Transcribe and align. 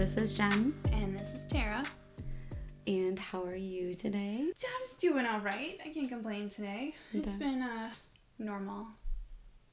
This 0.00 0.16
is 0.16 0.32
Jen. 0.32 0.72
And 0.92 1.18
this 1.18 1.34
is 1.34 1.46
Tara. 1.46 1.84
And 2.86 3.18
how 3.18 3.44
are 3.44 3.54
you 3.54 3.94
today? 3.94 4.46
I'm 4.48 4.96
doing 4.98 5.26
all 5.26 5.40
right. 5.40 5.78
I 5.84 5.90
can't 5.90 6.08
complain 6.08 6.48
today. 6.48 6.94
It's 7.12 7.34
been 7.34 7.60
a 7.60 7.92
normal 8.38 8.86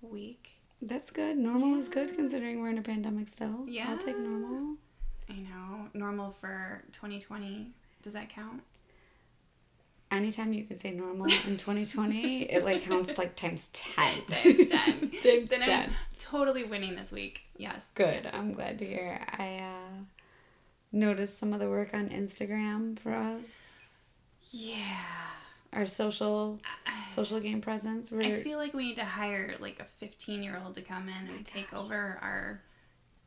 week. 0.02 0.50
That's 0.82 1.12
good. 1.12 1.38
Normal 1.38 1.70
yeah. 1.70 1.78
is 1.78 1.88
good 1.88 2.14
considering 2.14 2.62
we're 2.62 2.72
in 2.72 2.78
a 2.78 2.82
pandemic 2.82 3.30
still. 3.30 3.64
Yeah. 3.70 3.90
I'll 3.90 3.98
take 3.98 4.20
normal. 4.20 4.76
I 5.30 5.36
know. 5.36 5.88
Normal 5.94 6.36
for 6.42 6.84
2020. 6.92 7.72
Does 8.04 8.12
that 8.12 8.28
count? 8.28 8.64
Anytime 10.12 10.52
you 10.52 10.66
can 10.66 10.78
say 10.78 10.92
normal 10.92 11.28
in 11.28 11.56
2020, 11.56 12.44
it 12.52 12.66
like 12.66 12.84
counts 12.84 13.18
like 13.18 13.38
times 13.38 13.70
10. 13.72 14.26
times 14.28 14.58
10. 14.58 14.70
times 14.70 15.50
then 15.50 15.62
10. 15.62 15.70
I'm 15.70 15.92
totally 16.20 16.66
winning 16.66 16.98
this 16.98 17.14
week. 17.14 17.44
Yes. 17.56 17.92
Good. 17.96 18.26
Yes. 18.26 18.34
I'm 18.34 18.54
glad 18.54 18.78
to 18.80 18.86
hear. 18.86 19.26
I 19.38 19.60
uh, 19.60 20.04
noticed 20.92 21.38
some 21.38 21.54
of 21.54 21.60
the 21.60 21.70
work 21.70 21.94
on 21.94 22.10
Instagram 22.10 22.98
for 23.00 23.14
us. 23.14 24.18
Yeah. 24.50 24.98
Our 25.74 25.86
social 25.86 26.60
social 27.10 27.40
game 27.40 27.62
presence. 27.62 28.12
We're, 28.12 28.24
I 28.24 28.42
feel 28.42 28.58
like 28.58 28.74
we 28.74 28.88
need 28.88 28.96
to 28.96 29.06
hire 29.06 29.56
like 29.60 29.80
a 29.80 29.86
15 29.86 30.42
year 30.42 30.60
old 30.64 30.76
to 30.76 30.82
come 30.82 31.10
in 31.10 31.28
and 31.28 31.46
take 31.46 31.74
over 31.74 32.18
our 32.22 32.62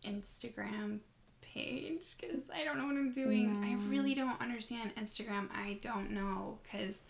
Instagram 0.04 1.01
page 1.42 2.16
because 2.18 2.45
I 2.54 2.65
don't 2.65 2.78
know 2.78 2.87
what 2.87 2.96
I'm 2.96 3.12
doing. 3.12 3.60
No. 3.60 3.66
I 3.66 3.74
really 3.88 4.15
don't 4.15 4.40
understand 4.40 4.95
Instagram. 4.96 5.48
I 5.54 5.79
don't 5.82 6.10
know 6.10 6.59
because 6.62 7.01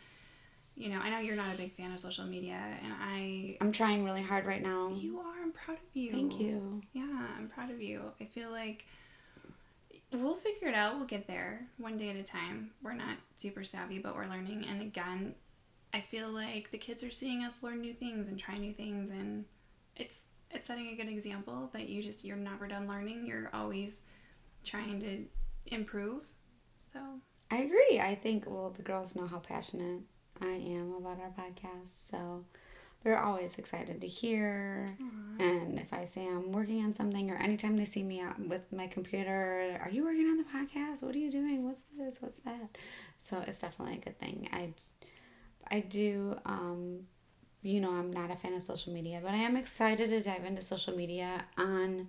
you 0.75 0.89
know 0.89 0.99
I 0.99 1.11
know 1.11 1.19
you're 1.19 1.37
not 1.37 1.55
a 1.55 1.57
big 1.57 1.73
fan 1.73 1.93
of 1.93 2.01
social 2.01 2.25
media, 2.25 2.61
and 2.83 2.93
I 2.99 3.57
I'm 3.61 3.73
trying 3.73 4.05
really 4.05 4.23
hard 4.23 4.47
right 4.47 4.63
now. 4.63 4.91
You 4.95 5.21
are. 5.21 5.43
I'm 5.43 5.53
proud 5.53 5.79
of 5.79 5.95
you. 5.95 6.11
Thank 6.11 6.41
you. 6.41 6.83
Yeah, 6.93 7.27
I'm 7.39 7.49
proud 7.49 7.71
of 7.71 7.81
you. 7.81 8.03
I 8.21 8.25
feel 8.25 8.51
like 8.51 8.87
we'll 10.13 10.35
figure 10.35 10.69
it 10.69 10.75
out. 10.75 10.97
We'll 10.97 11.07
get 11.07 11.27
there 11.27 11.67
one 11.79 11.97
day 11.97 12.11
at 12.11 12.17
a 12.17 12.23
time. 12.23 12.71
We're 12.83 12.95
not 12.95 13.17
super 13.39 13.65
savvy, 13.65 13.99
but 13.99 14.15
we're 14.15 14.27
learning. 14.27 14.67
And 14.69 14.83
again, 14.83 15.35
I 15.93 16.01
feel 16.01 16.29
like 16.29 16.71
the 16.71 16.79
kids 16.79 17.03
are 17.03 17.11
seeing 17.11 17.43
us 17.43 17.63
learn 17.63 17.81
new 17.81 17.95
things 17.95 18.29
and 18.29 18.39
try 18.39 18.57
new 18.57 18.73
things, 18.73 19.11
and 19.11 19.45
it's 19.97 20.25
it's 20.51 20.67
setting 20.67 20.89
a 20.89 20.97
good 20.97 21.09
example 21.09 21.71
that 21.73 21.89
you 21.89 22.03
just 22.03 22.25
you're 22.25 22.37
never 22.37 22.67
done 22.69 22.89
learning. 22.89 23.27
You're 23.27 23.51
always 23.53 24.03
trying 24.65 25.01
to 25.01 25.75
improve. 25.75 26.27
So 26.93 27.01
I 27.51 27.59
agree. 27.59 28.01
I 28.01 28.15
think 28.15 28.45
well 28.47 28.71
the 28.71 28.83
girls 28.83 29.17
know 29.17 29.27
how 29.27 29.39
passionate 29.39 30.01
I 30.41 30.47
am 30.47 30.95
about 30.99 31.19
our 31.21 31.33
podcast, 31.37 32.09
so 32.09 32.45
they're 33.03 33.23
always 33.23 33.59
excited 33.59 34.01
to 34.01 34.07
hear. 34.07 34.87
Aww. 35.01 35.41
And 35.41 35.79
if 35.79 35.93
I 35.93 36.05
say 36.05 36.27
I'm 36.27 36.53
working 36.53 36.85
on 36.85 36.93
something, 36.93 37.31
or 37.31 37.37
anytime 37.37 37.77
they 37.77 37.87
see 37.87 38.03
me 38.03 38.21
out 38.21 38.39
with 38.39 38.73
my 38.73 38.87
computer, 38.87 39.79
are 39.83 39.91
you 39.91 40.05
working 40.05 40.27
on 40.27 40.37
the 40.37 40.45
podcast? 40.45 41.03
What 41.03 41.15
are 41.15 41.19
you 41.19 41.31
doing? 41.31 41.65
What's 41.65 41.83
this? 41.97 42.21
What's 42.21 42.39
that? 42.41 42.77
So 43.21 43.43
it's 43.47 43.61
definitely 43.61 43.97
a 43.97 44.01
good 44.01 44.19
thing. 44.19 44.49
I 44.53 44.75
I 45.71 45.81
do. 45.81 46.37
Um, 46.45 47.07
you 47.63 47.81
know, 47.81 47.91
I'm 47.91 48.11
not 48.11 48.31
a 48.31 48.37
fan 48.37 48.55
of 48.55 48.63
social 48.63 48.93
media, 48.93 49.21
but 49.23 49.33
I 49.33 49.39
am 49.39 49.57
excited 49.57 50.09
to 50.11 50.21
dive 50.21 50.45
into 50.45 50.63
social 50.63 50.97
media 50.97 51.45
on 51.59 52.09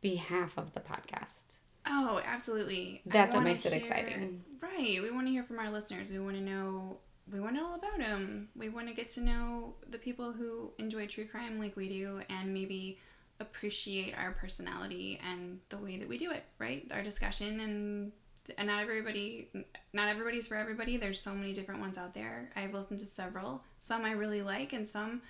behalf 0.00 0.56
of 0.56 0.72
the 0.74 0.80
podcast. 0.80 1.56
Oh, 1.86 2.20
absolutely. 2.24 3.02
That's 3.06 3.34
what 3.34 3.42
makes 3.42 3.64
hear, 3.64 3.72
it 3.72 3.76
exciting. 3.76 4.44
Right. 4.60 5.02
We 5.02 5.10
want 5.10 5.26
to 5.26 5.32
hear 5.32 5.42
from 5.42 5.58
our 5.58 5.70
listeners. 5.70 6.10
We 6.10 6.20
want 6.20 6.36
to 6.36 6.42
know 6.42 6.98
we 7.30 7.40
want 7.40 7.54
to 7.54 7.60
know 7.60 7.68
all 7.68 7.74
about 7.74 7.98
them. 7.98 8.48
We 8.56 8.68
want 8.68 8.88
to 8.88 8.94
get 8.94 9.08
to 9.10 9.20
know 9.20 9.74
the 9.88 9.98
people 9.98 10.32
who 10.32 10.72
enjoy 10.78 11.06
true 11.06 11.26
crime 11.26 11.58
like 11.58 11.76
we 11.76 11.88
do 11.88 12.20
and 12.28 12.52
maybe 12.52 12.98
appreciate 13.40 14.14
our 14.16 14.32
personality 14.32 15.20
and 15.28 15.58
the 15.68 15.78
way 15.78 15.98
that 15.98 16.08
we 16.08 16.18
do 16.18 16.30
it, 16.30 16.44
right? 16.58 16.86
Our 16.92 17.02
discussion 17.02 17.60
and 17.60 18.12
and 18.58 18.66
not 18.66 18.82
everybody 18.82 19.48
not 19.92 20.08
everybody's 20.08 20.46
for 20.46 20.56
everybody. 20.56 20.96
There's 20.96 21.20
so 21.20 21.32
many 21.32 21.52
different 21.52 21.80
ones 21.80 21.96
out 21.96 22.14
there. 22.14 22.50
I've 22.56 22.74
listened 22.74 23.00
to 23.00 23.06
several. 23.06 23.62
Some 23.78 24.04
I 24.04 24.12
really 24.12 24.42
like 24.42 24.72
and 24.72 24.86
some 24.86 25.22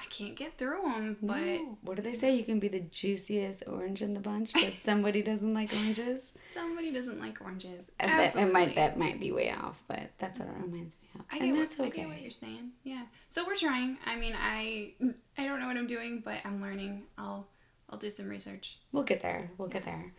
I 0.00 0.04
can't 0.10 0.36
get 0.36 0.56
through 0.56 0.82
them, 0.82 1.16
but 1.20 1.40
no. 1.40 1.78
what 1.82 1.96
do 1.96 2.02
they 2.02 2.14
say? 2.14 2.34
You 2.34 2.44
can 2.44 2.60
be 2.60 2.68
the 2.68 2.80
juiciest 2.80 3.64
orange 3.66 4.00
in 4.00 4.14
the 4.14 4.20
bunch, 4.20 4.52
but 4.52 4.74
somebody 4.76 5.22
doesn't 5.22 5.52
like 5.52 5.72
oranges. 5.72 6.30
Somebody 6.54 6.92
doesn't 6.92 7.20
like 7.20 7.40
oranges. 7.40 7.90
And 7.98 8.10
that 8.12 8.36
it 8.36 8.52
might 8.52 8.76
that 8.76 8.96
might 8.96 9.18
be 9.18 9.32
way 9.32 9.50
off, 9.50 9.82
but 9.88 10.10
that's 10.18 10.38
what 10.38 10.48
it 10.48 10.54
reminds 10.54 10.96
me 11.02 11.08
of. 11.16 11.22
I 11.32 11.38
get 11.38 11.48
and 11.48 11.58
that's 11.58 11.78
what, 11.78 11.88
okay. 11.88 12.02
I 12.02 12.04
get 12.04 12.12
what 12.12 12.22
you're 12.22 12.30
saying. 12.30 12.70
Yeah. 12.84 13.02
So 13.28 13.44
we're 13.44 13.56
trying. 13.56 13.98
I 14.06 14.16
mean, 14.16 14.34
I 14.40 14.92
I 15.38 15.46
don't 15.46 15.58
know 15.58 15.66
what 15.66 15.76
I'm 15.76 15.88
doing, 15.88 16.22
but 16.24 16.38
I'm 16.44 16.62
learning. 16.62 17.02
I'll 17.16 17.48
I'll 17.90 17.98
do 17.98 18.10
some 18.10 18.28
research. 18.28 18.78
We'll 18.92 19.04
get 19.04 19.20
there. 19.20 19.50
We'll 19.58 19.68
get 19.68 19.84
there. 19.84 20.12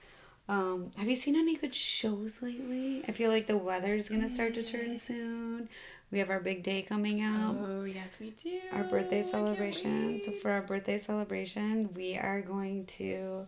Um, 0.49 0.89
have 0.97 1.07
you 1.07 1.15
seen 1.15 1.35
any 1.35 1.55
good 1.55 1.75
shows 1.75 2.41
lately? 2.41 3.03
I 3.07 3.11
feel 3.11 3.29
like 3.29 3.45
the 3.45 3.55
weather's 3.55 4.09
gonna 4.09 4.27
start 4.27 4.55
to 4.55 4.63
turn 4.63 4.95
mm. 4.95 4.99
soon. 4.99 5.69
We 6.11 6.19
have 6.19 6.29
our 6.31 6.39
big 6.39 6.63
day 6.63 6.81
coming 6.81 7.23
up. 7.23 7.55
Oh, 7.59 7.83
yes, 7.83 8.17
we 8.19 8.31
do. 8.31 8.59
Our 8.73 8.83
birthday 8.83 9.21
celebration. 9.21 10.19
So, 10.21 10.31
for 10.31 10.49
our 10.51 10.63
birthday 10.63 10.97
celebration, 10.97 11.93
we 11.93 12.17
are 12.17 12.41
going 12.41 12.85
to 12.97 13.47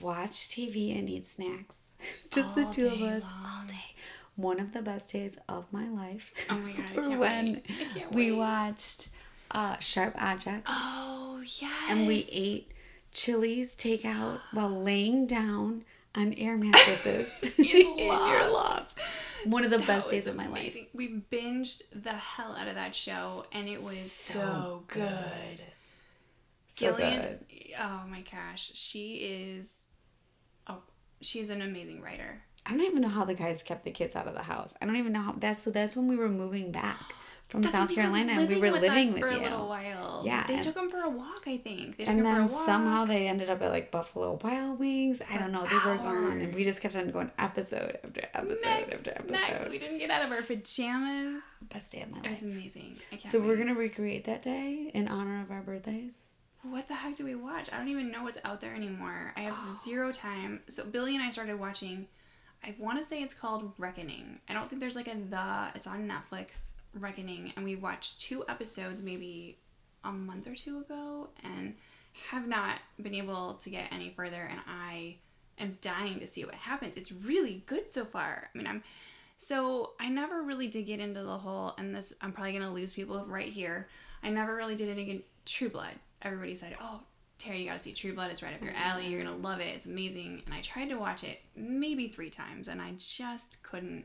watch 0.00 0.48
TV 0.48 0.98
and 0.98 1.10
eat 1.10 1.26
snacks. 1.26 1.76
Just 2.30 2.56
all 2.56 2.64
the 2.64 2.72
two 2.72 2.86
of 2.86 3.02
us 3.02 3.22
long. 3.22 3.32
all 3.44 3.66
day. 3.68 3.94
One 4.36 4.60
of 4.60 4.72
the 4.72 4.82
best 4.82 5.12
days 5.12 5.38
of 5.48 5.66
my 5.72 5.88
life. 5.88 6.32
Oh 6.50 6.56
my 6.56 6.72
god! 6.72 6.88
for 6.94 7.18
when 7.18 7.62
we 8.10 8.32
watched 8.32 9.10
uh, 9.50 9.78
Sharp 9.78 10.14
Objects. 10.18 10.70
Oh 10.72 11.42
yes. 11.44 11.72
And 11.88 12.06
we 12.06 12.26
ate 12.32 12.72
Chili's 13.12 13.76
takeout 13.76 14.40
while 14.52 14.70
laying 14.70 15.26
down 15.26 15.84
on 16.16 16.32
air 16.34 16.56
mattresses 16.56 17.30
in, 17.58 17.64
in 17.64 17.98
your 17.98 18.50
loft 18.50 19.02
one 19.46 19.64
of 19.64 19.70
the 19.70 19.78
that 19.78 19.86
best 19.86 20.10
days 20.10 20.26
of 20.26 20.36
my 20.36 20.44
amazing. 20.44 20.82
life. 20.82 20.90
We 20.94 21.22
binged 21.30 21.82
the 21.94 22.12
hell 22.12 22.54
out 22.54 22.68
of 22.68 22.74
that 22.76 22.94
show, 22.94 23.46
and 23.52 23.68
it 23.68 23.82
was 23.82 23.98
so, 23.98 24.34
so 24.34 24.84
good. 24.88 25.00
good. 25.00 25.62
So 26.68 26.96
Gillian, 26.96 27.20
good. 27.20 27.74
oh 27.80 28.02
my 28.08 28.22
gosh, 28.22 28.72
she 28.74 29.16
is. 29.16 29.76
Oh, 30.66 30.82
she's 31.20 31.50
an 31.50 31.62
amazing 31.62 32.00
writer. 32.02 32.42
I 32.66 32.70
don't 32.70 32.80
even 32.80 33.02
know 33.02 33.08
how 33.08 33.24
the 33.24 33.34
guys 33.34 33.62
kept 33.62 33.84
the 33.84 33.90
kids 33.90 34.16
out 34.16 34.26
of 34.26 34.34
the 34.34 34.42
house. 34.42 34.74
I 34.80 34.86
don't 34.86 34.96
even 34.96 35.12
know 35.12 35.20
how. 35.22 35.32
That's 35.32 35.62
so. 35.62 35.70
That's 35.70 35.96
when 35.96 36.08
we 36.08 36.16
were 36.16 36.28
moving 36.28 36.72
back 36.72 37.14
from 37.48 37.62
That's 37.62 37.74
South 37.74 37.94
Carolina, 37.94 38.32
and 38.32 38.48
we 38.48 38.56
were 38.56 38.72
with 38.72 38.82
living 38.82 39.08
with 39.12 39.20
for 39.20 39.30
you 39.30 39.38
a 39.38 39.42
little 39.42 39.68
while. 39.68 40.22
Yeah, 40.24 40.46
they 40.46 40.60
took 40.60 40.74
them 40.74 40.90
for 40.90 41.02
a 41.02 41.10
walk. 41.10 41.44
I 41.46 41.58
think. 41.58 41.96
and 41.98 42.24
then 42.24 42.48
somehow 42.48 43.04
they 43.04 43.28
ended 43.28 43.50
up 43.50 43.62
at 43.62 43.70
like 43.70 43.90
Buffalo 43.90 44.38
Wild 44.42 44.78
Wings. 44.78 45.20
I 45.30 45.38
don't 45.38 45.52
know. 45.52 45.66
They 45.66 45.76
were 45.76 45.96
gone, 45.96 46.40
and 46.40 46.54
we 46.54 46.64
just 46.64 46.80
kept 46.80 46.96
on 46.96 47.10
going 47.10 47.30
episode 47.38 47.98
after 48.02 48.26
episode 48.34 48.60
next, 48.64 48.94
after 48.94 49.10
episode. 49.10 49.30
Next, 49.30 49.70
we 49.70 49.78
didn't 49.78 49.98
get 49.98 50.10
out 50.10 50.24
of 50.24 50.32
our 50.32 50.42
pajamas. 50.42 51.42
Best 51.72 51.92
day 51.92 52.02
of 52.02 52.10
my 52.10 52.18
life. 52.18 52.26
It 52.26 52.30
was 52.30 52.42
amazing. 52.42 52.96
so 53.24 53.38
wait. 53.38 53.48
we're 53.48 53.56
gonna 53.56 53.74
recreate 53.74 54.24
that 54.24 54.42
day 54.42 54.90
in 54.94 55.08
honor 55.08 55.42
of 55.42 55.50
our 55.50 55.62
birthdays. 55.62 56.34
What 56.62 56.88
the 56.88 56.94
heck 56.94 57.14
do 57.14 57.24
we 57.24 57.34
watch? 57.34 57.68
I 57.70 57.76
don't 57.76 57.88
even 57.88 58.10
know 58.10 58.22
what's 58.22 58.38
out 58.42 58.60
there 58.60 58.74
anymore. 58.74 59.34
I 59.36 59.40
have 59.42 59.56
zero 59.84 60.10
time. 60.12 60.60
So 60.68 60.84
Billy 60.84 61.14
and 61.14 61.22
I 61.22 61.30
started 61.30 61.58
watching. 61.58 62.06
I 62.64 62.74
want 62.78 62.96
to 62.96 63.04
say 63.04 63.20
it's 63.20 63.34
called 63.34 63.74
Reckoning. 63.78 64.38
I 64.48 64.54
don't 64.54 64.70
think 64.70 64.80
there's 64.80 64.96
like 64.96 65.08
a 65.08 65.14
the. 65.14 65.68
It's 65.74 65.86
on 65.86 66.08
Netflix. 66.08 66.70
Reckoning, 66.94 67.52
and 67.56 67.64
we 67.64 67.76
watched 67.76 68.20
two 68.20 68.44
episodes 68.48 69.02
maybe 69.02 69.58
a 70.04 70.12
month 70.12 70.46
or 70.46 70.54
two 70.54 70.80
ago, 70.80 71.28
and 71.42 71.74
have 72.30 72.46
not 72.46 72.78
been 73.00 73.14
able 73.14 73.54
to 73.54 73.70
get 73.70 73.92
any 73.92 74.10
further. 74.10 74.42
And 74.42 74.60
I 74.66 75.16
am 75.58 75.78
dying 75.80 76.20
to 76.20 76.26
see 76.26 76.44
what 76.44 76.54
happens. 76.54 76.96
It's 76.96 77.12
really 77.12 77.62
good 77.66 77.92
so 77.92 78.04
far. 78.04 78.50
I 78.54 78.58
mean, 78.58 78.66
I'm 78.66 78.82
so 79.36 79.92
I 79.98 80.08
never 80.08 80.42
really 80.42 80.68
did 80.68 80.86
get 80.86 81.00
into 81.00 81.22
the 81.22 81.38
whole, 81.38 81.74
and 81.78 81.94
this 81.94 82.12
I'm 82.20 82.32
probably 82.32 82.52
gonna 82.52 82.72
lose 82.72 82.92
people 82.92 83.24
right 83.26 83.52
here. 83.52 83.88
I 84.22 84.30
never 84.30 84.54
really 84.54 84.76
did 84.76 84.88
it 84.88 85.00
again. 85.00 85.22
True 85.44 85.68
Blood. 85.68 85.94
Everybody 86.22 86.54
said, 86.54 86.76
"Oh, 86.80 87.02
Terry, 87.38 87.60
you 87.60 87.66
gotta 87.66 87.80
see 87.80 87.92
True 87.92 88.14
Blood. 88.14 88.30
It's 88.30 88.42
right 88.42 88.54
up 88.54 88.62
your 88.62 88.72
mm-hmm. 88.72 88.82
alley. 88.82 89.06
You're 89.08 89.22
gonna 89.22 89.36
love 89.36 89.60
it. 89.60 89.74
It's 89.74 89.86
amazing." 89.86 90.42
And 90.46 90.54
I 90.54 90.60
tried 90.60 90.88
to 90.88 90.96
watch 90.96 91.24
it 91.24 91.40
maybe 91.56 92.08
three 92.08 92.30
times, 92.30 92.68
and 92.68 92.80
I 92.80 92.92
just 92.96 93.62
couldn't 93.62 94.04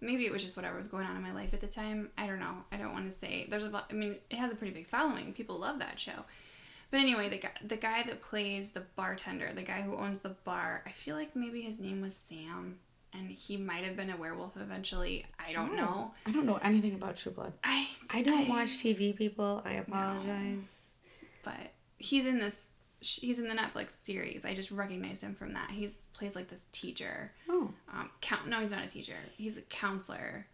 maybe 0.00 0.26
it 0.26 0.32
was 0.32 0.42
just 0.42 0.56
whatever 0.56 0.76
was 0.76 0.88
going 0.88 1.06
on 1.06 1.16
in 1.16 1.22
my 1.22 1.32
life 1.32 1.54
at 1.54 1.60
the 1.60 1.66
time. 1.66 2.10
I 2.18 2.26
don't 2.26 2.40
know. 2.40 2.56
I 2.72 2.76
don't 2.76 2.92
want 2.92 3.06
to 3.06 3.16
say 3.16 3.46
there's 3.50 3.64
a. 3.64 3.84
I 3.90 3.92
mean, 3.92 4.16
it 4.30 4.36
has 4.36 4.52
a 4.52 4.54
pretty 4.54 4.72
big 4.72 4.88
following. 4.88 5.32
People 5.32 5.58
love 5.58 5.78
that 5.78 5.98
show. 5.98 6.24
But 6.90 7.00
anyway, 7.00 7.28
the 7.28 7.38
guy, 7.38 7.50
the 7.66 7.76
guy 7.76 8.02
that 8.04 8.20
plays 8.20 8.70
the 8.70 8.82
bartender, 8.94 9.50
the 9.54 9.62
guy 9.62 9.82
who 9.82 9.96
owns 9.96 10.20
the 10.20 10.36
bar, 10.44 10.82
I 10.86 10.90
feel 10.90 11.16
like 11.16 11.34
maybe 11.34 11.60
his 11.60 11.80
name 11.80 12.00
was 12.00 12.14
Sam, 12.14 12.78
and 13.12 13.28
he 13.28 13.56
might 13.56 13.84
have 13.84 13.96
been 13.96 14.10
a 14.10 14.16
werewolf 14.16 14.56
eventually. 14.56 15.26
I 15.38 15.52
don't 15.52 15.72
oh, 15.72 15.76
know. 15.76 16.14
I 16.26 16.32
don't 16.32 16.46
know 16.46 16.60
anything 16.62 16.94
about 16.94 17.16
True 17.16 17.32
Blood. 17.32 17.54
I 17.64 17.88
I 18.10 18.22
don't 18.22 18.46
I, 18.46 18.48
watch 18.48 18.68
TV, 18.68 19.16
people. 19.16 19.62
I 19.64 19.74
apologize. 19.74 20.96
No, 21.22 21.52
but 21.52 21.72
he's 21.98 22.26
in 22.26 22.38
this 22.38 22.70
he's 23.06 23.38
in 23.38 23.48
the 23.48 23.54
Netflix 23.54 23.90
series. 23.90 24.44
I 24.44 24.54
just 24.54 24.70
recognized 24.70 25.22
him 25.22 25.34
from 25.34 25.52
that. 25.54 25.70
He's 25.70 25.98
plays 26.12 26.34
like 26.36 26.48
this 26.48 26.64
teacher. 26.72 27.32
Oh. 27.48 27.70
Um, 27.92 28.10
count. 28.20 28.48
No, 28.48 28.60
he's 28.60 28.70
not 28.72 28.84
a 28.84 28.88
teacher. 28.88 29.16
He's 29.36 29.56
a 29.56 29.62
counselor. 29.62 30.46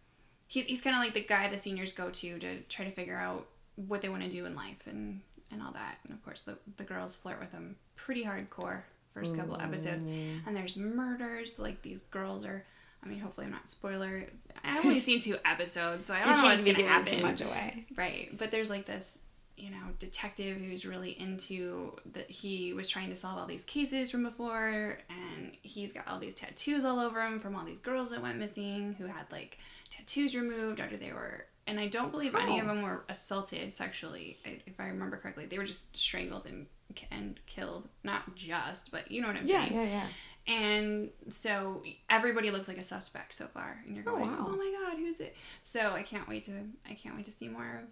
He's 0.47 0.65
he's 0.65 0.81
kind 0.81 0.95
of 0.95 1.01
like 1.01 1.13
the 1.13 1.21
guy 1.23 1.49
the 1.49 1.59
seniors 1.59 1.93
go 1.93 2.09
to 2.09 2.39
to 2.39 2.61
try 2.63 2.85
to 2.85 2.91
figure 2.91 3.17
out 3.17 3.47
what 3.75 4.01
they 4.01 4.09
want 4.09 4.23
to 4.23 4.29
do 4.29 4.45
in 4.45 4.55
life 4.55 4.81
and 4.85 5.21
and 5.51 5.61
all 5.61 5.71
that. 5.73 5.97
And 6.03 6.13
of 6.13 6.23
course, 6.23 6.41
the 6.41 6.57
the 6.77 6.83
girls 6.83 7.15
flirt 7.15 7.39
with 7.39 7.51
him 7.51 7.75
pretty 7.95 8.23
hardcore. 8.23 8.81
first 9.13 9.35
couple 9.37 9.59
episodes, 9.61 10.05
and 10.45 10.55
there's 10.55 10.75
murders. 10.77 11.59
Like 11.59 11.81
these 11.81 12.03
girls 12.03 12.45
are. 12.45 12.63
I 13.03 13.09
mean, 13.09 13.19
hopefully, 13.19 13.47
I'm 13.47 13.51
not 13.51 13.67
spoiler. 13.67 14.25
I've 14.63 14.85
only 14.85 14.99
seen 15.09 15.19
two 15.19 15.37
episodes, 15.43 16.05
so 16.05 16.13
I 16.13 16.23
don't 16.23 16.37
know 16.37 16.43
what's 16.43 16.63
gonna 16.63 16.83
happen. 16.83 17.17
too 17.17 17.21
much 17.21 17.41
away. 17.41 17.85
Right, 17.97 18.29
but 18.37 18.49
there's 18.49 18.69
like 18.69 18.85
this, 18.85 19.17
you 19.57 19.69
know, 19.69 19.77
detective 19.99 20.57
who's 20.57 20.85
really 20.85 21.11
into 21.19 21.95
that. 22.13 22.29
He 22.29 22.73
was 22.73 22.89
trying 22.89 23.09
to 23.09 23.15
solve 23.15 23.37
all 23.37 23.45
these 23.45 23.63
cases 23.63 24.09
from 24.11 24.23
before, 24.23 24.97
and 25.09 25.51
he's 25.61 25.93
got 25.93 26.07
all 26.07 26.19
these 26.19 26.35
tattoos 26.35 26.83
all 26.85 26.99
over 26.99 27.21
him 27.25 27.39
from 27.39 27.55
all 27.55 27.63
these 27.65 27.79
girls 27.79 28.11
that 28.11 28.21
went 28.21 28.39
missing 28.39 28.93
who 28.97 29.05
had 29.05 29.25
like 29.31 29.57
tattoos 29.89 30.35
removed 30.35 30.79
after 30.79 30.97
they 30.97 31.11
were. 31.11 31.45
And 31.65 31.79
I 31.79 31.87
don't 31.87 32.11
believe 32.11 32.35
any 32.35 32.59
of 32.59 32.65
Oh. 32.65 32.69
them 32.69 32.81
were 32.81 33.05
assaulted 33.07 33.73
sexually, 33.73 34.37
if 34.43 34.79
I 34.79 34.87
remember 34.87 35.15
correctly. 35.17 35.45
They 35.45 35.57
were 35.57 35.63
just 35.65 35.95
strangled 35.95 36.45
and 36.45 36.67
and 37.09 37.39
killed. 37.47 37.87
Not 38.03 38.35
just, 38.35 38.91
but 38.91 39.09
you 39.11 39.21
know 39.21 39.27
what 39.27 39.37
I'm 39.37 39.47
Yeah, 39.47 39.61
saying. 39.63 39.73
yeah, 39.73 39.83
yeah. 39.83 40.07
And 40.45 41.09
so 41.29 41.81
everybody 42.09 42.51
looks 42.51 42.67
like 42.67 42.77
a 42.77 42.83
suspect 42.83 43.33
so 43.33 43.47
far, 43.47 43.81
and 43.85 43.95
you're 43.95 44.03
Oh, 44.07 44.11
going, 44.17 44.29
wow. 44.29 44.47
"Oh 44.49 44.55
my 44.57 44.75
god, 44.89 44.97
who's 44.97 45.19
it?" 45.21 45.35
So 45.63 45.91
I 45.93 46.03
can't 46.03 46.27
wait 46.27 46.43
to 46.45 46.51
I 46.89 46.95
can't 46.95 47.15
wait 47.15 47.25
to 47.25 47.31
see 47.31 47.47
more 47.47 47.81
of. 47.83 47.89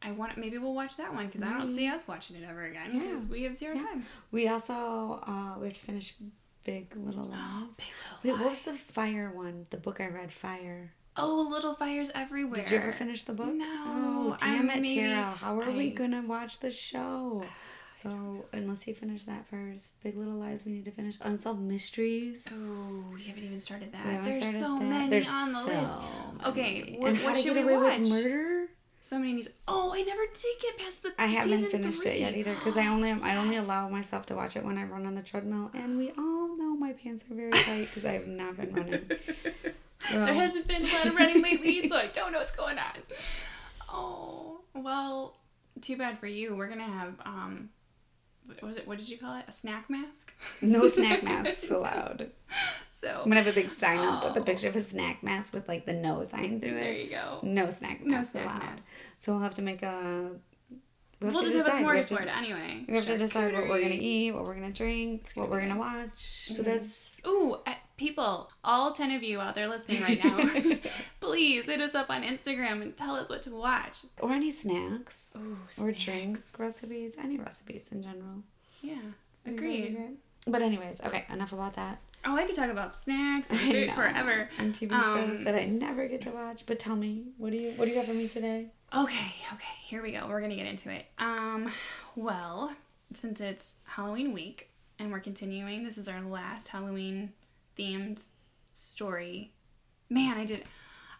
I 0.00 0.12
want 0.12 0.36
maybe 0.38 0.58
we'll 0.58 0.74
watch 0.74 0.96
that 0.96 1.12
one 1.12 1.26
because 1.26 1.42
I 1.42 1.52
don't 1.58 1.70
see 1.70 1.88
us 1.88 2.06
watching 2.06 2.36
it 2.36 2.44
ever 2.48 2.64
again 2.64 2.88
Mm-hmm. 2.90 2.98
Yeah. 2.98 3.06
because 3.08 3.26
we 3.26 3.42
have 3.44 3.56
zero 3.56 3.74
Yeah. 3.74 3.82
time. 3.82 4.04
We 4.30 4.48
also 4.48 5.22
uh, 5.26 5.58
we 5.58 5.66
have 5.66 5.74
to 5.74 5.80
finish 5.80 6.14
Big 6.64 6.94
Little 6.96 7.24
Lies. 7.24 7.76
Big 7.78 7.86
Little 8.24 8.38
Wait, 8.38 8.40
what 8.44 8.50
was 8.50 8.62
the 8.62 8.72
fire 8.72 9.30
one? 9.34 9.66
The 9.70 9.76
book 9.78 10.00
I 10.00 10.08
read, 10.08 10.32
Fire. 10.32 10.92
Oh, 11.20 11.48
little 11.50 11.74
fires 11.74 12.12
everywhere. 12.14 12.62
Did 12.62 12.70
you 12.70 12.76
ever 12.78 12.92
finish 12.92 13.24
the 13.24 13.32
book? 13.32 13.52
No, 13.52 13.64
Oh, 13.66 14.36
damn 14.38 14.60
I'm 14.60 14.70
it, 14.70 14.82
maybe- 14.82 15.00
Tara. 15.00 15.22
How 15.24 15.60
are 15.60 15.70
we 15.72 15.90
gonna 15.90 16.22
watch 16.22 16.60
the 16.60 16.70
show? 16.70 17.44
So 17.94 18.44
unless 18.52 18.86
you 18.86 18.94
finish 18.94 19.24
that 19.24 19.48
first, 19.48 20.00
Big 20.04 20.16
Little 20.16 20.34
Lies, 20.34 20.64
we 20.64 20.70
need 20.70 20.84
to 20.84 20.92
finish 20.92 21.16
Unsolved 21.20 21.60
Mysteries. 21.60 22.46
Oh, 22.52 23.10
we 23.12 23.24
haven't 23.24 23.42
even 23.42 23.58
started 23.58 23.90
that. 23.90 23.98
Haven't 24.02 24.24
There's 24.30 24.38
started 24.38 24.60
so 24.60 24.78
that. 24.78 24.84
many 24.84 25.10
There's 25.10 25.28
on 25.28 25.52
the 25.52 25.58
so 25.58 25.66
list. 25.66 26.46
Okay, 26.50 26.96
what- 27.00 27.10
and 27.10 27.24
what 27.24 27.34
to 27.34 27.42
should 27.42 27.54
Get 27.54 27.66
we 27.66 27.74
Away 27.74 27.82
watch? 27.88 27.98
with 27.98 28.10
Murder. 28.10 28.47
So 29.08 29.18
many 29.18 29.32
news. 29.32 29.48
Oh, 29.66 29.94
I 29.94 30.02
never 30.02 30.20
did 30.26 30.60
get 30.60 30.76
past 30.76 31.02
the. 31.02 31.14
I 31.18 31.26
haven't 31.28 31.70
finished 31.70 32.04
it 32.04 32.20
yet 32.20 32.36
either 32.36 32.52
because 32.52 32.76
I 32.76 32.88
only 32.88 33.10
I 33.10 33.36
only 33.36 33.56
allow 33.56 33.88
myself 33.88 34.26
to 34.26 34.34
watch 34.34 34.54
it 34.54 34.62
when 34.62 34.76
I 34.76 34.84
run 34.84 35.06
on 35.06 35.14
the 35.14 35.22
treadmill, 35.22 35.70
and 35.72 35.96
we 35.96 36.10
all 36.18 36.54
know 36.58 36.76
my 36.76 36.92
pants 36.92 37.24
are 37.30 37.34
very 37.34 37.52
tight 37.52 37.86
because 37.86 38.04
I 38.04 38.12
have 38.12 38.26
not 38.26 38.58
been 38.58 38.74
running. 38.74 39.10
So- 40.00 40.24
There 40.26 40.34
hasn't 40.34 40.68
been 40.68 40.82
a 40.84 40.92
lot 40.92 41.06
of 41.06 41.14
running 41.16 41.42
lately, 41.42 41.88
so 41.88 41.96
I 41.96 42.06
don't 42.06 42.32
know 42.32 42.38
what's 42.38 42.52
going 42.52 42.78
on. 42.78 42.94
Oh 43.92 44.60
well, 44.74 45.36
too 45.80 45.96
bad 45.96 46.18
for 46.18 46.26
you. 46.26 46.54
We're 46.54 46.68
gonna 46.68 46.84
have 46.84 47.14
um, 47.24 47.70
what 48.44 48.62
was 48.62 48.76
it? 48.76 48.86
What 48.86 48.98
did 48.98 49.08
you 49.08 49.16
call 49.16 49.36
it? 49.38 49.44
A 49.48 49.52
snack 49.52 49.88
mask? 49.88 50.32
No 50.60 50.86
snack 50.86 51.22
masks 51.24 51.70
allowed. 51.70 52.30
So 53.00 53.08
I'm 53.22 53.28
gonna 53.28 53.42
have 53.42 53.46
a 53.46 53.52
big 53.52 53.70
sign 53.70 53.98
up 54.00 54.24
with 54.24 54.36
a 54.36 54.40
Oh. 54.40 54.42
picture 54.42 54.68
of 54.68 54.76
a 54.76 54.80
snack 54.80 55.22
mask 55.22 55.54
with 55.54 55.68
like 55.68 55.86
the 55.86 55.92
no 55.92 56.24
sign 56.24 56.60
through 56.60 56.70
it. 56.70 56.74
there 56.82 56.92
you 56.92 57.10
go. 57.10 57.38
No 57.42 57.70
snack 57.70 58.04
No 58.04 58.16
masks 58.16 58.32
snack 58.32 58.44
allowed. 58.46 58.58
mask. 58.76 58.90
So 59.18 59.32
we'll 59.32 59.42
have 59.42 59.54
to 59.54 59.62
make 59.62 59.82
a. 59.82 60.30
We'll, 61.20 61.32
have 61.32 61.40
to 61.42 61.50
just 61.50 61.56
have 61.56 61.66
a 61.66 61.70
decide. 61.70 61.86
We 61.90 61.96
have 61.96 62.06
to- 62.08 62.14
smorgasbord 62.14 62.36
anyway. 62.36 62.84
We 62.88 62.94
have 62.94 63.06
to 63.06 63.18
decide 63.18 63.52
what 63.52 63.68
we're 63.68 63.82
gonna 63.82 63.94
eat, 63.98 64.32
what 64.32 64.44
we're 64.44 64.54
gonna 64.54 64.70
drink, 64.72 65.30
what 65.34 65.48
we're 65.50 65.60
gonna 65.60 65.76
watch. 65.78 66.46
So 66.50 66.62
Mhm. 66.62 66.64
that's 66.66 67.20
Ooh, 67.26 67.54
uh, 67.66 67.74
people, 67.96 68.50
all 68.62 68.92
10 68.92 69.10
of 69.10 69.24
you 69.24 69.40
out 69.40 69.56
there 69.56 69.66
listening 69.68 70.00
right 70.02 70.22
now, 70.22 70.38
please 71.20 71.66
hit 71.66 71.80
us 71.80 71.94
up 71.96 72.08
on 72.10 72.22
Instagram 72.22 72.82
and 72.82 72.96
tell 72.96 73.16
us 73.16 73.28
what 73.28 73.42
to 73.44 73.50
watch. 73.50 73.98
or 74.20 74.30
any 74.32 74.52
snacks 74.52 75.32
Ooh, 75.36 75.58
or 75.80 75.92
snacks. 75.94 76.54
recipes, 76.58 77.16
any 77.20 77.36
recipes 77.36 77.88
in 77.90 78.02
general. 78.02 78.42
Yeah, 78.80 78.92
I 78.94 78.96
think 78.98 79.12
that'd 79.44 79.60
be 79.60 79.66
agreed. 79.86 79.96
great. 79.96 80.10
But 80.46 80.62
anyways, 80.62 81.00
okay, 81.04 81.24
enough 81.30 81.52
about 81.52 81.74
that. 81.74 81.98
Oh, 82.30 82.36
I 82.36 82.44
could 82.44 82.54
talk 82.54 82.70
about 82.70 82.94
snacks 82.94 83.50
and 83.50 83.58
food 83.58 83.90
forever. 83.92 84.50
And 84.58 84.74
TV 84.74 84.90
shows 85.02 85.38
Um, 85.38 85.44
that 85.44 85.54
I 85.54 85.64
never 85.64 86.06
get 86.08 86.20
to 86.22 86.30
watch. 86.30 86.64
But 86.66 86.78
tell 86.78 86.94
me, 86.96 87.24
what 87.38 87.50
do 87.50 87.56
you 87.56 87.70
what 87.72 87.86
do 87.86 87.90
you 87.92 87.96
have 87.96 88.06
for 88.06 88.14
me 88.14 88.28
today? 88.28 88.66
Okay, 88.94 89.34
okay, 89.54 89.74
here 89.82 90.02
we 90.02 90.12
go. 90.12 90.26
We're 90.28 90.40
gonna 90.40 90.56
get 90.56 90.66
into 90.66 90.90
it. 90.90 91.06
Um, 91.18 91.70
well, 92.16 92.74
since 93.14 93.40
it's 93.40 93.76
Halloween 93.84 94.32
week 94.32 94.70
and 94.98 95.10
we're 95.10 95.20
continuing, 95.20 95.84
this 95.84 95.96
is 95.98 96.08
our 96.08 96.20
last 96.20 96.68
Halloween 96.68 97.32
themed 97.78 98.24
story. 98.74 99.52
Man, 100.10 100.36
I 100.38 100.44
did. 100.44 100.64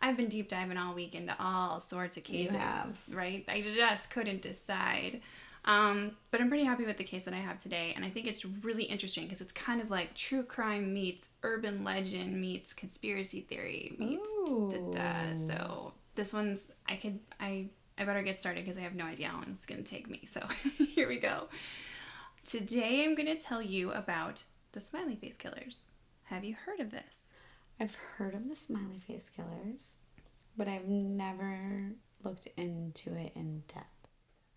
I've 0.01 0.17
been 0.17 0.29
deep 0.29 0.49
diving 0.49 0.77
all 0.77 0.95
week 0.95 1.15
into 1.15 1.35
all 1.41 1.81
sorts 1.81 2.17
of 2.17 2.25
cases. 2.25 2.53
You 2.55 2.59
have. 2.61 2.97
right? 3.11 3.45
I 3.49 3.61
just 3.63 4.11
couldn't 4.11 4.43
decide. 4.43 5.21
Um, 5.69 6.13
but 6.31 6.41
I'm 6.41 6.49
pretty 6.49 6.65
happy 6.65 6.87
with 6.87 6.97
the 6.97 7.05
case 7.05 7.27
that 7.27 7.35
I 7.35 7.39
have 7.39 7.59
today, 7.59 7.93
and 7.95 8.03
I 8.03 8.09
think 8.09 8.27
it's 8.27 8.43
really 8.43 8.85
interesting 8.85 9.25
because 9.25 9.43
it's 9.43 9.53
kind 9.53 9.83
of 9.83 9.91
like 9.91 10.15
true 10.15 10.43
crime 10.43 10.95
meets 10.95 11.29
urban 11.43 11.85
legend 11.85 12.41
meets 12.41 12.73
conspiracy 12.73 13.43
theory 13.43 13.95
meets 13.99 14.27
da, 14.47 14.79
da. 14.91 15.33
Ooh. 15.35 15.47
So 15.47 15.93
this 16.15 16.33
one's 16.33 16.73
I 16.89 16.97
could 16.97 17.19
I 17.39 17.67
I 17.99 18.05
better 18.05 18.23
get 18.23 18.39
started 18.39 18.65
because 18.65 18.79
I 18.79 18.81
have 18.81 18.95
no 18.95 19.05
idea 19.05 19.29
how 19.29 19.35
long 19.35 19.47
it's 19.51 19.67
gonna 19.67 19.83
take 19.83 20.09
me. 20.09 20.23
So 20.25 20.41
here 20.95 21.07
we 21.07 21.19
go. 21.19 21.49
Today 22.47 23.05
I'm 23.05 23.15
gonna 23.15 23.37
tell 23.39 23.61
you 23.61 23.93
about 23.93 24.45
the 24.73 24.81
smiley 24.81 25.17
face 25.17 25.37
killers. 25.37 25.85
Have 26.25 26.45
you 26.45 26.57
heard 26.65 26.81
of 26.81 26.91
this? 26.91 27.29
I've 27.79 27.95
heard 28.17 28.35
of 28.35 28.49
the 28.49 28.57
smiley 28.57 29.01
face 29.07 29.29
killers, 29.29 29.93
but 30.57 30.67
I've 30.67 30.89
never 30.89 31.93
looked 32.25 32.49
into 32.57 33.15
it 33.15 33.33
in 33.35 33.65
depth. 33.69 34.09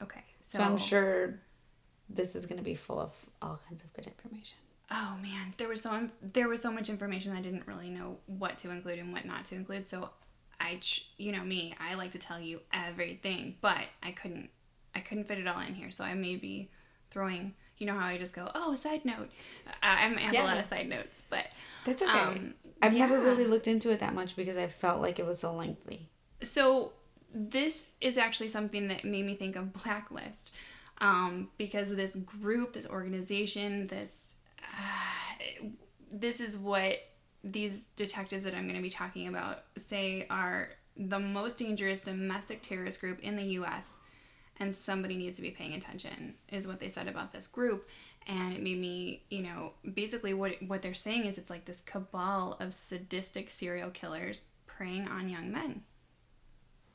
Okay, 0.02 0.24
So, 0.52 0.62
I'm 0.62 0.78
sure 0.78 1.40
this 2.10 2.36
is 2.36 2.46
going 2.46 2.58
to 2.58 2.64
be 2.64 2.76
full 2.76 3.00
of 3.00 3.12
all 3.42 3.60
kinds 3.68 3.84
of 3.84 3.94
good 3.94 4.06
information. 4.06 4.58
Oh 4.90 5.16
man, 5.22 5.54
there 5.58 5.70
was 5.70 5.82
so 5.82 6.10
there 6.22 6.50
was 6.50 6.62
so 6.62 6.70
much 6.72 6.90
information 6.90 7.32
I 7.34 7.42
didn't 7.42 7.66
really 7.66 7.90
know 7.90 8.18
what 8.26 8.58
to 8.60 8.70
include 8.72 9.00
and 9.00 9.14
what 9.14 9.26
not 9.26 9.46
to 9.46 9.56
include. 9.56 9.88
So 9.88 10.10
I, 10.60 10.80
you 11.18 11.32
know 11.32 11.44
me, 11.44 11.74
I 11.80 11.96
like 11.96 12.12
to 12.12 12.20
tell 12.20 12.40
you 12.40 12.60
everything, 12.74 13.56
but 13.62 13.86
I 14.04 14.12
couldn't, 14.12 14.50
I 14.94 15.00
couldn't 15.00 15.28
fit 15.30 15.40
it 15.40 15.48
all 15.48 15.60
in 15.62 15.74
here. 15.74 15.92
So 15.92 16.04
I 16.04 16.14
may 16.14 16.36
be 16.36 16.70
throwing, 17.10 17.54
you 17.78 17.88
know 17.88 17.98
how 17.98 18.06
I 18.06 18.18
just 18.18 18.34
go, 18.36 18.52
oh, 18.54 18.76
side 18.76 19.06
note. 19.06 19.30
I, 19.82 20.06
I 20.06 20.20
have 20.20 20.36
a 20.36 20.44
lot 20.44 20.58
of 20.58 20.66
side 20.68 20.88
notes, 20.90 21.24
but 21.30 21.48
That's 21.86 22.02
okay. 22.02 22.12
Um, 22.12 22.54
I've 22.82 22.94
never 22.94 23.20
really 23.20 23.46
looked 23.46 23.68
into 23.68 23.90
it 23.92 24.00
that 24.02 24.14
much 24.14 24.36
because 24.36 24.58
I 24.58 24.68
felt 24.68 25.02
like 25.02 25.20
it 25.20 25.26
was 25.26 25.40
so 25.40 25.54
lengthy. 25.56 26.10
so 26.44 26.92
this 27.34 27.86
is 28.02 28.18
actually 28.18 28.50
something 28.50 28.88
that 28.88 29.06
made 29.06 29.26
me 29.26 29.36
think 29.36 29.56
of 29.56 29.74
blacklist 29.74 30.54
um, 31.00 31.50
because 31.58 31.96
this 31.96 32.16
group 32.16 32.74
this 32.74 32.88
organization 32.88 33.88
this 33.88 34.36
uh, 34.62 35.66
this 36.12 36.42
is 36.42 36.58
what 36.58 37.00
these 37.44 37.86
detectives 37.96 38.44
that 38.44 38.54
i'm 38.54 38.64
going 38.64 38.76
to 38.76 38.82
be 38.82 38.90
talking 38.90 39.28
about 39.28 39.64
say 39.78 40.28
are 40.30 40.70
the 40.98 41.20
most 41.20 41.58
dangerous 41.58 42.02
domestic 42.02 42.62
terrorist 42.62 43.00
group 43.00 43.20
in 43.22 43.36
the 43.36 43.44
us 43.44 43.96
and 44.62 44.76
somebody 44.76 45.18
needs 45.18 45.38
to 45.38 45.42
be 45.42 45.50
paying 45.50 45.74
attention 45.74 46.36
is 46.50 46.68
what 46.68 46.80
they 46.80 46.90
said 46.90 47.08
about 47.08 47.34
this 47.34 47.48
group. 47.48 47.90
And 48.28 48.54
it 48.54 48.62
made 48.62 48.80
me 48.80 49.24
you 49.30 49.42
know 49.42 49.72
basically 49.94 50.34
what 50.34 50.62
what 50.68 50.82
they're 50.82 50.94
saying 50.94 51.26
is 51.26 51.38
it's 51.38 51.50
like 51.50 51.66
this 51.66 51.82
cabal 51.82 52.58
of 52.60 52.74
sadistic 52.74 53.50
serial 53.50 53.90
killers 53.90 54.42
preying 54.68 55.08
on 55.08 55.28
young 55.28 55.52
men 55.52 55.82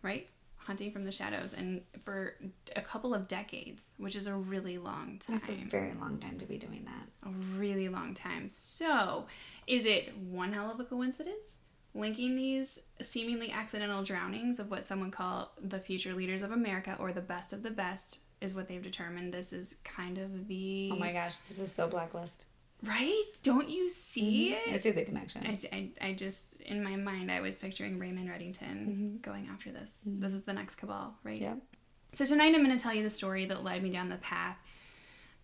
right 0.07 0.27
hunting 0.69 0.91
from 0.91 1.05
the 1.05 1.13
shadows 1.13 1.53
and 1.61 1.81
for 2.05 2.35
a 2.75 2.81
couple 2.81 3.15
of 3.15 3.29
decades 3.29 3.93
which 3.99 4.17
is 4.17 4.27
a 4.27 4.35
really 4.35 4.79
long 4.79 5.07
time 5.25 5.37
That's 5.37 5.49
a 5.49 5.65
very 5.79 5.95
long 5.95 6.19
time 6.19 6.41
to 6.41 6.47
be 6.53 6.59
doing 6.59 6.85
that. 6.93 7.29
a 7.29 7.33
really 7.57 7.89
long 7.89 8.15
time. 8.15 8.49
So, 8.51 9.27
is 9.69 9.87
it 9.87 10.17
one 10.19 10.53
hell 10.53 10.71
of 10.73 10.81
a 10.81 10.85
coincidence? 10.85 11.61
Linking 11.95 12.35
these 12.37 12.71
seemingly 13.01 13.51
accidental 13.53 14.03
drownings 14.03 14.59
of 14.59 14.67
what 14.71 14.85
some 14.85 14.99
would 15.03 15.13
call 15.13 15.53
the 15.63 15.79
future 15.79 16.15
leaders 16.15 16.43
of 16.43 16.51
America 16.51 16.97
or 16.99 17.13
the 17.13 17.23
best 17.35 17.53
of 17.53 17.63
the 17.63 17.71
best 17.71 18.19
is 18.41 18.53
what 18.55 18.67
they've 18.69 18.83
determined. 18.83 19.33
This 19.33 19.53
is 19.53 19.77
kind 19.85 20.19
of 20.19 20.47
the. 20.49 20.91
Oh 20.93 20.97
my 20.97 21.13
gosh, 21.13 21.39
this 21.49 21.59
is 21.61 21.71
so 21.73 21.89
blacklist. 21.89 22.45
Right? 22.87 23.25
Don't 23.43 23.69
you 23.69 23.89
see 23.89 24.55
mm-hmm. 24.55 24.73
I 24.73 24.77
it? 24.77 24.83
see 24.83 24.91
the 24.91 25.05
connection. 25.05 25.47
I, 25.47 25.59
I, 25.77 26.09
I 26.09 26.13
just, 26.13 26.61
in 26.61 26.83
my 26.85 26.97
mind, 26.97 27.31
I 27.31 27.41
was 27.41 27.57
picturing 27.57 27.99
Raymond 27.99 28.29
Reddington 28.29 28.87
mm-hmm. 28.87 29.17
going 29.23 29.49
after 29.53 29.73
this. 29.73 30.05
Mm-hmm. 30.09 30.21
This 30.21 30.33
is 30.33 30.43
the 30.43 30.53
next 30.53 30.77
cabal, 30.77 31.15
right? 31.25 31.41
yeah. 31.41 31.55
So 32.13 32.25
tonight 32.25 32.55
I'm 32.55 32.65
going 32.65 32.77
to 32.77 32.83
tell 32.83 32.95
you 32.95 33.03
the 33.03 33.11
story 33.11 33.45
that 33.47 33.65
led 33.65 33.83
me 33.83 33.91
down 33.91 34.09
the 34.09 34.17
path 34.17 34.57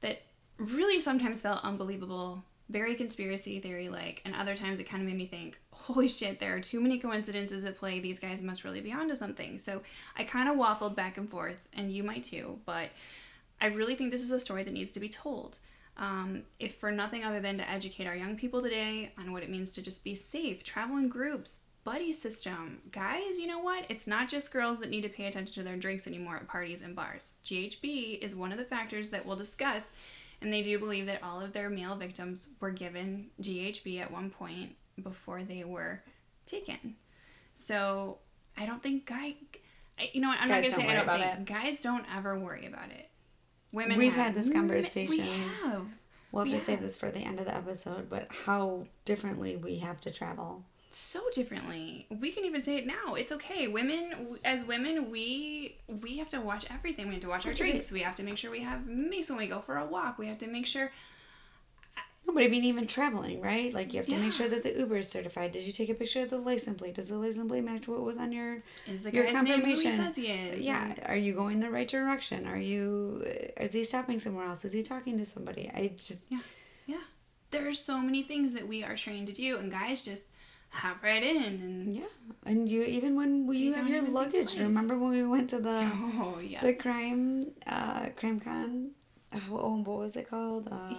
that 0.00 0.22
really 0.56 1.00
sometimes 1.00 1.42
felt 1.42 1.64
unbelievable, 1.64 2.44
very 2.70 2.94
conspiracy 2.94 3.60
theory 3.60 3.88
like, 3.88 4.22
and 4.24 4.34
other 4.34 4.56
times 4.56 4.78
it 4.78 4.84
kind 4.84 5.02
of 5.02 5.08
made 5.08 5.18
me 5.18 5.26
think, 5.26 5.58
holy 5.70 6.08
shit, 6.08 6.38
there 6.40 6.54
are 6.54 6.60
too 6.60 6.80
many 6.80 6.98
coincidences 6.98 7.64
at 7.64 7.76
play. 7.76 8.00
These 8.00 8.20
guys 8.20 8.42
must 8.42 8.64
really 8.64 8.80
be 8.80 8.92
onto 8.92 9.16
something. 9.16 9.58
So 9.58 9.82
I 10.16 10.24
kind 10.24 10.48
of 10.48 10.56
waffled 10.56 10.94
back 10.94 11.18
and 11.18 11.28
forth, 11.28 11.58
and 11.72 11.92
you 11.92 12.02
might 12.02 12.22
too, 12.22 12.60
but 12.64 12.90
I 13.60 13.66
really 13.66 13.94
think 13.94 14.10
this 14.10 14.22
is 14.22 14.30
a 14.30 14.40
story 14.40 14.62
that 14.64 14.72
needs 14.72 14.90
to 14.92 15.00
be 15.00 15.08
told. 15.08 15.58
Um, 15.96 16.44
if 16.58 16.76
for 16.76 16.90
nothing 16.90 17.22
other 17.22 17.40
than 17.40 17.58
to 17.58 17.70
educate 17.70 18.06
our 18.06 18.16
young 18.16 18.36
people 18.36 18.62
today 18.62 19.12
on 19.18 19.32
what 19.32 19.42
it 19.42 19.50
means 19.50 19.72
to 19.72 19.82
just 19.82 20.02
be 20.02 20.14
safe, 20.14 20.64
travel 20.64 20.96
in 20.96 21.08
groups, 21.08 21.60
buddy 21.84 22.12
system. 22.12 22.78
Guys, 22.92 23.38
you 23.38 23.46
know 23.46 23.58
what? 23.58 23.84
It's 23.90 24.06
not 24.06 24.28
just 24.28 24.52
girls 24.52 24.78
that 24.80 24.88
need 24.90 25.02
to 25.02 25.08
pay 25.08 25.26
attention 25.26 25.54
to 25.54 25.62
their 25.62 25.76
drinks 25.76 26.06
anymore 26.06 26.36
at 26.36 26.48
parties 26.48 26.80
and 26.82 26.94
bars. 26.96 27.32
GHB 27.44 28.20
is 28.20 28.34
one 28.34 28.52
of 28.52 28.58
the 28.58 28.64
factors 28.64 29.10
that 29.10 29.26
we'll 29.26 29.36
discuss 29.36 29.92
And 30.40 30.52
they 30.52 30.62
do 30.62 30.78
believe 30.78 31.06
that 31.06 31.22
all 31.22 31.40
of 31.40 31.52
their 31.52 31.70
male 31.70 31.94
victims 31.94 32.48
were 32.60 32.70
given 32.72 33.30
GHB 33.40 34.00
at 34.00 34.10
one 34.10 34.30
point 34.30 34.74
before 35.00 35.44
they 35.44 35.62
were 35.64 36.02
taken. 36.46 36.96
So 37.54 38.18
I 38.56 38.66
don't 38.66 38.82
think 38.82 39.06
guy, 39.06 39.34
I, 39.98 40.10
you 40.12 40.20
know 40.20 40.28
what? 40.28 40.38
I'm 40.40 40.48
Guys 40.48 40.64
not 40.68 40.70
gonna 40.76 40.82
say 40.82 40.88
I 40.88 40.94
don't 40.94 41.02
about 41.04 41.20
think 41.20 41.48
guys 41.48 41.78
don't 41.80 42.04
ever 42.14 42.36
worry 42.38 42.66
about 42.66 42.90
it. 42.90 43.08
Women, 43.72 43.98
We've 43.98 44.12
have. 44.12 44.26
had 44.26 44.34
this 44.34 44.48
mm, 44.48 44.54
conversation. 44.54 45.16
We 45.16 45.18
have. 45.20 45.86
We'll 46.30 46.44
have 46.44 46.52
We 46.52 46.58
to 46.58 46.64
save 46.64 46.80
this 46.80 46.96
for 46.96 47.10
the 47.10 47.20
end 47.20 47.38
of 47.40 47.46
the 47.46 47.54
episode, 47.54 48.08
but 48.08 48.28
how 48.46 48.86
differently 49.04 49.56
we 49.56 49.78
have 49.78 50.00
to 50.02 50.10
travel. 50.10 50.64
so 50.90 51.20
differently. 51.34 52.06
We 52.10 52.32
can 52.32 52.44
even 52.44 52.62
say 52.62 52.76
it 52.76 52.86
now. 52.86 53.14
It's 53.14 53.32
okay. 53.32 53.66
Women, 53.68 54.38
as 54.44 54.64
women, 54.64 55.10
we 55.10 55.76
we 55.88 56.18
have 56.18 56.28
to 56.30 56.40
watch 56.40 56.66
everything. 56.70 57.08
We 57.08 57.14
have 57.14 57.22
to 57.22 57.28
watch 57.28 57.46
our 57.46 57.54
drinks. 57.54 57.90
We 57.92 58.00
have 58.00 58.14
to 58.16 58.22
make 58.22 58.36
sure 58.38 58.50
we 58.50 58.60
have 58.60 58.86
mace 58.86 59.28
when 59.30 59.38
we 59.38 59.46
go 59.46 59.60
for 59.60 59.76
a 59.78 59.84
walk. 59.86 60.18
We 60.18 60.26
have 60.26 60.38
to 60.38 60.46
make 60.46 60.66
sure. 60.66 60.90
No, 62.26 62.32
but 62.34 62.42
I 62.44 62.48
mean, 62.48 62.62
even 62.64 62.86
traveling, 62.86 63.40
right? 63.40 63.74
Like, 63.74 63.92
you 63.92 63.98
have 63.98 64.06
to 64.06 64.12
Yeah. 64.12 64.18
make 64.20 64.32
sure 64.32 64.48
that 64.48 64.62
the 64.62 64.72
Uber 64.78 64.98
is 64.98 65.08
certified. 65.08 65.50
Did 65.52 65.64
you 65.64 65.72
take 65.72 65.88
a 65.88 65.94
picture 65.94 66.22
of 66.22 66.30
the 66.30 66.38
license 66.38 66.78
plate? 66.78 66.94
Does 66.94 67.08
the 67.08 67.16
license 67.18 67.48
plate 67.48 67.64
match 67.64 67.88
what 67.88 68.00
was 68.02 68.16
on 68.16 68.30
your. 68.32 68.62
Is 68.86 69.02
the 69.02 69.12
Your 69.12 69.24
guy's 69.24 69.34
name 69.34 69.46
who 69.46 69.52
he 69.66 69.72
confirmation. 69.74 70.04
says 70.04 70.16
he? 70.16 70.64
Yeah, 70.64 70.94
are 71.06 71.16
you 71.16 71.32
going 71.34 71.58
the 71.60 71.70
right 71.70 71.88
direction? 71.88 72.46
Are 72.46 72.58
you. 72.58 73.24
Is 73.60 73.72
he 73.72 73.82
stopping 73.84 74.20
somewhere 74.20 74.46
else? 74.46 74.64
Is 74.64 74.72
he 74.72 74.82
talking 74.82 75.18
to 75.18 75.24
somebody? 75.24 75.68
I 75.74 75.92
just. 76.02 76.24
Yeah. 76.30 76.38
Yeah. 76.86 77.02
There 77.50 77.68
are 77.68 77.74
so 77.74 78.00
many 78.00 78.22
things 78.22 78.54
that 78.54 78.66
we 78.68 78.82
are 78.84 78.96
trained 78.96 79.26
to 79.26 79.32
do, 79.32 79.58
and 79.58 79.70
guys 79.70 80.02
just 80.04 80.28
hop 80.70 81.02
right 81.02 81.22
in 81.24 81.36
and. 81.60 81.96
Yeah. 81.96 82.04
And 82.46 82.68
you, 82.68 82.82
even 82.84 83.14
when 83.16 83.46
we, 83.48 83.58
You 83.58 83.74
have 83.74 83.88
your 83.88 84.02
luggage, 84.02 84.56
remember 84.58 84.96
when 84.98 85.10
we 85.10 85.24
went 85.24 85.50
to 85.50 85.58
the. 85.58 85.90
Oh 86.22 86.38
yes. 86.40 86.62
The 86.62 86.72
crime, 86.74 87.50
uh, 87.66 88.06
crime 88.16 88.38
con. 88.38 88.92
Oh, 89.50 89.76
what 89.84 89.98
was 89.98 90.14
it 90.16 90.28
called? 90.28 90.68
Uh, 90.70 90.94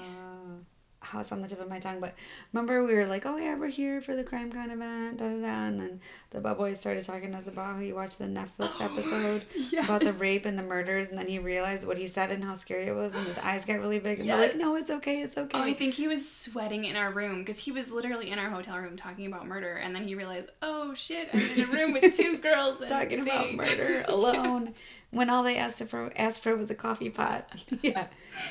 how 1.03 1.19
it's 1.19 1.31
on 1.31 1.41
the 1.41 1.47
tip 1.47 1.59
of 1.59 1.69
my 1.69 1.79
tongue, 1.79 1.99
but 1.99 2.15
remember 2.51 2.83
we 2.85 2.93
were 2.93 3.05
like, 3.05 3.25
oh 3.25 3.37
yeah, 3.37 3.55
we're 3.55 3.67
here 3.67 4.01
for 4.01 4.15
the 4.15 4.23
crime 4.23 4.51
con 4.51 4.71
event, 4.71 5.17
da 5.17 5.29
da 5.29 5.41
da, 5.41 5.65
and 5.67 5.79
then 5.79 6.01
the 6.31 6.39
boy 6.39 6.73
started 6.73 7.03
talking 7.03 7.31
to 7.31 7.37
us 7.37 7.47
about 7.47 7.75
how 7.75 7.79
he 7.79 7.93
watched 7.93 8.17
the 8.19 8.25
Netflix 8.25 8.81
episode 8.81 9.43
about 9.77 10.01
the 10.01 10.13
rape 10.13 10.45
and 10.45 10.57
the 10.57 10.63
murders, 10.63 11.09
and 11.09 11.17
then 11.17 11.27
he 11.27 11.39
realized 11.39 11.85
what 11.85 11.97
he 11.97 12.07
said 12.07 12.31
and 12.31 12.43
how 12.43 12.55
scary 12.55 12.87
it 12.87 12.95
was, 12.95 13.15
and 13.15 13.25
his 13.27 13.37
eyes 13.39 13.65
got 13.65 13.79
really 13.79 13.99
big, 13.99 14.19
and 14.19 14.29
we're 14.29 14.37
like, 14.37 14.55
no, 14.55 14.75
it's 14.75 14.89
okay, 14.89 15.21
it's 15.21 15.37
okay. 15.37 15.57
Oh, 15.57 15.61
I 15.61 15.73
think 15.73 15.93
he 15.93 16.07
was 16.07 16.29
sweating 16.29 16.85
in 16.85 16.95
our 16.95 17.11
room 17.11 17.39
because 17.39 17.59
he 17.59 17.71
was 17.71 17.91
literally 17.91 18.29
in 18.31 18.39
our 18.39 18.49
hotel 18.49 18.77
room 18.77 18.95
talking 18.95 19.25
about 19.25 19.45
murder, 19.45 19.75
and 19.75 19.95
then 19.95 20.03
he 20.03 20.15
realized, 20.15 20.49
oh 20.61 20.93
shit, 20.93 21.29
I'm 21.33 21.39
in 21.39 21.63
a 21.63 21.67
room 21.67 21.93
with 21.93 22.15
two 22.15 22.37
girls 22.41 22.81
and 22.81 22.89
talking 22.89 23.19
about 23.19 23.53
murder 23.53 24.05
alone 24.07 24.73
when 25.13 25.29
all 25.29 25.43
they 25.43 25.57
asked 25.57 25.83
for 25.85 26.11
asked 26.15 26.41
for 26.41 26.55
was 26.55 26.69
a 26.69 26.75
coffee 26.75 27.09
pot. 27.09 27.49
yeah. 27.81 28.07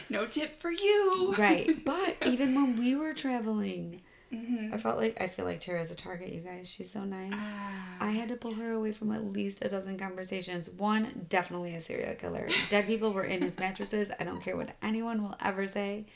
no 0.09 0.27
tip 0.27 0.59
for 0.61 0.71
you. 0.71 1.35
Right. 1.37 1.85
But 1.85 2.17
even 2.27 2.55
when 2.55 2.79
we 2.79 2.95
were 2.95 3.13
traveling, 3.15 4.03
Mhm. 4.33 4.73
I 4.73 4.79
felt 4.79 4.97
like 4.97 5.21
I 5.21 5.29
feel 5.29 5.45
like 5.45 5.61
Tara's 5.61 5.91
a 5.91 5.95
target, 5.95 6.33
you 6.33 6.41
guys. 6.41 6.67
She's 6.67 6.91
so 6.91 7.05
nice. 7.05 7.35
Ah, 7.37 7.97
I 8.01 8.13
had 8.13 8.29
to 8.31 8.37
pull 8.37 8.55
her 8.55 8.73
away 8.73 8.93
from 8.93 9.13
at 9.13 9.25
least 9.31 9.63
a 9.63 9.69
dozen 9.69 9.99
conversations. 9.99 10.71
One, 10.71 11.27
definitely 11.29 11.75
a 11.75 11.81
serial 11.83 12.15
killer. 12.15 12.49
Dead 12.71 12.87
people 12.87 13.13
were 13.13 13.25
in 13.25 13.43
his 13.43 13.59
mattresses. 13.59 14.11
I 14.19 14.25
don't 14.25 14.41
care 14.43 14.57
what 14.57 14.71
anyone 14.83 15.23
will 15.23 15.37
ever 15.45 15.69
say. 15.69 16.07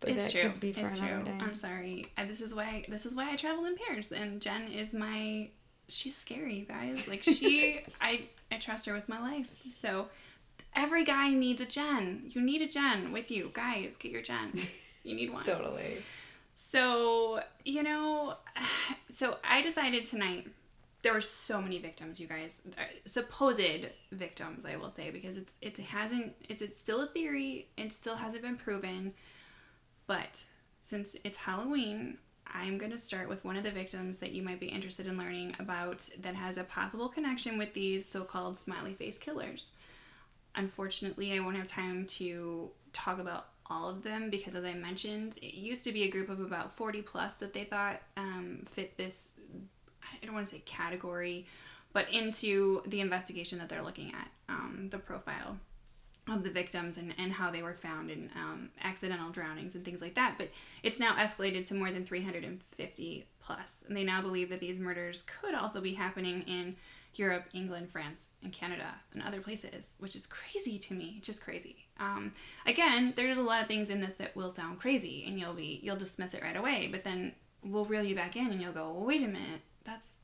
But 0.00 0.10
it's 0.10 0.24
that 0.24 0.32
true. 0.32 0.42
could 0.50 0.60
be 0.60 0.72
for 0.72 0.80
it's 0.86 0.98
another 0.98 1.14
true. 1.22 1.24
day. 1.24 1.38
I'm 1.40 1.54
sorry. 1.54 2.06
I, 2.18 2.24
this 2.24 2.40
is 2.40 2.52
why 2.54 2.84
this 2.88 3.06
is 3.06 3.14
why 3.14 3.30
I 3.30 3.36
travel 3.36 3.64
in 3.66 3.76
pairs. 3.76 4.10
And 4.12 4.40
Jen 4.42 4.66
is 4.66 4.92
my. 4.92 5.50
She's 5.88 6.16
scary, 6.16 6.54
you 6.54 6.64
guys. 6.64 7.08
Like 7.08 7.22
she, 7.22 7.80
I 8.00 8.28
I 8.50 8.58
trust 8.58 8.86
her 8.86 8.94
with 8.94 9.08
my 9.08 9.20
life. 9.20 9.50
So 9.72 10.08
every 10.74 11.04
guy 11.04 11.30
needs 11.30 11.60
a 11.60 11.66
Jen. 11.66 12.30
You 12.30 12.40
need 12.40 12.62
a 12.62 12.68
Jen 12.68 13.12
with 13.12 13.30
you, 13.30 13.50
guys. 13.52 13.96
Get 13.96 14.12
your 14.12 14.22
Jen. 14.22 14.52
You 15.02 15.14
need 15.14 15.32
one. 15.32 15.44
Totally. 15.44 15.98
So, 16.54 17.42
you 17.64 17.82
know, 17.82 18.36
so 19.10 19.38
I 19.44 19.62
decided 19.62 20.06
tonight 20.06 20.46
there 21.02 21.12
were 21.12 21.20
so 21.20 21.60
many 21.60 21.78
victims, 21.78 22.18
you 22.18 22.26
guys. 22.26 22.62
Uh, 22.78 22.82
Supposed 23.04 23.86
victims, 24.10 24.64
I 24.64 24.76
will 24.76 24.90
say, 24.90 25.10
because 25.10 25.36
it's 25.36 25.52
it 25.60 25.76
hasn't 25.76 26.34
it's 26.48 26.62
it's 26.62 26.78
still 26.78 27.02
a 27.02 27.06
theory, 27.06 27.68
it 27.76 27.92
still 27.92 28.16
hasn't 28.16 28.42
been 28.42 28.56
proven. 28.56 29.12
But 30.06 30.44
since 30.80 31.16
it's 31.24 31.36
Halloween, 31.36 32.18
I'm 32.52 32.78
going 32.78 32.92
to 32.92 32.98
start 32.98 33.28
with 33.28 33.44
one 33.44 33.56
of 33.56 33.64
the 33.64 33.70
victims 33.70 34.18
that 34.18 34.32
you 34.32 34.42
might 34.42 34.60
be 34.60 34.66
interested 34.66 35.06
in 35.06 35.18
learning 35.18 35.56
about 35.58 36.08
that 36.20 36.34
has 36.34 36.58
a 36.58 36.64
possible 36.64 37.08
connection 37.08 37.58
with 37.58 37.74
these 37.74 38.06
so-called 38.06 38.56
smiley 38.56 38.94
face 38.94 39.18
killers. 39.18 39.72
Unfortunately, 40.54 41.32
I 41.32 41.40
won't 41.40 41.56
have 41.56 41.66
time 41.66 42.06
to 42.06 42.70
talk 42.92 43.18
about 43.18 43.48
all 43.66 43.88
of 43.88 44.02
them 44.02 44.30
because, 44.30 44.54
as 44.54 44.64
I 44.64 44.74
mentioned, 44.74 45.38
it 45.42 45.54
used 45.54 45.84
to 45.84 45.92
be 45.92 46.04
a 46.04 46.10
group 46.10 46.28
of 46.28 46.40
about 46.40 46.76
40 46.76 47.02
plus 47.02 47.34
that 47.34 47.52
they 47.52 47.64
thought 47.64 48.00
um, 48.16 48.64
fit 48.70 48.96
this, 48.96 49.32
I 50.02 50.24
don't 50.24 50.34
want 50.34 50.46
to 50.46 50.54
say 50.54 50.62
category, 50.64 51.46
but 51.92 52.12
into 52.12 52.82
the 52.86 53.00
investigation 53.00 53.58
that 53.58 53.68
they're 53.68 53.82
looking 53.82 54.12
at, 54.12 54.28
um, 54.48 54.88
the 54.90 54.98
profile 54.98 55.56
of 56.28 56.42
the 56.42 56.50
victims 56.50 56.96
and, 56.96 57.14
and 57.18 57.32
how 57.32 57.50
they 57.50 57.62
were 57.62 57.74
found 57.74 58.10
in 58.10 58.30
um, 58.34 58.70
accidental 58.82 59.30
drownings 59.30 59.74
and 59.74 59.84
things 59.84 60.00
like 60.00 60.14
that. 60.14 60.36
But 60.38 60.50
it's 60.82 60.98
now 60.98 61.16
escalated 61.16 61.66
to 61.66 61.74
more 61.74 61.90
than 61.90 62.04
350 62.04 63.26
plus. 63.40 63.84
And 63.86 63.96
they 63.96 64.04
now 64.04 64.22
believe 64.22 64.48
that 64.48 64.60
these 64.60 64.78
murders 64.78 65.24
could 65.40 65.54
also 65.54 65.80
be 65.80 65.94
happening 65.94 66.42
in 66.42 66.76
Europe, 67.14 67.44
England, 67.52 67.90
France, 67.90 68.28
and 68.42 68.52
Canada, 68.52 68.94
and 69.12 69.22
other 69.22 69.40
places, 69.40 69.94
which 69.98 70.16
is 70.16 70.26
crazy 70.26 70.78
to 70.78 70.94
me. 70.94 71.20
Just 71.22 71.44
crazy. 71.44 71.86
Um, 72.00 72.32
again, 72.66 73.12
there's 73.16 73.38
a 73.38 73.42
lot 73.42 73.62
of 73.62 73.68
things 73.68 73.90
in 73.90 74.00
this 74.00 74.14
that 74.14 74.34
will 74.34 74.50
sound 74.50 74.80
crazy, 74.80 75.24
and 75.26 75.38
you'll 75.38 75.54
be 75.54 75.78
you'll 75.82 75.96
dismiss 75.96 76.34
it 76.34 76.42
right 76.42 76.56
away. 76.56 76.88
But 76.90 77.04
then 77.04 77.32
we'll 77.62 77.84
reel 77.84 78.02
you 78.02 78.16
back 78.16 78.34
in, 78.34 78.50
and 78.50 78.60
you'll 78.60 78.72
go, 78.72 78.90
well, 78.92 79.04
wait 79.04 79.22
a 79.22 79.28
minute, 79.28 79.60
that's 79.84 80.16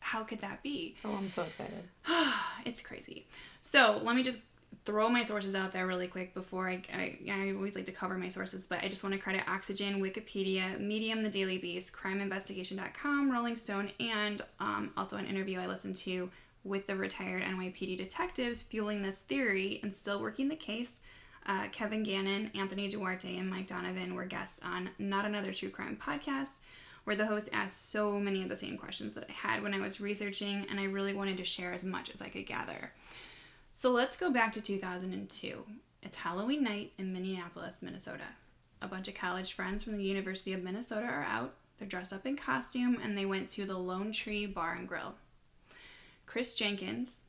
how 0.00 0.22
could 0.22 0.40
that 0.40 0.62
be? 0.62 0.96
Oh, 1.04 1.14
I'm 1.16 1.28
so 1.28 1.42
excited. 1.42 1.84
it's 2.64 2.80
crazy. 2.80 3.26
So 3.62 4.00
let 4.02 4.16
me 4.16 4.22
just 4.22 4.40
throw 4.84 5.08
my 5.08 5.24
sources 5.24 5.54
out 5.54 5.72
there 5.72 5.86
really 5.86 6.06
quick 6.06 6.32
before 6.32 6.68
I, 6.68 6.80
I, 6.94 7.18
I 7.30 7.52
always 7.52 7.74
like 7.74 7.86
to 7.86 7.92
cover 7.92 8.16
my 8.16 8.28
sources, 8.28 8.66
but 8.66 8.78
I 8.82 8.88
just 8.88 9.02
want 9.02 9.14
to 9.14 9.20
credit 9.20 9.42
Oxygen, 9.48 10.00
Wikipedia, 10.00 10.78
Medium, 10.78 11.22
The 11.24 11.28
Daily 11.28 11.58
Beast, 11.58 11.92
CrimeInvestigation.com, 11.92 13.30
Rolling 13.30 13.56
Stone, 13.56 13.90
and 13.98 14.42
um, 14.60 14.92
also 14.96 15.16
an 15.16 15.26
interview 15.26 15.58
I 15.58 15.66
listened 15.66 15.96
to 15.96 16.30
with 16.62 16.86
the 16.86 16.96
retired 16.96 17.42
NYPD 17.42 17.96
detectives 17.96 18.62
fueling 18.62 19.02
this 19.02 19.18
theory 19.18 19.80
and 19.82 19.92
still 19.92 20.20
working 20.20 20.48
the 20.48 20.56
case. 20.56 21.00
Uh, 21.46 21.68
Kevin 21.70 22.02
Gannon, 22.02 22.50
Anthony 22.54 22.88
Duarte, 22.88 23.36
and 23.36 23.48
Mike 23.48 23.68
Donovan 23.68 24.14
were 24.14 24.24
guests 24.24 24.60
on 24.64 24.90
Not 24.98 25.24
Another 25.24 25.52
True 25.52 25.70
Crime 25.70 25.96
podcast, 26.00 26.60
where 27.04 27.14
the 27.14 27.26
host 27.26 27.48
asked 27.52 27.90
so 27.90 28.18
many 28.18 28.42
of 28.42 28.48
the 28.48 28.56
same 28.56 28.76
questions 28.76 29.14
that 29.14 29.26
I 29.28 29.32
had 29.32 29.62
when 29.62 29.72
I 29.72 29.80
was 29.80 30.00
researching, 30.00 30.66
and 30.68 30.80
I 30.80 30.84
really 30.84 31.14
wanted 31.14 31.36
to 31.36 31.44
share 31.44 31.72
as 31.72 31.84
much 31.84 32.10
as 32.10 32.20
I 32.20 32.28
could 32.28 32.46
gather. 32.46 32.92
So 33.86 33.92
let's 33.92 34.16
go 34.16 34.32
back 34.32 34.52
to 34.54 34.60
2002. 34.60 35.64
It's 36.02 36.16
Halloween 36.16 36.64
night 36.64 36.90
in 36.98 37.12
Minneapolis, 37.12 37.82
Minnesota. 37.82 38.24
A 38.82 38.88
bunch 38.88 39.06
of 39.06 39.14
college 39.14 39.52
friends 39.52 39.84
from 39.84 39.96
the 39.96 40.02
University 40.02 40.52
of 40.52 40.64
Minnesota 40.64 41.06
are 41.06 41.22
out. 41.22 41.54
They're 41.78 41.86
dressed 41.86 42.12
up 42.12 42.26
in 42.26 42.36
costume 42.36 42.98
and 43.00 43.16
they 43.16 43.24
went 43.24 43.48
to 43.50 43.64
the 43.64 43.78
Lone 43.78 44.10
Tree 44.10 44.44
Bar 44.44 44.74
and 44.74 44.88
Grill. 44.88 45.14
Chris 46.26 46.56
Jenkins 46.56 47.20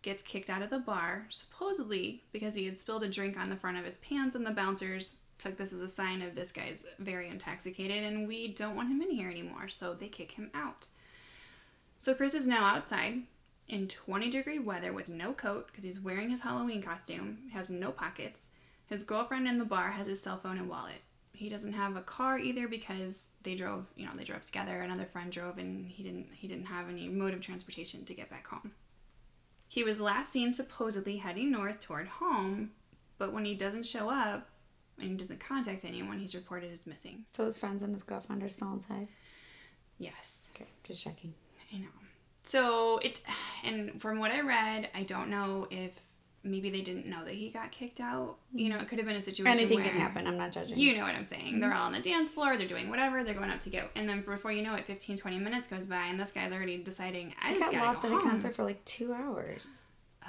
gets 0.00 0.22
kicked 0.22 0.48
out 0.48 0.62
of 0.62 0.70
the 0.70 0.78
bar, 0.78 1.26
supposedly 1.28 2.22
because 2.32 2.54
he 2.54 2.64
had 2.64 2.78
spilled 2.78 3.04
a 3.04 3.08
drink 3.08 3.36
on 3.36 3.50
the 3.50 3.56
front 3.56 3.76
of 3.76 3.84
his 3.84 3.98
pants, 3.98 4.34
and 4.34 4.46
the 4.46 4.52
bouncers 4.52 5.16
took 5.36 5.58
this 5.58 5.74
as 5.74 5.82
a 5.82 5.88
sign 5.90 6.22
of 6.22 6.34
this 6.34 6.50
guy's 6.50 6.86
very 6.98 7.28
intoxicated 7.28 8.04
and 8.04 8.26
we 8.26 8.48
don't 8.48 8.74
want 8.74 8.88
him 8.88 9.02
in 9.02 9.10
here 9.10 9.28
anymore, 9.28 9.68
so 9.68 9.92
they 9.92 10.08
kick 10.08 10.32
him 10.32 10.50
out. 10.54 10.88
So 12.00 12.14
Chris 12.14 12.32
is 12.32 12.48
now 12.48 12.64
outside 12.64 13.24
in 13.68 13.88
20 13.88 14.30
degree 14.30 14.58
weather 14.58 14.92
with 14.92 15.08
no 15.08 15.32
coat 15.32 15.66
because 15.68 15.84
he's 15.84 16.00
wearing 16.00 16.30
his 16.30 16.40
Halloween 16.40 16.82
costume, 16.82 17.38
has 17.52 17.70
no 17.70 17.90
pockets. 17.90 18.50
His 18.86 19.02
girlfriend 19.02 19.48
in 19.48 19.58
the 19.58 19.64
bar 19.64 19.90
has 19.90 20.06
his 20.06 20.20
cell 20.20 20.38
phone 20.38 20.58
and 20.58 20.68
wallet. 20.68 21.00
He 21.32 21.48
doesn't 21.48 21.72
have 21.72 21.96
a 21.96 22.02
car 22.02 22.38
either 22.38 22.68
because 22.68 23.30
they 23.42 23.54
drove, 23.54 23.86
you 23.96 24.06
know, 24.06 24.12
they 24.14 24.24
drove 24.24 24.42
together. 24.42 24.82
Another 24.82 25.06
friend 25.06 25.32
drove 25.32 25.58
and 25.58 25.88
he 25.88 26.02
didn't 26.02 26.28
he 26.32 26.46
didn't 26.46 26.66
have 26.66 26.88
any 26.88 27.08
mode 27.08 27.34
of 27.34 27.40
transportation 27.40 28.04
to 28.04 28.14
get 28.14 28.30
back 28.30 28.46
home. 28.46 28.72
He 29.66 29.82
was 29.82 29.98
last 29.98 30.30
seen 30.32 30.52
supposedly 30.52 31.16
heading 31.16 31.50
north 31.50 31.80
toward 31.80 32.06
home, 32.06 32.70
but 33.18 33.32
when 33.32 33.44
he 33.44 33.54
doesn't 33.54 33.86
show 33.86 34.08
up 34.08 34.48
and 35.00 35.10
he 35.10 35.16
doesn't 35.16 35.40
contact 35.40 35.84
anyone, 35.84 36.20
he's 36.20 36.36
reported 36.36 36.70
as 36.70 36.86
missing. 36.86 37.24
So 37.32 37.44
his 37.44 37.58
friends 37.58 37.82
and 37.82 37.92
his 37.92 38.04
girlfriend 38.04 38.44
are 38.44 38.48
still 38.48 38.72
inside? 38.72 39.08
Yes. 39.98 40.50
Okay, 40.54 40.68
just 40.84 41.02
checking. 41.02 41.34
I 41.72 41.78
know. 41.78 42.03
So 42.44 42.98
it, 42.98 43.20
and 43.64 44.00
from 44.00 44.18
what 44.18 44.30
I 44.30 44.40
read, 44.40 44.88
I 44.94 45.02
don't 45.02 45.30
know 45.30 45.66
if 45.70 45.92
maybe 46.44 46.68
they 46.68 46.82
didn't 46.82 47.06
know 47.06 47.24
that 47.24 47.32
he 47.34 47.48
got 47.48 47.72
kicked 47.72 48.00
out. 48.00 48.36
You 48.52 48.68
know, 48.68 48.76
it 48.78 48.88
could 48.88 48.98
have 48.98 49.06
been 49.08 49.16
a 49.16 49.22
situation 49.22 49.58
Anything 49.58 49.80
where, 49.80 49.88
can 49.88 49.98
happen. 49.98 50.26
I'm 50.26 50.36
not 50.36 50.52
judging. 50.52 50.76
You 50.78 50.96
know 50.96 51.04
what 51.04 51.14
I'm 51.14 51.24
saying? 51.24 51.58
They're 51.58 51.70
mhm. 51.70 51.76
all 51.76 51.86
on 51.86 51.92
the 51.92 52.00
dance 52.00 52.34
floor. 52.34 52.56
They're 52.56 52.68
doing 52.68 52.90
whatever. 52.90 53.24
They're 53.24 53.34
going 53.34 53.50
up 53.50 53.60
to 53.62 53.70
get, 53.70 53.90
and 53.96 54.08
then 54.08 54.20
before 54.22 54.52
you 54.52 54.62
know 54.62 54.74
it, 54.74 54.84
15, 54.84 55.16
20 55.16 55.38
minutes 55.38 55.66
goes 55.68 55.86
by, 55.86 56.04
and 56.04 56.20
this 56.20 56.32
guy's 56.32 56.52
already 56.52 56.76
deciding. 56.76 57.34
I 57.40 57.50
I 57.52 57.54
just 57.54 57.72
got 57.72 57.82
lost 57.82 58.02
go 58.02 58.08
at 58.08 58.14
a 58.14 58.20
concert 58.20 58.54
for 58.54 58.64
like 58.64 58.84
two 58.84 59.14
hours. 59.14 59.86
Oh, 60.24 60.28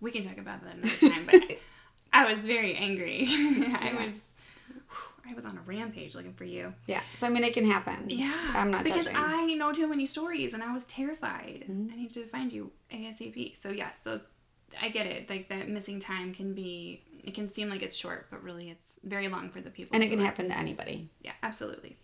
we 0.00 0.10
can 0.10 0.22
talk 0.22 0.36
about 0.38 0.62
that 0.64 0.74
another 0.74 0.96
time. 1.14 1.24
But 1.26 1.58
I 2.12 2.30
was 2.30 2.40
very 2.40 2.74
angry. 2.74 3.24
I 3.28 3.92
Yeah. 3.94 4.04
was 4.06 4.20
I 5.30 5.34
was 5.34 5.44
on 5.44 5.58
a 5.58 5.60
rampage 5.62 6.14
looking 6.14 6.32
for 6.34 6.44
you. 6.44 6.72
Yeah. 6.86 7.02
So 7.18 7.26
I 7.26 7.30
mean, 7.30 7.44
it 7.44 7.52
can 7.54 7.64
happen. 7.70 8.08
Yeah. 8.08 8.52
I'm 8.54 8.70
not 8.70 8.84
because 8.84 9.04
judging. 9.04 9.16
I 9.20 9.54
know 9.54 9.72
too 9.72 9.86
many 9.86 10.06
stories 10.06 10.54
and 10.54 10.62
I 10.62 10.72
was 10.72 10.84
terrified. 10.86 11.64
Mhm. 11.68 11.92
I 11.92 11.96
needed 11.96 12.14
to 12.14 12.26
find 12.26 12.52
you 12.52 12.72
ASAP. 12.92 13.56
So 13.56 13.70
yes, 13.70 13.98
those 13.98 14.30
I 14.80 14.88
get 14.88 15.06
it. 15.06 15.28
Like 15.28 15.48
that 15.48 15.68
missing 15.68 16.00
time 16.00 16.32
can 16.34 16.54
be 16.54 17.02
it 17.24 17.34
can 17.34 17.48
seem 17.48 17.68
like 17.68 17.82
it's 17.82 17.96
short, 17.96 18.28
but 18.30 18.42
really 18.42 18.70
it's 18.70 18.98
very 19.04 19.28
long 19.28 19.50
for 19.50 19.60
the 19.60 19.70
people. 19.70 19.94
and 19.94 20.02
it 20.02 20.08
can 20.08 20.20
happen 20.20 20.48
to 20.48 20.56
anybody. 20.56 21.10
Yeah, 21.22 21.32
absolutely. 21.42 21.96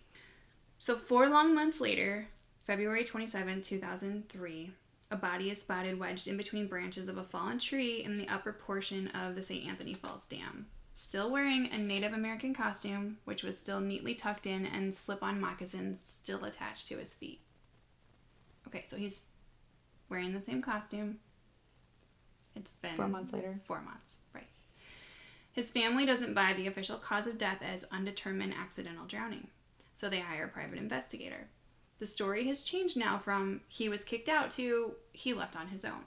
So 0.77 0.95
four 0.95 1.27
long 1.29 1.55
months 1.55 1.79
later, 1.81 2.27
February 2.67 3.03
27, 3.03 3.61
2003, 3.61 4.71
a 5.11 5.15
body 5.15 5.49
is 5.49 5.61
spotted 5.61 5.99
wedged 5.99 6.27
in 6.27 6.35
between 6.37 6.67
branches 6.67 7.07
of 7.07 7.17
a 7.17 7.23
fallen 7.23 7.59
tree 7.59 8.03
in 8.03 8.17
the 8.17 8.27
upper 8.27 8.51
portion 8.53 9.07
of 9.09 9.35
the 9.35 9.43
St. 9.43 9.65
Anthony 9.67 9.93
Falls 9.93 10.25
Dam. 10.25 10.67
Still 10.97 11.29
wearing 11.29 11.69
a 11.73 11.77
Native 11.77 12.13
American 12.13 12.53
costume, 12.53 13.17
which 13.25 13.43
was 13.43 13.57
still 13.59 13.81
neatly 13.81 14.15
tucked 14.15 14.47
in, 14.47 14.65
and 14.65 14.93
slip 14.93 15.21
on 15.21 15.41
moccasins 15.41 15.99
still 16.01 16.45
attached 16.45 16.87
to 16.87 16.97
his 16.97 17.13
feet. 17.13 17.41
Okay, 18.65 18.85
so 18.87 18.95
he's 18.95 19.25
wearing 20.07 20.33
the 20.33 20.41
same 20.41 20.61
costume. 20.61 21.19
It's 22.55 22.71
been 22.71 22.95
Four 22.95 23.09
months 23.09 23.33
later. 23.33 23.59
Four 23.65 23.81
months, 23.81 24.15
right. 24.33 24.47
His 25.51 25.69
family 25.69 26.05
doesn't 26.05 26.33
buy 26.33 26.53
the 26.53 26.67
official 26.67 26.97
cause 26.97 27.27
of 27.27 27.37
death 27.37 27.59
as 27.61 27.83
undetermined 27.91 28.53
accidental 28.53 29.05
drowning, 29.05 29.49
so 29.97 30.07
they 30.07 30.21
hire 30.21 30.45
a 30.45 30.47
private 30.47 30.79
investigator. 30.79 31.49
The 31.99 32.05
story 32.05 32.47
has 32.47 32.63
changed 32.63 32.95
now 32.95 33.17
from 33.17 33.59
he 33.67 33.89
was 33.89 34.05
kicked 34.05 34.29
out 34.29 34.49
to 34.51 34.93
he 35.11 35.33
left 35.33 35.57
on 35.57 35.67
his 35.67 35.83
own. 35.83 36.05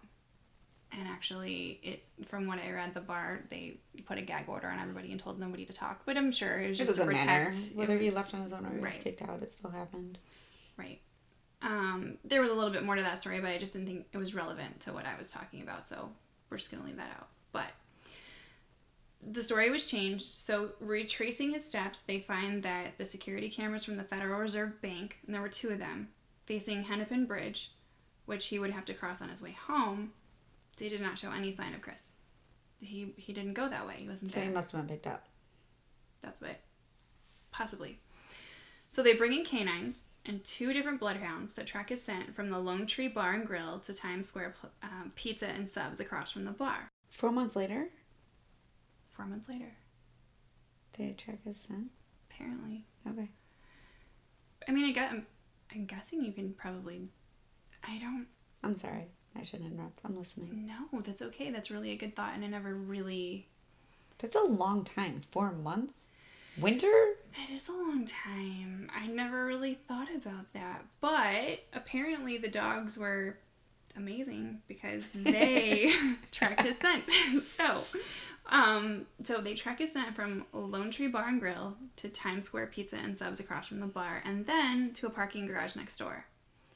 And 0.90 1.07
actually, 1.07 1.80
it 1.83 2.26
from 2.26 2.47
what 2.47 2.59
I 2.59 2.71
read, 2.73 2.95
the 2.95 3.00
bar 3.00 3.40
they 3.50 3.76
put 4.07 4.18
a 4.18 4.23
gag 4.23 4.49
order 4.49 4.68
on 4.68 4.78
everybody 4.78 5.11
and 5.11 5.21
told 5.21 5.38
nobody 5.38 5.64
to 5.66 5.73
talk. 5.73 6.00
But 6.07 6.16
I'm 6.16 6.33
sure 6.33 6.61
it 6.61 6.68
was 6.68 6.80
It 6.80 6.85
just 6.85 6.95
to 6.95 7.04
doesn't 7.04 7.26
matter 7.26 7.50
protect 7.50 7.73
it 7.73 7.76
whether 7.76 7.99
he 7.99 8.11
left 8.11 8.35
on 8.35 8.42
his 8.42 8.52
own 8.52 8.64
or 8.64 8.75
he 8.75 8.80
was 8.80 8.95
kicked 8.95 9.23
out. 9.23 9.42
It 9.42 9.50
still 9.52 9.71
happened. 9.71 10.18
Right. 10.76 11.00
Um, 11.61 12.18
there 12.25 12.40
was 12.40 12.50
a 12.50 12.54
little 12.54 12.71
bit 12.71 12.85
more 12.85 12.95
to 12.95 13.02
that 13.02 13.18
story, 13.18 13.40
but 13.40 13.50
I 13.50 13.59
just 13.59 13.73
didn't 13.73 13.88
think 13.88 14.07
it 14.12 14.18
was 14.18 14.35
relevant 14.35 14.80
to 14.80 14.92
what 14.92 15.04
I 15.07 15.18
was 15.18 15.30
talking 15.30 15.61
about, 15.61 15.87
so 15.87 16.11
we're 16.49 16.57
just 16.57 16.71
gonna 16.71 16.85
leave 16.85 16.97
that 16.97 17.11
out. 17.18 17.28
But 17.52 17.66
the 19.26 19.42
story 19.42 19.68
was 19.71 19.85
changed, 19.85 20.25
so 20.25 20.71
retracing 20.80 21.52
his 21.52 21.64
steps, 21.64 22.00
they 22.02 22.21
find 22.21 22.62
that 22.62 22.97
the 22.97 23.07
security 23.07 23.50
cameras 23.50 23.85
from 23.85 23.97
the 23.97 24.04
Federal 24.04 24.38
Reserve 24.40 24.80
Bank, 24.80 25.18
and 25.26 25.35
there 25.35 25.42
were 25.42 25.49
two 25.49 25.71
of 25.71 25.78
them, 25.78 26.09
facing 26.47 26.85
Hennepin 26.85 27.26
Bridge, 27.26 27.73
which 28.26 28.47
he 28.47 28.59
would 28.59 28.71
have 28.71 28.85
to 28.85 28.95
cross 28.95 29.21
on 29.21 29.28
his 29.28 29.42
way 29.42 29.52
home, 29.52 30.12
they 30.78 30.88
did 30.88 31.00
not 31.00 31.18
show 31.18 31.30
any 31.32 31.52
sign 31.52 31.75
of 31.75 31.80
Chris. 31.82 32.12
He 32.80 33.12
he 33.16 33.32
didn't 33.32 33.54
go 33.54 33.68
that 33.68 33.87
way. 33.87 33.97
He 33.99 34.08
wasn't 34.08 34.30
So 34.30 34.37
there. 34.37 34.44
he 34.49 34.54
must 34.54 34.73
have 34.73 34.80
been 34.87 34.94
picked 34.97 35.06
up. 35.06 35.26
That's 36.23 36.40
what, 36.40 36.61
possibly. 37.50 37.99
So 38.88 39.02
they 39.02 39.14
bring 39.14 39.32
in 39.32 39.44
canines 39.44 40.04
and 40.25 40.42
two 40.44 40.73
different 40.73 40.99
bloodhounds 41.00 41.54
that 41.54 41.66
track 41.66 41.90
his 41.90 42.02
scent 42.02 42.35
from 42.35 42.49
the 42.50 42.58
Lone 42.58 42.87
Tree 42.87 43.08
Bar 43.08 43.35
and 43.35 43.47
Grill 43.47 43.78
to 43.80 43.94
Times 43.94 44.28
Square 44.28 44.54
um, 44.82 45.12
Pizza 45.14 45.47
and 45.47 45.68
Subs 45.68 46.00
across 46.00 46.30
from 46.32 46.44
the 46.44 46.50
bar. 46.50 46.88
Four 47.11 47.30
months 47.32 47.54
later, 47.56 47.88
Four 49.11 49.26
months 49.26 49.49
later, 49.49 49.73
they 50.97 51.12
track 51.12 51.42
his 51.44 51.56
scent. 51.58 51.88
apparently. 52.30 52.85
Okay. 53.08 53.28
I 54.68 54.73
mean, 54.73 54.85
I 54.88 54.92
get, 54.92 55.11
I'm, 55.11 55.26
I'm 55.75 55.87
guessing 55.87 56.23
you 56.23 56.32
can 56.32 56.52
probably. 56.52 57.08
I 57.82 57.99
don't 57.99 58.26
I'm 58.62 58.76
sorry. 58.76 59.06
I 59.38 59.42
shouldn't 59.42 59.73
interrupt. 59.73 60.00
I'm 60.04 60.16
listening. 60.16 60.66
No, 60.66 61.00
That's 61.00 61.23
okay. 61.23 61.50
That's 61.50 61.71
really 61.71 61.92
a 61.92 61.97
good 61.97 62.16
thought, 62.16 62.35
and 62.35 62.44
I 62.44 62.48
never 62.48 62.74
really. 62.74 63.46
That's 64.18 64.35
a 64.37 64.42
long 64.42 64.85
time. 64.85 65.22
Four 65.31 65.53
months? 65.53 66.12
Winter? 66.61 67.14
That 67.37 67.55
is 67.55 67.68
a 67.68 67.72
long 67.72 68.05
time. 68.05 68.90
I 68.92 69.07
never 69.07 69.44
really 69.44 69.79
thought 69.87 70.09
about 70.14 70.53
that. 70.55 70.85
But 71.01 71.61
apparently 71.72 72.37
the 72.37 72.48
dogs 72.48 72.98
were 72.98 73.38
amazing 73.96 74.61
because 74.66 75.05
they 75.14 75.92
tracked 76.33 76.62
his 76.62 76.77
scent. 76.79 77.07
so, 77.44 77.85
um, 78.46 79.07
so 79.22 79.40
they 79.40 79.55
track 79.55 79.79
his 79.79 79.92
scent 79.92 80.16
from 80.16 80.46
Lone 80.53 80.90
Tree 80.90 81.09
Bar 81.09 81.29
and 81.29 81.40
Grill 81.40 81.77
to 81.96 82.09
Times 82.09 82.46
Square 82.46 82.68
Pizza 82.68 82.96
and 82.96 83.16
Subs 83.16 83.38
across 83.40 83.68
from 83.68 83.81
the 83.81 83.87
bar, 83.87 84.22
and 84.24 84.46
then 84.46 84.92
to 84.94 85.07
a 85.07 85.11
parking 85.11 85.46
garage 85.46 85.77
next 85.77 85.96
door. 85.98 86.24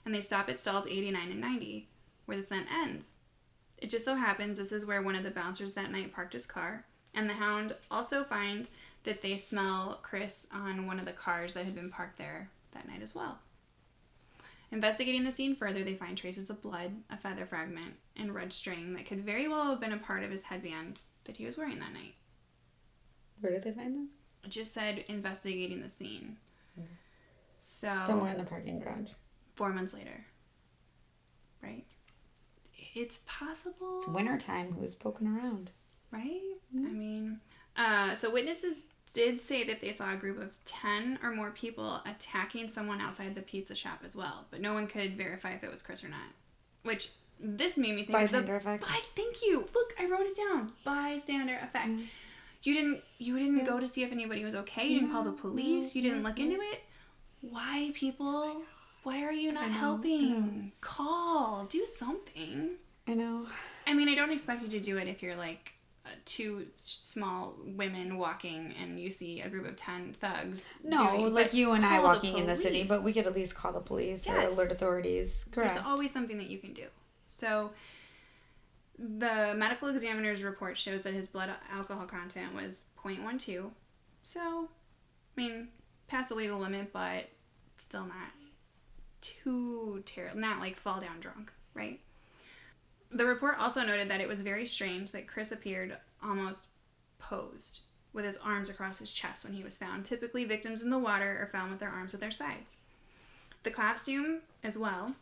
And 0.04 0.14
they 0.14 0.20
stop 0.20 0.48
at 0.48 0.58
stalls 0.58 0.86
89 0.86 1.30
and 1.30 1.40
90, 1.40 1.88
where 2.32 2.40
the 2.40 2.46
scent 2.46 2.66
ends. 2.72 3.10
It 3.76 3.90
just 3.90 4.06
so 4.06 4.14
happens 4.14 4.58
this 4.58 4.72
is 4.72 4.86
where 4.86 5.02
one 5.02 5.14
of 5.16 5.22
the 5.22 5.30
bouncers 5.30 5.74
that 5.74 5.90
night 5.90 6.14
parked 6.14 6.32
his 6.32 6.46
car, 6.46 6.86
and 7.12 7.28
the 7.28 7.34
hound 7.34 7.74
also 7.90 8.24
finds 8.24 8.70
that 9.04 9.20
they 9.20 9.36
smell 9.36 9.98
Chris 10.02 10.46
on 10.50 10.86
one 10.86 10.98
of 10.98 11.04
the 11.04 11.12
cars 11.12 11.52
that 11.52 11.66
had 11.66 11.74
been 11.74 11.90
parked 11.90 12.16
there 12.16 12.48
that 12.72 12.88
night 12.88 13.02
as 13.02 13.14
well. 13.14 13.38
Investigating 14.70 15.24
the 15.24 15.32
scene 15.32 15.54
further, 15.54 15.84
they 15.84 15.94
find 15.94 16.16
traces 16.16 16.48
of 16.48 16.62
blood, 16.62 16.92
a 17.10 17.18
feather 17.18 17.44
fragment, 17.44 17.96
and 18.16 18.34
red 18.34 18.50
string 18.50 18.94
that 18.94 19.04
could 19.04 19.20
very 19.26 19.46
well 19.46 19.66
have 19.66 19.80
been 19.80 19.92
a 19.92 19.98
part 19.98 20.22
of 20.22 20.30
his 20.30 20.42
headband 20.42 21.02
that 21.24 21.36
he 21.36 21.44
was 21.44 21.58
wearing 21.58 21.80
that 21.80 21.92
night. 21.92 22.14
Where 23.40 23.52
did 23.52 23.64
they 23.64 23.72
find 23.72 24.08
this? 24.08 24.20
It 24.42 24.48
just 24.50 24.72
said 24.72 25.04
investigating 25.08 25.82
the 25.82 25.90
scene. 25.90 26.38
Mm. 26.80 26.84
So 27.58 28.00
Somewhere 28.06 28.30
in 28.32 28.38
the 28.38 28.44
parking 28.44 28.80
garage. 28.80 29.10
four 29.54 29.70
months 29.74 29.92
later? 29.92 30.24
It's 32.94 33.20
possible. 33.26 33.96
It's 33.96 34.08
winter 34.08 34.38
time. 34.38 34.76
Who's 34.78 34.94
poking 34.94 35.26
around? 35.26 35.70
right? 36.12 36.40
I 36.74 36.92
mean, 36.92 37.40
uh, 37.76 38.14
so 38.14 38.30
witnesses 38.30 38.86
did 39.12 39.40
say 39.40 39.64
that 39.64 39.80
they 39.80 39.92
saw 39.92 40.12
a 40.12 40.16
group 40.16 40.40
of 40.40 40.50
10 40.64 41.18
or 41.22 41.34
more 41.34 41.50
people 41.50 42.00
attacking 42.06 42.68
someone 42.68 43.00
outside 43.00 43.34
the 43.34 43.42
pizza 43.42 43.74
shop 43.74 44.00
as 44.04 44.14
well, 44.14 44.46
but 44.50 44.60
no 44.60 44.74
one 44.74 44.86
could 44.86 45.16
verify 45.16 45.52
if 45.52 45.64
it 45.64 45.70
was 45.70 45.82
Chris 45.82 46.04
or 46.04 46.08
not. 46.08 46.20
Which 46.82 47.10
this 47.40 47.76
made 47.76 47.94
me 47.94 48.04
think 48.04 48.08
of 48.10 48.14
the 48.14 48.38
Bystander 48.38 48.56
effect. 48.56 48.82
By, 48.82 49.00
thank 49.16 49.42
you. 49.42 49.68
Look, 49.74 49.94
I 49.98 50.06
wrote 50.06 50.26
it 50.26 50.36
down. 50.36 50.72
Bystander 50.84 51.58
effect. 51.62 51.90
You 52.62 52.74
didn't 52.74 53.00
you 53.18 53.38
didn't 53.38 53.64
go 53.64 53.80
to 53.80 53.88
see 53.88 54.04
if 54.04 54.12
anybody 54.12 54.44
was 54.44 54.54
okay. 54.54 54.86
You 54.86 55.00
didn't 55.00 55.12
call 55.12 55.24
the 55.24 55.32
police. 55.32 55.96
You 55.96 56.02
didn't 56.02 56.22
look 56.22 56.38
into 56.38 56.60
it. 56.60 56.82
Why 57.40 57.90
people? 57.94 58.62
Why 59.02 59.22
are 59.24 59.32
you 59.32 59.52
not 59.52 59.70
helping? 59.70 60.72
Call. 60.80 61.64
Do 61.68 61.84
something. 61.86 62.70
I 63.08 63.14
know. 63.14 63.46
I 63.86 63.94
mean, 63.94 64.08
I 64.08 64.14
don't 64.14 64.30
expect 64.30 64.62
you 64.62 64.68
to 64.68 64.80
do 64.80 64.96
it 64.96 65.08
if 65.08 65.22
you're 65.22 65.34
like 65.36 65.72
uh, 66.06 66.10
two 66.24 66.66
small 66.76 67.56
women 67.64 68.16
walking 68.16 68.72
and 68.80 69.00
you 69.00 69.10
see 69.10 69.40
a 69.40 69.48
group 69.48 69.66
of 69.66 69.74
10 69.76 70.16
thugs. 70.20 70.66
No, 70.84 71.16
doing- 71.18 71.34
like 71.34 71.52
you 71.52 71.72
and 71.72 71.84
I 71.84 71.96
call 71.96 72.02
the 72.02 72.08
walking 72.08 72.38
in 72.38 72.46
the 72.46 72.54
city, 72.56 72.84
but 72.84 73.02
we 73.02 73.12
could 73.12 73.26
at 73.26 73.34
least 73.34 73.54
call 73.56 73.72
the 73.72 73.80
police 73.80 74.26
Yes. 74.26 74.36
or 74.36 74.54
alert 74.54 74.70
authorities. 74.72 75.46
Correct. 75.50 75.74
There's 75.74 75.84
always 75.86 76.12
something 76.12 76.38
that 76.38 76.48
you 76.48 76.58
can 76.58 76.72
do. 76.72 76.86
So, 77.26 77.70
the 78.98 79.54
medical 79.56 79.88
examiner's 79.88 80.42
report 80.44 80.78
shows 80.78 81.02
that 81.02 81.12
his 81.14 81.26
blood 81.26 81.50
alcohol 81.72 82.06
content 82.06 82.54
was 82.54 82.84
0.12. 83.02 83.70
So, 84.22 84.68
I 85.36 85.40
mean, 85.40 85.68
past 86.06 86.28
the 86.28 86.36
legal 86.36 86.60
limit, 86.60 86.92
but 86.92 87.28
still 87.78 88.04
not 88.04 88.30
too 89.22 90.02
terrible. 90.04 90.38
Not 90.40 90.60
like 90.60 90.76
fall 90.76 91.00
down 91.00 91.20
drunk, 91.20 91.50
right? 91.74 91.98
The 93.10 93.24
report 93.24 93.56
also 93.58 93.82
noted 93.82 94.08
that 94.10 94.20
it 94.20 94.28
was 94.28 94.42
very 94.42 94.66
strange 94.66 95.12
that 95.12 95.26
Chris 95.28 95.52
appeared 95.52 95.96
almost 96.22 96.66
posed 97.18 97.80
with 98.12 98.24
his 98.24 98.36
arms 98.38 98.68
across 98.68 98.98
his 98.98 99.10
chest 99.10 99.44
when 99.44 99.54
he 99.54 99.62
was 99.62 99.78
found. 99.78 100.04
Typically, 100.04 100.44
victims 100.44 100.82
in 100.82 100.90
the 100.90 100.98
water 100.98 101.38
are 101.40 101.48
found 101.50 101.70
with 101.70 101.80
their 101.80 101.88
arms 101.88 102.12
at 102.14 102.20
their 102.20 102.30
sides. 102.30 102.76
The 103.62 103.70
costume, 103.70 104.40
as 104.62 104.76
well, 104.76 105.14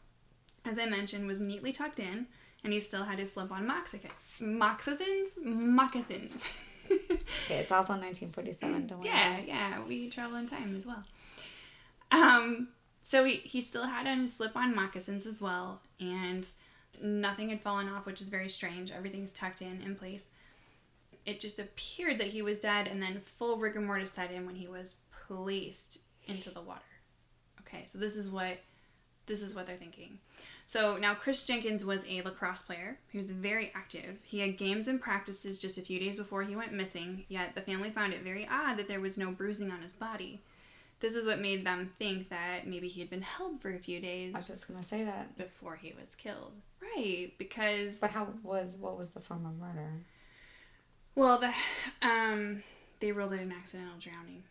as 0.65 0.79
I 0.79 0.87
mentioned, 0.87 1.27
was 1.27 1.41
neatly 1.41 1.73
tucked 1.73 2.01
in, 2.01 2.27
and 2.65 2.73
he 2.73 2.81
still 2.81 3.05
had 3.05 3.19
his 3.19 3.33
slip-on 3.33 3.67
moccasins. 3.67 4.13
Moccasins? 4.41 5.39
Moccasins. 5.45 6.45
Okay, 6.91 7.59
it's 7.59 7.71
also 7.71 7.93
1947. 7.93 8.87
Don't 8.89 8.99
worry. 8.99 9.09
yeah, 9.09 9.39
yeah, 9.47 9.83
we 9.85 10.09
travel 10.11 10.37
in 10.37 10.49
time 10.49 10.75
as 10.77 10.87
well. 10.87 11.05
Um, 12.11 12.69
so 13.11 13.25
he, 13.25 13.39
he 13.39 13.61
still 13.61 13.87
had 13.87 14.07
on 14.07 14.21
his 14.21 14.35
slip-on 14.35 14.73
moccasins 14.73 15.27
as 15.27 15.41
well, 15.41 15.81
and 15.99 16.49
nothing 17.03 17.49
had 17.49 17.61
fallen 17.61 17.89
off, 17.89 18.07
which 18.07 18.21
is 18.21 18.29
very 18.29 18.49
strange. 18.49 18.93
Everything's 18.93 19.33
tucked 19.33 19.63
in 19.63 19.83
in 19.83 19.97
place. 19.97 20.27
It 21.27 21.41
just 21.41 21.59
appeared 21.59 22.19
that 22.19 22.29
he 22.29 22.41
was 22.41 22.61
dead, 22.61 22.87
and 22.87 23.03
then 23.03 23.23
full 23.25 23.57
rigor 23.57 23.81
mortis 23.81 24.13
set 24.13 24.31
in 24.31 24.47
when 24.47 24.55
he 24.55 24.69
was 24.69 24.95
placed 25.27 25.99
into 26.29 26.51
the 26.51 26.61
water. 26.61 26.83
Okay, 27.63 27.83
so 27.85 27.99
this 27.99 28.17
is 28.17 28.31
what 28.31 28.59
this 29.27 29.43
is 29.43 29.57
what 29.57 29.67
they're 29.67 29.75
thinking. 29.75 30.21
So 30.69 30.97
now 30.97 31.15
Chris 31.15 31.45
Jenkins 31.45 31.85
was 31.85 32.05
a 32.09 32.23
lacrosse 32.23 32.63
player. 32.63 32.97
He 33.11 33.19
was 33.19 33.33
very 33.33 33.73
active. 33.75 34.19
He 34.23 34.39
had 34.39 34.57
games 34.57 34.87
and 34.87 35.01
practices 35.01 35.59
just 35.59 35.79
a 35.79 35.83
few 35.83 35.99
days 35.99 36.15
before 36.15 36.45
he 36.45 36.55
went 36.55 36.73
missing, 36.73 37.25
yet 37.27 37.57
the 37.57 37.61
family 37.61 37.91
found 37.91 38.13
it 38.13 38.23
very 38.23 38.47
odd 38.49 38.77
that 38.77 38.87
there 38.87 39.01
was 39.01 39.19
no 39.19 39.33
bruising 39.33 39.73
on 39.73 39.83
his 39.83 39.95
body. 39.95 40.43
This 41.01 41.15
is 41.15 41.27
what 41.27 41.41
made 41.41 41.65
them 41.67 41.91
think 41.99 42.29
that 42.29 42.67
maybe 42.67 42.89
he 42.89 43.01
had 43.01 43.09
been 43.11 43.23
held 43.23 43.61
for 43.63 43.73
a 43.75 43.79
few 43.79 44.01
days 44.01 44.35
I 44.35 44.39
was 44.39 44.47
just 44.47 44.69
gonna 44.69 44.85
say 44.85 45.03
that. 45.05 45.37
before 45.39 45.77
he 45.77 45.95
was 45.99 46.15
killed. 46.15 46.53
Right, 46.81 47.33
because 47.39 48.01
But 48.01 48.11
how 48.11 48.29
was 48.43 48.77
what 48.79 48.99
was 48.99 49.11
the 49.11 49.21
form 49.21 49.47
of 49.47 49.59
murder? 49.59 49.91
Well, 51.15 51.39
the 51.39 51.53
um, 52.07 52.63
they 53.01 53.13
ruled 53.13 53.33
it 53.33 53.41
an 53.41 53.53
accidental 53.53 53.99
drowning. 53.99 54.43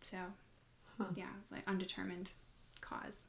So, 0.00 0.16
Huh. 0.98 1.04
yeah, 1.16 1.26
like 1.50 1.62
undetermined 1.66 2.30
cause. 2.80 3.22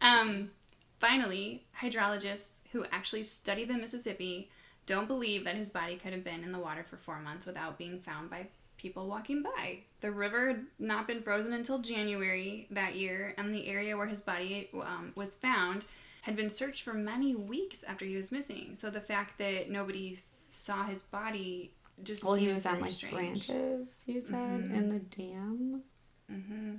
Um, 0.00 0.50
finally, 0.98 1.64
hydrologists 1.80 2.60
who 2.72 2.84
actually 2.90 3.22
study 3.24 3.64
the 3.64 3.74
Mississippi 3.74 4.50
don't 4.86 5.06
believe 5.08 5.44
that 5.44 5.56
his 5.56 5.70
body 5.70 5.96
could 5.96 6.12
have 6.12 6.24
been 6.24 6.42
in 6.44 6.52
the 6.52 6.58
water 6.58 6.84
for 6.88 6.96
four 6.96 7.18
months 7.18 7.46
without 7.46 7.78
being 7.78 8.00
found 8.00 8.30
by 8.30 8.46
people 8.86 9.08
walking 9.08 9.42
by. 9.42 9.78
The 10.00 10.10
river 10.12 10.48
had 10.48 10.66
not 10.78 11.06
been 11.08 11.20
frozen 11.22 11.52
until 11.52 11.78
January 11.80 12.68
that 12.70 12.94
year, 12.94 13.34
and 13.36 13.52
the 13.54 13.66
area 13.66 13.96
where 13.96 14.06
his 14.06 14.20
body 14.20 14.68
um, 14.74 15.12
was 15.16 15.34
found 15.34 15.84
had 16.22 16.36
been 16.36 16.50
searched 16.50 16.82
for 16.84 16.92
many 16.94 17.34
weeks 17.34 17.82
after 17.84 18.04
he 18.04 18.16
was 18.16 18.30
missing. 18.30 18.74
So 18.76 18.90
the 18.90 19.00
fact 19.00 19.38
that 19.38 19.70
nobody 19.70 20.20
saw 20.52 20.84
his 20.84 21.02
body 21.02 21.72
just 22.04 22.22
Well, 22.24 22.34
he 22.34 22.48
was 22.48 22.64
on 22.66 22.80
like 22.80 22.90
strange. 22.90 23.46
branches, 23.48 24.02
you 24.06 24.20
said, 24.20 24.34
Mhm. 24.34 24.74
in 24.74 24.88
the 24.90 24.98
dam. 25.00 25.82
Mm-hmm. 26.30 26.74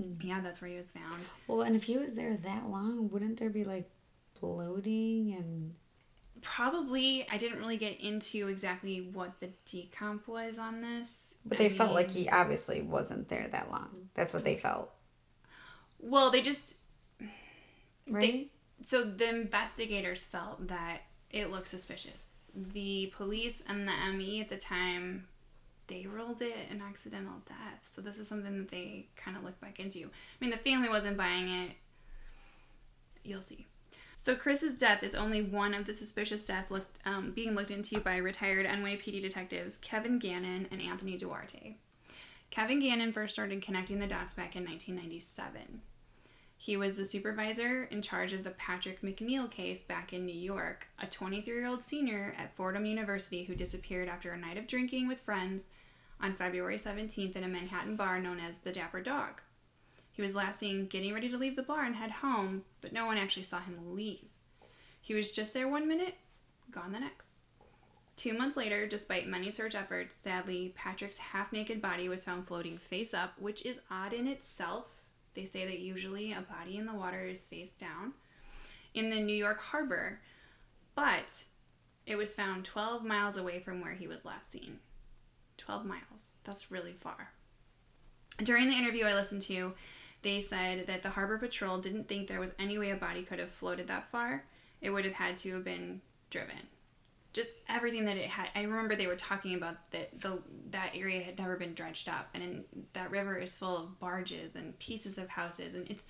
Hmm. 0.00 0.12
Yeah, 0.20 0.40
that's 0.40 0.60
where 0.60 0.70
he 0.70 0.76
was 0.76 0.90
found. 0.92 1.24
Well, 1.48 1.62
and 1.62 1.74
if 1.74 1.84
he 1.84 1.96
was 1.98 2.14
there 2.14 2.36
that 2.36 2.68
long, 2.68 3.08
wouldn't 3.10 3.38
there 3.38 3.50
be 3.50 3.64
like 3.64 3.90
bloating 4.40 5.34
and 5.34 5.74
Probably, 6.42 7.26
I 7.30 7.38
didn't 7.38 7.58
really 7.58 7.76
get 7.76 8.00
into 8.00 8.48
exactly 8.48 9.00
what 9.00 9.40
the 9.40 9.50
decomp 9.66 10.26
was 10.26 10.58
on 10.58 10.80
this. 10.80 11.36
But 11.44 11.60
I 11.60 11.68
they 11.68 11.76
felt 11.76 11.94
like 11.94 12.10
he 12.10 12.28
obviously 12.28 12.82
wasn't 12.82 13.28
there 13.28 13.48
that 13.48 13.70
long. 13.70 14.08
That's 14.14 14.32
what 14.34 14.44
they 14.44 14.56
felt, 14.56 14.90
Well, 16.00 16.30
they 16.30 16.42
just 16.42 16.74
right? 18.08 18.50
so 18.84 19.04
the 19.04 19.28
investigators 19.28 20.20
felt 20.20 20.66
that 20.68 21.02
it 21.30 21.50
looked 21.50 21.68
suspicious. 21.68 22.28
The 22.54 23.12
police 23.16 23.62
and 23.66 23.88
the 23.88 23.92
ME 24.12 24.40
at 24.40 24.48
the 24.48 24.58
time 24.58 25.28
they 25.88 26.06
ruled 26.06 26.40
it 26.40 26.54
an 26.70 26.82
accidental 26.86 27.42
death. 27.46 27.88
So 27.90 28.00
this 28.00 28.18
is 28.18 28.28
something 28.28 28.58
that 28.58 28.70
they 28.70 29.06
kind 29.16 29.36
of 29.36 29.44
look 29.44 29.60
back 29.60 29.78
into. 29.78 29.98
I 29.98 30.08
mean, 30.40 30.50
the 30.50 30.56
family 30.56 30.88
wasn't 30.88 31.16
buying 31.16 31.48
it. 31.48 31.72
You'll 33.24 33.42
see. 33.42 33.66
So 34.22 34.36
Chris's 34.36 34.76
death 34.76 35.02
is 35.02 35.16
only 35.16 35.42
one 35.42 35.74
of 35.74 35.84
the 35.84 35.92
suspicious 35.92 36.44
deaths 36.44 36.70
looked 36.70 37.00
um, 37.04 37.32
being 37.32 37.56
looked 37.56 37.72
into 37.72 37.98
by 37.98 38.18
retired 38.18 38.66
NYPD 38.66 39.20
detectives 39.20 39.78
Kevin 39.78 40.20
Gannon 40.20 40.68
and 40.70 40.80
Anthony 40.80 41.16
Duarte. 41.16 41.74
Kevin 42.52 42.78
Gannon 42.78 43.12
first 43.12 43.32
started 43.32 43.62
connecting 43.62 43.98
the 43.98 44.06
dots 44.06 44.32
back 44.32 44.54
in 44.54 44.64
1997. 44.64 45.80
He 46.56 46.76
was 46.76 46.94
the 46.94 47.04
supervisor 47.04 47.88
in 47.90 48.00
charge 48.00 48.32
of 48.32 48.44
the 48.44 48.50
Patrick 48.50 49.02
McNeil 49.02 49.50
case 49.50 49.80
back 49.80 50.12
in 50.12 50.24
New 50.24 50.38
York, 50.38 50.86
a 51.00 51.08
23 51.08 51.52
year 51.52 51.66
old 51.66 51.82
senior 51.82 52.36
at 52.38 52.54
Fordham 52.54 52.86
University 52.86 53.42
who 53.42 53.56
disappeared 53.56 54.08
after 54.08 54.30
a 54.30 54.38
night 54.38 54.56
of 54.56 54.68
drinking 54.68 55.08
with 55.08 55.18
friends 55.18 55.66
on 56.20 56.36
February 56.36 56.78
17th 56.78 57.34
in 57.34 57.42
a 57.42 57.48
Manhattan 57.48 57.96
bar 57.96 58.20
known 58.20 58.38
as 58.38 58.58
the 58.58 58.70
Dapper 58.70 59.00
Dog. 59.00 59.42
He 60.12 60.22
was 60.22 60.34
last 60.34 60.60
seen 60.60 60.86
getting 60.86 61.14
ready 61.14 61.28
to 61.30 61.38
leave 61.38 61.56
the 61.56 61.62
bar 61.62 61.84
and 61.84 61.96
head 61.96 62.10
home, 62.10 62.62
but 62.80 62.92
no 62.92 63.06
one 63.06 63.16
actually 63.16 63.44
saw 63.44 63.60
him 63.60 63.94
leave. 63.94 64.24
He 65.00 65.14
was 65.14 65.32
just 65.32 65.54
there 65.54 65.68
one 65.68 65.88
minute, 65.88 66.16
gone 66.70 66.92
the 66.92 67.00
next. 67.00 67.40
Two 68.14 68.34
months 68.34 68.56
later, 68.56 68.86
despite 68.86 69.26
many 69.26 69.50
search 69.50 69.74
efforts, 69.74 70.16
sadly, 70.16 70.72
Patrick's 70.76 71.16
half 71.16 71.52
naked 71.52 71.80
body 71.80 72.08
was 72.08 72.24
found 72.24 72.46
floating 72.46 72.76
face 72.76 73.14
up, 73.14 73.32
which 73.38 73.64
is 73.64 73.80
odd 73.90 74.12
in 74.12 74.28
itself. 74.28 75.02
They 75.34 75.46
say 75.46 75.64
that 75.64 75.80
usually 75.80 76.32
a 76.32 76.42
body 76.42 76.76
in 76.76 76.86
the 76.86 76.92
water 76.92 77.26
is 77.26 77.46
face 77.46 77.72
down 77.72 78.12
in 78.94 79.08
the 79.08 79.20
New 79.20 79.34
York 79.34 79.60
harbor, 79.60 80.20
but 80.94 81.44
it 82.06 82.16
was 82.16 82.34
found 82.34 82.64
12 82.64 83.02
miles 83.02 83.36
away 83.36 83.60
from 83.60 83.80
where 83.80 83.94
he 83.94 84.06
was 84.06 84.24
last 84.24 84.52
seen. 84.52 84.78
12 85.56 85.86
miles. 85.86 86.36
That's 86.44 86.70
really 86.70 86.92
far. 86.92 87.30
During 88.42 88.68
the 88.68 88.76
interview 88.76 89.04
I 89.04 89.14
listened 89.14 89.42
to, 89.42 89.72
they 90.22 90.40
said 90.40 90.86
that 90.86 91.02
the 91.02 91.10
Harbor 91.10 91.38
Patrol 91.38 91.78
didn't 91.78 92.08
think 92.08 92.26
there 92.26 92.40
was 92.40 92.52
any 92.58 92.78
way 92.78 92.90
a 92.90 92.96
body 92.96 93.22
could 93.22 93.38
have 93.38 93.50
floated 93.50 93.88
that 93.88 94.10
far. 94.10 94.44
It 94.80 94.90
would 94.90 95.04
have 95.04 95.14
had 95.14 95.38
to 95.38 95.54
have 95.54 95.64
been 95.64 96.00
driven. 96.30 96.56
Just 97.32 97.50
everything 97.68 98.04
that 98.04 98.16
it 98.16 98.28
had. 98.28 98.48
I 98.54 98.62
remember 98.62 98.94
they 98.94 99.06
were 99.06 99.16
talking 99.16 99.54
about 99.54 99.90
that 99.90 100.20
the 100.20 100.42
that 100.70 100.90
area 100.94 101.22
had 101.22 101.38
never 101.38 101.56
been 101.56 101.74
dredged 101.74 102.08
up, 102.08 102.28
and 102.34 102.42
in, 102.42 102.64
that 102.92 103.10
river 103.10 103.38
is 103.38 103.56
full 103.56 103.76
of 103.76 103.98
barges 103.98 104.54
and 104.54 104.78
pieces 104.78 105.16
of 105.16 105.28
houses, 105.28 105.74
and 105.74 105.88
it's 105.90 106.04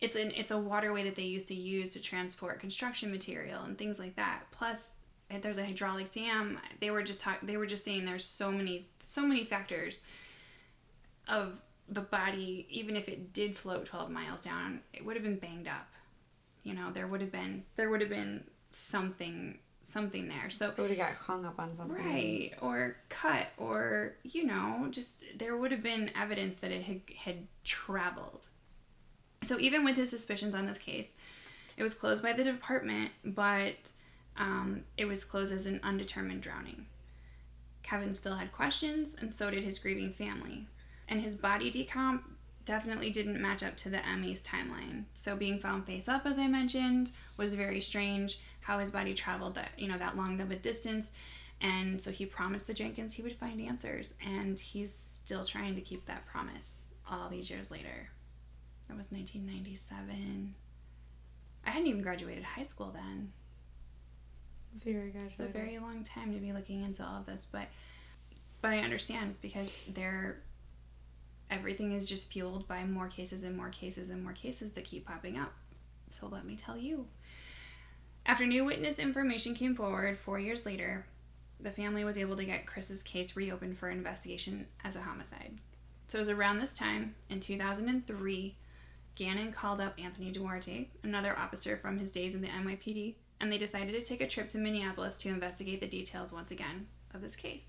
it's 0.00 0.16
an 0.16 0.32
it's 0.34 0.50
a 0.50 0.58
waterway 0.58 1.04
that 1.04 1.14
they 1.14 1.22
used 1.22 1.48
to 1.48 1.54
use 1.54 1.92
to 1.92 2.00
transport 2.00 2.58
construction 2.58 3.10
material 3.10 3.62
and 3.62 3.78
things 3.78 4.00
like 4.00 4.16
that. 4.16 4.42
Plus, 4.50 4.96
there's 5.40 5.58
a 5.58 5.64
hydraulic 5.64 6.10
dam. 6.10 6.58
They 6.80 6.90
were 6.90 7.02
just 7.02 7.20
talk, 7.20 7.38
they 7.42 7.56
were 7.56 7.66
just 7.66 7.84
saying 7.84 8.04
there's 8.04 8.24
so 8.24 8.50
many 8.50 8.88
so 9.04 9.22
many 9.22 9.44
factors 9.44 10.00
of 11.28 11.60
the 11.88 12.00
body. 12.00 12.66
Even 12.70 12.96
if 12.96 13.08
it 13.08 13.32
did 13.32 13.56
float 13.56 13.86
12 13.86 14.10
miles 14.10 14.42
down, 14.42 14.80
it 14.92 15.04
would 15.04 15.16
have 15.16 15.22
been 15.22 15.38
banged 15.38 15.68
up. 15.68 15.88
You 16.62 16.74
know, 16.74 16.90
there 16.92 17.06
would 17.06 17.20
have 17.20 17.32
been 17.32 17.64
there 17.76 17.88
would 17.90 18.00
have 18.00 18.10
been 18.10 18.44
something 18.70 19.58
something 19.82 20.28
there. 20.28 20.50
So 20.50 20.68
It 20.68 20.78
would 20.78 20.90
have 20.90 20.98
got 20.98 21.14
hung 21.14 21.46
up 21.46 21.58
on 21.58 21.74
something. 21.74 21.96
Right, 21.96 22.52
or 22.60 22.96
cut, 23.08 23.46
or 23.56 24.14
you 24.22 24.44
know, 24.44 24.88
just 24.90 25.24
there 25.38 25.56
would 25.56 25.72
have 25.72 25.82
been 25.82 26.10
evidence 26.14 26.56
that 26.58 26.70
it 26.70 26.82
had, 26.82 27.00
had 27.16 27.46
traveled. 27.64 28.46
So 29.42 29.58
even 29.58 29.84
with 29.84 29.96
his 29.96 30.10
suspicions 30.10 30.54
on 30.54 30.66
this 30.66 30.78
case, 30.78 31.14
it 31.76 31.82
was 31.82 31.94
closed 31.94 32.22
by 32.22 32.32
the 32.32 32.44
department, 32.44 33.12
but 33.24 33.90
um, 34.36 34.82
it 34.96 35.06
was 35.06 35.24
closed 35.24 35.52
as 35.52 35.66
an 35.66 35.80
undetermined 35.82 36.42
drowning. 36.42 36.86
Kevin 37.82 38.14
still 38.14 38.34
had 38.34 38.52
questions, 38.52 39.16
and 39.18 39.32
so 39.32 39.50
did 39.50 39.64
his 39.64 39.78
grieving 39.78 40.12
family. 40.12 40.66
And 41.08 41.20
his 41.20 41.34
body 41.34 41.70
decomp 41.70 42.20
definitely 42.64 43.08
didn't 43.10 43.40
match 43.40 43.62
up 43.62 43.76
to 43.78 43.88
the 43.88 44.00
ME's 44.18 44.42
timeline. 44.42 45.04
So 45.14 45.34
being 45.34 45.58
found 45.58 45.86
face 45.86 46.06
up, 46.06 46.26
as 46.26 46.38
I 46.38 46.46
mentioned, 46.48 47.12
was 47.38 47.54
very 47.54 47.80
strange. 47.80 48.40
How 48.60 48.78
his 48.78 48.90
body 48.90 49.14
traveled 49.14 49.54
that 49.54 49.70
you 49.78 49.88
know 49.88 49.96
that 49.96 50.18
long 50.18 50.38
of 50.42 50.50
a 50.50 50.56
distance, 50.56 51.06
and 51.62 52.00
so 52.00 52.10
he 52.10 52.26
promised 52.26 52.66
the 52.66 52.74
Jenkins 52.74 53.14
he 53.14 53.22
would 53.22 53.36
find 53.36 53.58
answers, 53.60 54.12
and 54.22 54.60
he's 54.60 54.94
still 54.94 55.44
trying 55.44 55.74
to 55.76 55.80
keep 55.80 56.04
that 56.04 56.26
promise 56.26 56.92
all 57.10 57.30
these 57.30 57.50
years 57.50 57.70
later. 57.70 58.10
That 58.88 58.98
was 58.98 59.10
1997. 59.10 60.54
I 61.66 61.70
hadn't 61.70 61.86
even 61.86 62.02
graduated 62.02 62.44
high 62.44 62.62
school 62.62 62.90
then. 62.94 63.32
Zero 64.76 65.10
It's 65.14 65.40
a 65.40 65.46
very 65.46 65.78
long 65.78 66.04
time 66.04 66.34
to 66.34 66.38
be 66.38 66.52
looking 66.52 66.82
into 66.82 67.02
all 67.02 67.20
of 67.20 67.26
this, 67.26 67.46
but 67.50 67.68
but 68.60 68.72
I 68.72 68.78
understand 68.78 69.36
because 69.40 69.72
they're 69.94 70.40
everything 71.50 71.92
is 71.92 72.08
just 72.08 72.30
fueled 72.32 72.66
by 72.68 72.84
more 72.84 73.08
cases 73.08 73.42
and 73.42 73.56
more 73.56 73.70
cases 73.70 74.10
and 74.10 74.22
more 74.22 74.32
cases 74.32 74.72
that 74.72 74.84
keep 74.84 75.06
popping 75.06 75.38
up. 75.38 75.52
So 76.10 76.26
let 76.26 76.44
me 76.44 76.56
tell 76.56 76.76
you. 76.76 77.06
After 78.26 78.46
new 78.46 78.64
witness 78.64 78.98
information 78.98 79.54
came 79.54 79.74
forward 79.74 80.18
four 80.18 80.38
years 80.38 80.66
later, 80.66 81.06
the 81.60 81.70
family 81.70 82.04
was 82.04 82.18
able 82.18 82.36
to 82.36 82.44
get 82.44 82.66
Chris's 82.66 83.02
case 83.02 83.36
reopened 83.36 83.78
for 83.78 83.88
investigation 83.88 84.66
as 84.84 84.96
a 84.96 85.02
homicide. 85.02 85.58
So 86.08 86.18
it 86.18 86.20
was 86.20 86.28
around 86.28 86.58
this 86.58 86.74
time, 86.74 87.14
in 87.28 87.40
2003, 87.40 88.54
Gannon 89.14 89.52
called 89.52 89.80
up 89.80 89.94
Anthony 89.98 90.30
Duarte, 90.30 90.88
another 91.02 91.36
officer 91.38 91.76
from 91.76 91.98
his 91.98 92.12
days 92.12 92.34
in 92.34 92.40
the 92.40 92.48
NYPD, 92.48 93.14
and 93.40 93.52
they 93.52 93.58
decided 93.58 93.92
to 93.92 94.02
take 94.02 94.20
a 94.20 94.26
trip 94.26 94.48
to 94.50 94.58
Minneapolis 94.58 95.16
to 95.16 95.28
investigate 95.28 95.80
the 95.80 95.86
details 95.86 96.32
once 96.32 96.50
again 96.50 96.86
of 97.12 97.20
this 97.20 97.36
case. 97.36 97.68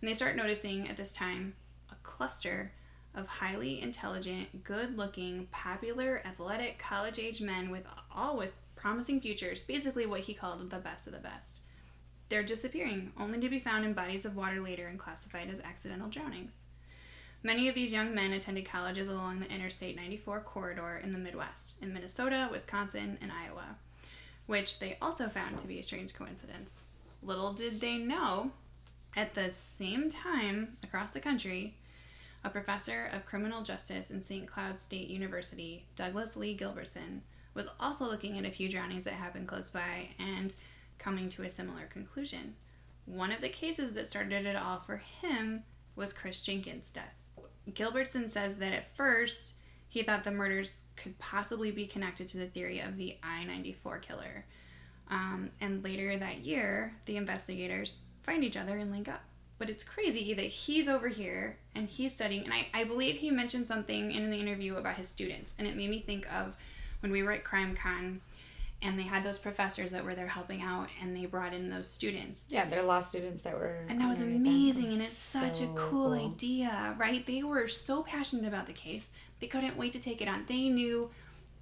And 0.00 0.08
they 0.08 0.14
start 0.14 0.36
noticing 0.36 0.88
at 0.88 0.96
this 0.96 1.12
time 1.12 1.54
a 1.90 1.96
cluster 2.02 2.72
of 3.18 3.26
highly 3.26 3.82
intelligent, 3.82 4.62
good 4.62 4.96
looking, 4.96 5.48
popular, 5.50 6.22
athletic, 6.24 6.78
college 6.78 7.18
age 7.18 7.42
men 7.42 7.68
with 7.68 7.86
all 8.14 8.36
with 8.36 8.52
promising 8.76 9.20
futures, 9.20 9.64
basically 9.64 10.06
what 10.06 10.20
he 10.20 10.32
called 10.32 10.70
the 10.70 10.78
best 10.78 11.06
of 11.06 11.12
the 11.12 11.18
best. 11.18 11.58
They're 12.28 12.44
disappearing, 12.44 13.12
only 13.18 13.40
to 13.40 13.48
be 13.48 13.58
found 13.58 13.84
in 13.84 13.92
bodies 13.92 14.24
of 14.24 14.36
water 14.36 14.60
later 14.60 14.86
and 14.86 14.98
classified 14.98 15.50
as 15.50 15.60
accidental 15.60 16.08
drownings. 16.08 16.62
Many 17.42 17.68
of 17.68 17.74
these 17.74 17.92
young 17.92 18.14
men 18.14 18.32
attended 18.32 18.66
colleges 18.66 19.08
along 19.08 19.40
the 19.40 19.50
Interstate 19.50 19.96
94 19.96 20.40
corridor 20.40 21.00
in 21.02 21.12
the 21.12 21.18
Midwest, 21.18 21.76
in 21.82 21.92
Minnesota, 21.92 22.48
Wisconsin, 22.52 23.18
and 23.20 23.32
Iowa, 23.32 23.76
which 24.46 24.78
they 24.78 24.96
also 25.02 25.28
found 25.28 25.58
to 25.58 25.66
be 25.66 25.78
a 25.78 25.82
strange 25.82 26.14
coincidence. 26.14 26.70
Little 27.22 27.52
did 27.52 27.80
they 27.80 27.96
know, 27.96 28.52
at 29.16 29.34
the 29.34 29.50
same 29.50 30.10
time 30.10 30.76
across 30.84 31.12
the 31.12 31.20
country, 31.20 31.74
a 32.44 32.50
professor 32.50 33.10
of 33.12 33.26
criminal 33.26 33.62
justice 33.62 34.10
in 34.10 34.22
St. 34.22 34.46
Cloud 34.46 34.78
State 34.78 35.08
University, 35.08 35.86
Douglas 35.96 36.36
Lee 36.36 36.56
Gilbertson, 36.56 37.20
was 37.54 37.68
also 37.80 38.04
looking 38.04 38.38
at 38.38 38.44
a 38.44 38.50
few 38.50 38.68
drownings 38.68 39.04
that 39.04 39.14
happened 39.14 39.48
close 39.48 39.70
by 39.70 40.10
and 40.18 40.54
coming 40.98 41.28
to 41.30 41.42
a 41.42 41.50
similar 41.50 41.86
conclusion. 41.86 42.54
One 43.06 43.32
of 43.32 43.40
the 43.40 43.48
cases 43.48 43.92
that 43.92 44.06
started 44.06 44.46
it 44.46 44.56
all 44.56 44.80
for 44.80 44.98
him 44.98 45.64
was 45.96 46.12
Chris 46.12 46.40
Jenkins' 46.40 46.90
death. 46.90 47.14
Gilbertson 47.70 48.30
says 48.30 48.58
that 48.58 48.72
at 48.72 48.96
first 48.96 49.54
he 49.88 50.02
thought 50.02 50.24
the 50.24 50.30
murders 50.30 50.80
could 50.96 51.18
possibly 51.18 51.70
be 51.70 51.86
connected 51.86 52.28
to 52.28 52.36
the 52.38 52.46
theory 52.46 52.80
of 52.80 52.96
the 52.96 53.16
I 53.22 53.44
94 53.44 53.98
killer. 53.98 54.44
Um, 55.10 55.50
and 55.60 55.82
later 55.82 56.16
that 56.18 56.38
year, 56.38 56.94
the 57.06 57.16
investigators 57.16 58.00
find 58.22 58.44
each 58.44 58.56
other 58.56 58.76
and 58.76 58.90
link 58.90 59.08
up. 59.08 59.22
But 59.58 59.68
it's 59.68 59.82
crazy 59.82 60.34
that 60.34 60.44
he's 60.44 60.88
over 60.88 61.08
here 61.08 61.56
and 61.74 61.88
he's 61.88 62.14
studying. 62.14 62.44
And 62.44 62.52
I, 62.54 62.68
I 62.72 62.84
believe 62.84 63.16
he 63.16 63.30
mentioned 63.30 63.66
something 63.66 64.12
in 64.12 64.30
the 64.30 64.38
interview 64.38 64.76
about 64.76 64.96
his 64.96 65.08
students. 65.08 65.52
And 65.58 65.66
it 65.66 65.76
made 65.76 65.90
me 65.90 66.00
think 66.00 66.32
of 66.32 66.54
when 67.00 67.10
we 67.10 67.22
were 67.22 67.32
at 67.32 67.42
Crime 67.44 67.76
Con 67.76 68.20
and 68.80 68.96
they 68.96 69.02
had 69.02 69.24
those 69.24 69.38
professors 69.38 69.90
that 69.90 70.04
were 70.04 70.14
there 70.14 70.28
helping 70.28 70.62
out 70.62 70.88
and 71.02 71.16
they 71.16 71.26
brought 71.26 71.52
in 71.52 71.70
those 71.70 71.88
students. 71.88 72.44
Yeah, 72.48 72.68
they're 72.68 72.84
law 72.84 73.00
students 73.00 73.40
that 73.42 73.54
were. 73.54 73.80
And 73.88 74.00
that 74.00 74.08
was 74.08 74.20
amazing. 74.20 74.84
That 74.84 74.90
And 74.90 74.98
was 74.98 75.08
it's 75.08 75.16
such 75.16 75.60
a 75.60 75.66
so 75.66 75.74
cool, 75.76 76.12
idea, 76.12 76.94
right? 76.96 77.26
They 77.26 77.42
were 77.42 77.66
so 77.66 78.04
passionate 78.04 78.46
about 78.46 78.66
the 78.68 78.72
case. 78.72 79.10
They 79.40 79.48
couldn't 79.48 79.76
wait 79.76 79.90
to 79.92 79.98
take 79.98 80.22
it 80.22 80.28
on. 80.28 80.44
They 80.46 80.68
knew 80.68 81.10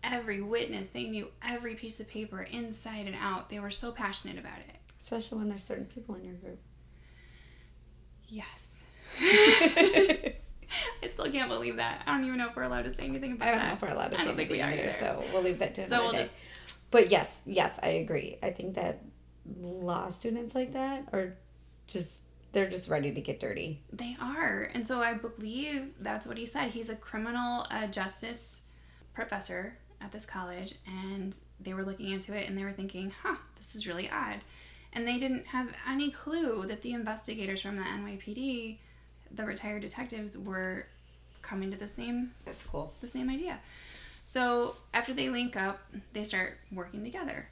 every 0.05 0.43
witness, 0.43 0.91
they 0.91 1.05
knew 1.05 1.29
every 1.43 1.75
piece 1.75 1.99
of 1.99 2.09
paper 2.09 2.43
inside 2.43 3.07
and 3.07 3.17
out. 3.17 3.49
They 3.49 3.59
were 3.59 3.71
so 3.71 3.91
passionate 3.93 4.39
about 4.39 4.59
it. 4.59 4.77
Especially 5.01 5.39
when 5.39 5.49
there's 5.49 5.65
certain 5.65 5.87
people 5.87 6.15
in 6.15 6.25
your 6.25 6.35
group. 6.35 6.59
Yes. 8.29 8.79
I 9.21 10.35
still 11.09 11.31
can't 11.31 11.49
believe 11.49 11.77
that. 11.77 12.03
I 12.07 12.13
don't 12.13 12.25
even 12.25 12.39
know 12.39 12.49
if 12.49 12.57
we're 12.57 12.65
allowed 12.65 12.83
to 12.85 12.95
say 12.95 13.05
anything 13.05 13.33
about 13.33 13.49
I 13.49 13.51
don't 13.53 13.61
that. 13.61 13.69
know 13.69 13.75
if 13.75 13.83
we're 13.83 13.89
allowed 13.89 14.11
to 14.13 14.19
say 14.19 14.25
we 14.25 14.31
anything 14.31 14.63
are 14.63 14.71
either, 14.73 14.83
either. 14.85 14.91
so 14.99 15.25
we'll 15.33 15.43
leave 15.43 15.59
that 15.61 15.75
to 15.77 15.83
So 15.89 15.95
another 15.95 16.03
we'll 16.05 16.13
day. 16.13 16.19
just- 16.25 16.33
But 16.91 17.11
yes, 17.11 17.43
yes, 17.47 17.79
I 17.83 17.89
agree. 17.89 18.37
I 18.43 18.51
think 18.51 18.75
that 18.75 19.03
law 19.61 20.11
students 20.11 20.55
like 20.55 20.73
that 20.75 21.09
are 21.13 21.35
just 21.87 22.25
they're 22.53 22.69
just 22.71 22.89
ready 22.89 23.13
to 23.13 23.21
get 23.21 23.39
dirty. 23.39 23.83
They 23.93 24.17
are. 24.21 24.71
And 24.73 24.87
so 24.87 25.01
I 25.03 25.13
believe 25.15 25.93
that's 26.01 26.27
what 26.27 26.39
he 26.39 26.47
said. 26.47 26.71
He's 26.71 26.89
a 26.89 26.97
criminal 26.97 27.67
uh, 27.71 27.87
justice 27.89 28.63
professor 29.13 29.77
at 30.01 30.11
this 30.13 30.25
college, 30.25 30.75
and 30.87 31.37
they 31.61 31.75
were 31.75 31.85
looking 31.85 32.11
into 32.11 32.35
it 32.35 32.49
and 32.49 32.57
they 32.57 32.65
were 32.65 32.73
thinking, 32.73 33.13
huh, 33.23 33.37
this 33.57 33.75
is 33.75 33.87
really 33.87 34.09
odd. 34.11 34.39
And 34.97 35.07
they 35.07 35.19
didn't 35.19 35.49
have 35.49 35.69
any 35.87 36.11
clue 36.11 36.65
that 36.67 36.81
the 36.81 36.93
investigators 36.93 37.61
from 37.61 37.77
the 37.77 37.83
NYPD, 37.83 38.79
the 39.31 39.45
retired 39.45 39.83
detectives, 39.83 40.39
were 40.39 40.87
coming 41.43 41.71
to 41.71 41.77
the 41.77 41.87
same 41.87 42.33
That's 42.47 42.65
cool. 42.65 42.95
the 43.03 43.09
same 43.09 43.29
idea. 43.29 43.59
So 44.25 44.77
after 44.95 45.13
they 45.13 45.29
link 45.29 45.55
up, 45.55 45.81
they 46.15 46.25
start 46.25 46.57
working 46.73 47.05
together. 47.05 47.51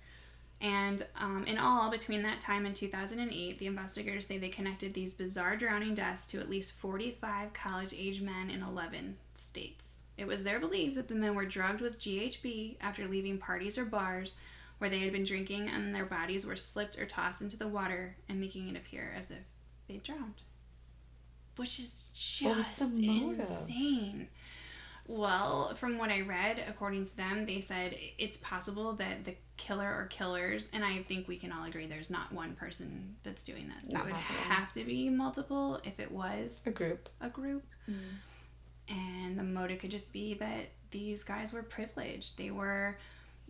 And 0.62 1.04
um, 1.20 1.44
in 1.46 1.58
all, 1.58 1.90
between 1.90 2.22
that 2.22 2.40
time 2.40 2.64
and 2.64 2.74
2008, 2.74 3.58
the 3.58 3.66
investigators 3.66 4.26
say 4.26 4.38
they 4.38 4.48
connected 4.48 4.94
these 4.94 5.12
bizarre 5.12 5.54
drowning 5.54 5.94
deaths 5.94 6.26
to 6.28 6.40
at 6.40 6.48
least 6.48 6.72
45 6.72 7.52
college 7.52 7.92
age 7.92 8.22
men 8.22 8.48
in 8.48 8.62
11 8.62 9.18
states. 9.34 9.96
It 10.16 10.26
was 10.26 10.44
their 10.44 10.58
belief 10.58 10.94
that 10.94 11.08
the 11.08 11.14
men 11.14 11.34
were 11.34 11.44
drugged 11.44 11.82
with 11.82 11.98
GHB 11.98 12.76
after 12.80 13.06
leaving 13.06 13.36
parties 13.36 13.76
or 13.76 13.84
bars 13.84 14.34
where 14.84 14.90
they 14.90 14.98
had 14.98 15.12
been 15.14 15.24
drinking 15.24 15.66
and 15.70 15.94
their 15.94 16.04
bodies 16.04 16.44
were 16.44 16.56
slipped 16.56 16.98
or 16.98 17.06
tossed 17.06 17.40
into 17.40 17.56
the 17.56 17.66
water 17.66 18.14
and 18.28 18.38
making 18.38 18.68
it 18.68 18.76
appear 18.76 19.14
as 19.18 19.30
if 19.30 19.38
they 19.88 19.96
drowned. 19.96 20.42
Which 21.56 21.78
is 21.78 22.08
just 22.12 22.82
insane. 22.82 24.28
Well, 25.06 25.74
from 25.76 25.96
what 25.96 26.10
I 26.10 26.20
read, 26.20 26.62
according 26.68 27.06
to 27.06 27.16
them, 27.16 27.46
they 27.46 27.62
said 27.62 27.96
it's 28.18 28.36
possible 28.36 28.92
that 28.96 29.24
the 29.24 29.36
killer 29.56 29.88
or 29.88 30.04
killers, 30.10 30.68
and 30.74 30.84
I 30.84 31.02
think 31.04 31.28
we 31.28 31.38
can 31.38 31.50
all 31.50 31.64
agree 31.64 31.86
there's 31.86 32.10
not 32.10 32.30
one 32.30 32.52
person 32.54 33.16
that's 33.22 33.42
doing 33.42 33.72
this. 33.80 33.90
Not 33.90 34.02
it 34.02 34.04
would 34.12 34.14
possible. 34.16 34.40
have 34.40 34.70
to 34.74 34.84
be 34.84 35.08
multiple 35.08 35.80
if 35.84 35.98
it 35.98 36.12
was 36.12 36.62
A 36.66 36.70
group. 36.70 37.08
a 37.22 37.30
group. 37.30 37.64
Mm. 37.88 37.94
And 38.90 39.38
the 39.38 39.44
motive 39.44 39.78
could 39.78 39.90
just 39.90 40.12
be 40.12 40.34
that 40.34 40.66
these 40.90 41.24
guys 41.24 41.54
were 41.54 41.62
privileged. 41.62 42.36
They 42.36 42.50
were, 42.50 42.98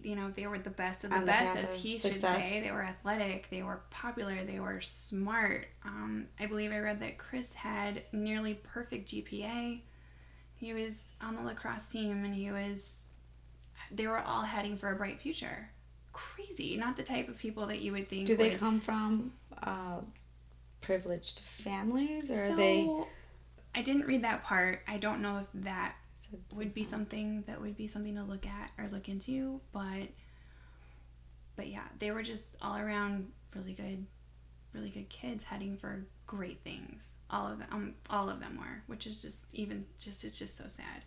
you 0.03 0.17
know, 0.17 0.31
they 0.35 0.47
were 0.47 0.59
the 0.59 0.71
best 0.71 1.05
of 1.05 1.11
the 1.11 1.21
the 1.21 1.27
best, 1.27 1.57
as 1.57 1.75
he 1.75 1.93
should 1.99 2.13
success. 2.13 2.39
say. 2.39 2.61
They 2.61 2.71
were 2.71 2.83
athletic, 2.83 3.49
they 3.51 3.63
were 3.63 3.81
popular, 3.91 4.45
they 4.45 4.61
were 4.61 4.81
smart. 4.81 5.67
Um, 5.85 6.27
I 6.39 6.47
believe 6.47 6.73
I 6.73 6.81
read 6.81 7.01
that 7.01 7.19
Chris 7.19 7.55
had 7.55 8.03
nearly 8.13 8.55
perfect 8.55 9.09
GPA. 9.11 9.81
He 10.57 10.73
was 10.73 11.13
on 11.21 11.37
the 11.37 11.43
lacrosse 11.43 11.89
team 11.89 12.25
and 12.25 12.35
he 12.35 12.51
was, 12.51 13.03
they 13.91 14.07
were 14.07 14.19
all 14.21 14.43
heading 14.43 14.77
for 14.77 14.91
a 14.91 14.97
bright 14.97 15.21
future. 15.21 15.71
Crazy. 16.13 16.77
Not 16.77 16.97
the 16.97 17.03
type 17.03 17.29
of 17.29 17.39
people 17.39 17.67
that 17.67 17.81
you 17.81 17.93
would 17.93 18.09
think. 18.09 18.27
Do 18.27 18.37
they 18.37 18.51
would- 18.51 18.59
come 18.61 18.81
from 18.81 19.33
uh, 19.63 19.99
privileged 20.81 21.41
families 21.41 22.31
or 22.31 22.35
so, 22.35 22.53
are 22.53 22.57
they 22.57 22.89
I 23.75 23.83
didn't 23.83 24.07
read 24.07 24.23
that 24.23 24.45
part. 24.45 24.83
I 24.87 24.99
don't 24.99 25.21
know 25.21 25.39
if 25.39 25.47
that 25.65 25.97
So 26.31 26.39
would 26.55 26.75
be 26.75 26.85
something 26.85 27.45
that 27.47 27.61
would 27.61 27.77
be 27.77 27.87
something 27.87 28.15
to 28.17 28.23
look 28.23 28.47
at 28.47 28.71
or 28.79 28.89
look 28.89 29.09
into 29.09 29.61
but 29.73 30.09
but 31.57 31.69
yeah 31.69 31.85
they 31.99 32.11
were 32.11 32.23
just 32.23 32.49
all 32.63 32.77
around 32.77 33.31
really 33.55 33.73
good 33.73 34.07
really 34.73 34.91
good 34.91 35.09
kids 35.09 35.45
heading 35.45 35.77
for 35.77 36.05
great 36.27 36.61
things. 36.65 37.15
All 37.31 37.47
of 37.47 37.59
them 37.59 37.69
um, 37.71 37.95
all 38.11 38.29
of 38.29 38.41
them 38.41 38.57
were 38.59 38.83
which 38.87 39.07
is 39.07 39.23
just 39.23 39.45
even 39.53 39.87
just 39.99 40.25
it's 40.25 40.39
just 40.39 40.57
so 40.57 40.65
sad. 40.69 41.05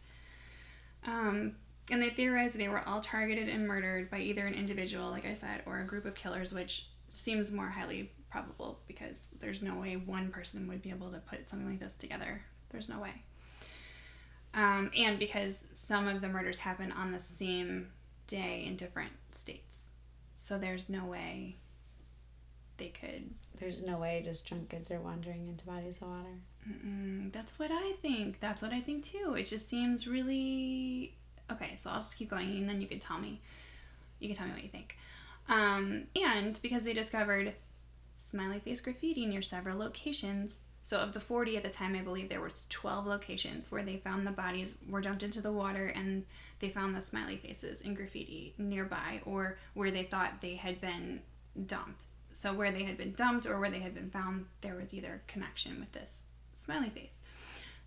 Um 1.05 1.55
and 1.89 2.01
they 2.01 2.09
theorized 2.09 2.57
they 2.57 2.69
were 2.69 2.87
all 2.87 3.01
targeted 3.01 3.47
and 3.47 3.67
murdered 3.67 4.09
by 4.09 4.19
either 4.19 4.45
an 4.45 4.53
individual 4.53 5.09
like 5.09 5.25
i 5.25 5.33
said 5.33 5.61
or 5.65 5.79
a 5.79 5.85
group 5.85 6.05
of 6.05 6.15
killers 6.15 6.51
which 6.51 6.87
seems 7.07 7.51
more 7.51 7.69
highly 7.69 8.11
probable 8.29 8.79
because 8.87 9.29
there's 9.39 9.61
no 9.61 9.75
way 9.75 9.95
one 9.95 10.29
person 10.29 10.67
would 10.67 10.81
be 10.81 10.89
able 10.89 11.11
to 11.11 11.19
put 11.19 11.49
something 11.49 11.69
like 11.69 11.79
this 11.79 11.95
together. 11.95 12.41
There's 12.69 12.89
no 12.89 12.99
way 12.99 13.23
um, 14.57 14.89
and 14.97 15.19
because 15.19 15.63
some 15.71 16.07
of 16.07 16.19
the 16.19 16.27
murders 16.27 16.57
happen 16.57 16.91
on 16.91 17.11
the 17.11 17.19
same 17.19 17.89
day 18.25 18.65
in 18.65 18.75
different 18.75 19.11
states. 19.31 19.89
So 20.35 20.57
there's 20.57 20.89
no 20.89 21.05
way 21.05 21.57
they 22.77 22.87
could. 22.89 23.29
there's 23.59 23.83
no 23.83 23.97
way 23.97 24.21
just 24.25 24.47
drunk 24.47 24.69
kids 24.69 24.89
are 24.91 24.99
wandering 24.99 25.47
into 25.47 25.65
bodies 25.65 25.97
of 25.97 26.07
water. 26.07 26.39
Mm-mm, 26.67 27.31
that's 27.31 27.57
what 27.59 27.69
I 27.71 27.93
think. 28.01 28.39
That's 28.39 28.61
what 28.63 28.73
I 28.73 28.81
think 28.81 29.03
too. 29.03 29.35
It 29.37 29.43
just 29.43 29.69
seems 29.69 30.07
really. 30.07 31.15
Okay, 31.51 31.75
so 31.77 31.91
I'll 31.91 31.97
just 31.99 32.17
keep 32.17 32.29
going 32.29 32.49
and 32.57 32.67
then 32.67 32.81
you 32.81 32.87
can 32.87 32.99
tell 32.99 33.19
me. 33.19 33.41
You 34.19 34.27
can 34.27 34.37
tell 34.37 34.47
me 34.47 34.53
what 34.53 34.63
you 34.63 34.69
think. 34.69 34.97
Um, 35.47 36.05
and 36.15 36.59
because 36.63 36.83
they 36.83 36.93
discovered 36.93 37.53
smiley 38.15 38.59
face 38.59 38.81
graffiti 38.81 39.27
near 39.27 39.43
several 39.43 39.77
locations. 39.77 40.61
So 40.87 40.99
of 40.99 41.11
the 41.11 41.19
40 41.19 41.57
at 41.57 41.63
the 41.63 41.69
time, 41.69 41.97
I 41.97 42.01
believe 42.01 42.29
there 42.29 42.39
was 42.39 42.65
12 42.69 43.05
locations 43.05 43.69
where 43.69 43.83
they 43.83 43.97
found 43.97 44.25
the 44.25 44.31
bodies 44.31 44.77
were 44.87 45.01
dumped 45.01 45.21
into 45.21 45.41
the 45.41 45.51
water 45.51 45.87
and 45.87 46.23
they 46.61 46.69
found 46.69 46.95
the 46.95 47.01
smiley 47.01 47.35
faces 47.35 47.81
in 47.81 47.93
graffiti 47.93 48.53
nearby 48.57 49.19
or 49.25 49.57
where 49.73 49.91
they 49.91 50.03
thought 50.03 50.39
they 50.39 50.55
had 50.55 50.79
been 50.79 51.19
dumped. 51.65 52.03
So 52.31 52.53
where 52.53 52.71
they 52.71 52.83
had 52.83 52.97
been 52.97 53.11
dumped 53.11 53.45
or 53.45 53.59
where 53.59 53.69
they 53.69 53.79
had 53.79 53.93
been 53.93 54.09
found, 54.09 54.45
there 54.61 54.75
was 54.75 54.93
either 54.93 55.23
connection 55.27 55.77
with 55.81 55.91
this 55.91 56.23
smiley 56.53 56.89
face. 56.89 57.19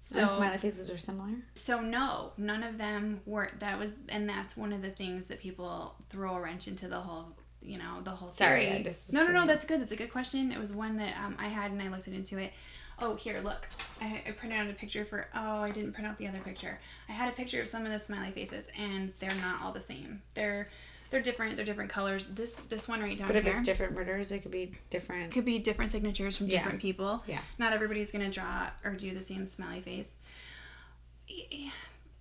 So 0.02 0.26
So 0.26 0.36
smiley 0.36 0.58
faces 0.58 0.90
are 0.90 0.98
similar. 0.98 1.30
so 1.54 1.80
no, 1.80 2.32
none 2.36 2.62
of 2.62 2.76
them 2.76 3.22
were. 3.24 3.50
That 3.60 3.78
was, 3.78 3.96
and 4.10 4.28
that's 4.28 4.58
one 4.58 4.74
of 4.74 4.82
the 4.82 4.90
things 4.90 5.24
that 5.28 5.40
people 5.40 5.94
throw 6.10 6.34
a 6.34 6.40
wrench 6.42 6.68
into 6.68 6.86
the 6.86 7.00
whole, 7.00 7.34
you 7.62 7.78
know, 7.78 8.02
the 8.04 8.10
whole 8.10 8.30
Sorry, 8.30 8.66
theory. 8.66 8.80
I 8.80 8.82
just 8.82 9.06
was 9.06 9.14
no, 9.14 9.22
no, 9.24 9.32
no. 9.32 9.46
That's 9.46 9.64
good. 9.64 9.80
That's 9.80 9.92
a 9.92 9.96
good 9.96 10.12
question. 10.12 10.52
It 10.52 10.58
was 10.60 10.70
one 10.70 10.98
that 10.98 11.16
um, 11.16 11.36
I 11.38 11.48
had, 11.48 11.70
and 11.72 11.80
I 11.80 11.88
looked 11.88 12.06
into 12.06 12.36
it. 12.36 12.52
Oh, 13.00 13.14
here, 13.14 13.40
look. 13.42 13.66
I, 14.00 14.22
I 14.26 14.30
printed 14.32 14.58
out 14.58 14.68
a 14.68 14.74
picture 14.74 15.04
for. 15.04 15.26
Oh, 15.34 15.60
I 15.62 15.70
didn't 15.70 15.92
print 15.92 16.06
out 16.08 16.18
the 16.18 16.26
other 16.28 16.40
picture. 16.40 16.78
I 17.08 17.12
had 17.12 17.28
a 17.28 17.32
picture 17.32 17.60
of 17.62 17.68
some 17.68 17.84
of 17.86 17.92
the 17.92 17.98
smiley 18.00 18.30
faces, 18.30 18.66
and 18.78 19.12
they're 19.18 19.34
not 19.40 19.62
all 19.62 19.72
the 19.72 19.80
same. 19.80 20.22
They're 20.34 20.68
they're 21.10 21.22
different. 21.22 21.56
They're 21.56 21.64
different 21.64 21.90
colors. 21.90 22.28
This 22.28 22.56
this 22.68 22.86
one 22.88 23.00
right 23.00 23.16
down 23.18 23.30
here. 23.32 23.42
But 23.42 23.48
if 23.48 23.56
it's 23.56 23.62
different 23.64 23.94
murders, 23.94 24.30
it 24.32 24.40
could 24.40 24.50
be 24.52 24.72
different. 24.90 25.32
could 25.32 25.44
be 25.44 25.58
different 25.58 25.90
signatures 25.90 26.36
from 26.36 26.46
Yeah. 26.46 26.58
different 26.58 26.80
people. 26.80 27.22
Yeah. 27.26 27.40
Not 27.58 27.72
everybody's 27.72 28.10
gonna 28.12 28.30
draw 28.30 28.68
or 28.84 28.92
do 28.92 29.12
the 29.14 29.22
same 29.22 29.46
smiley 29.46 29.80
face. 29.80 30.18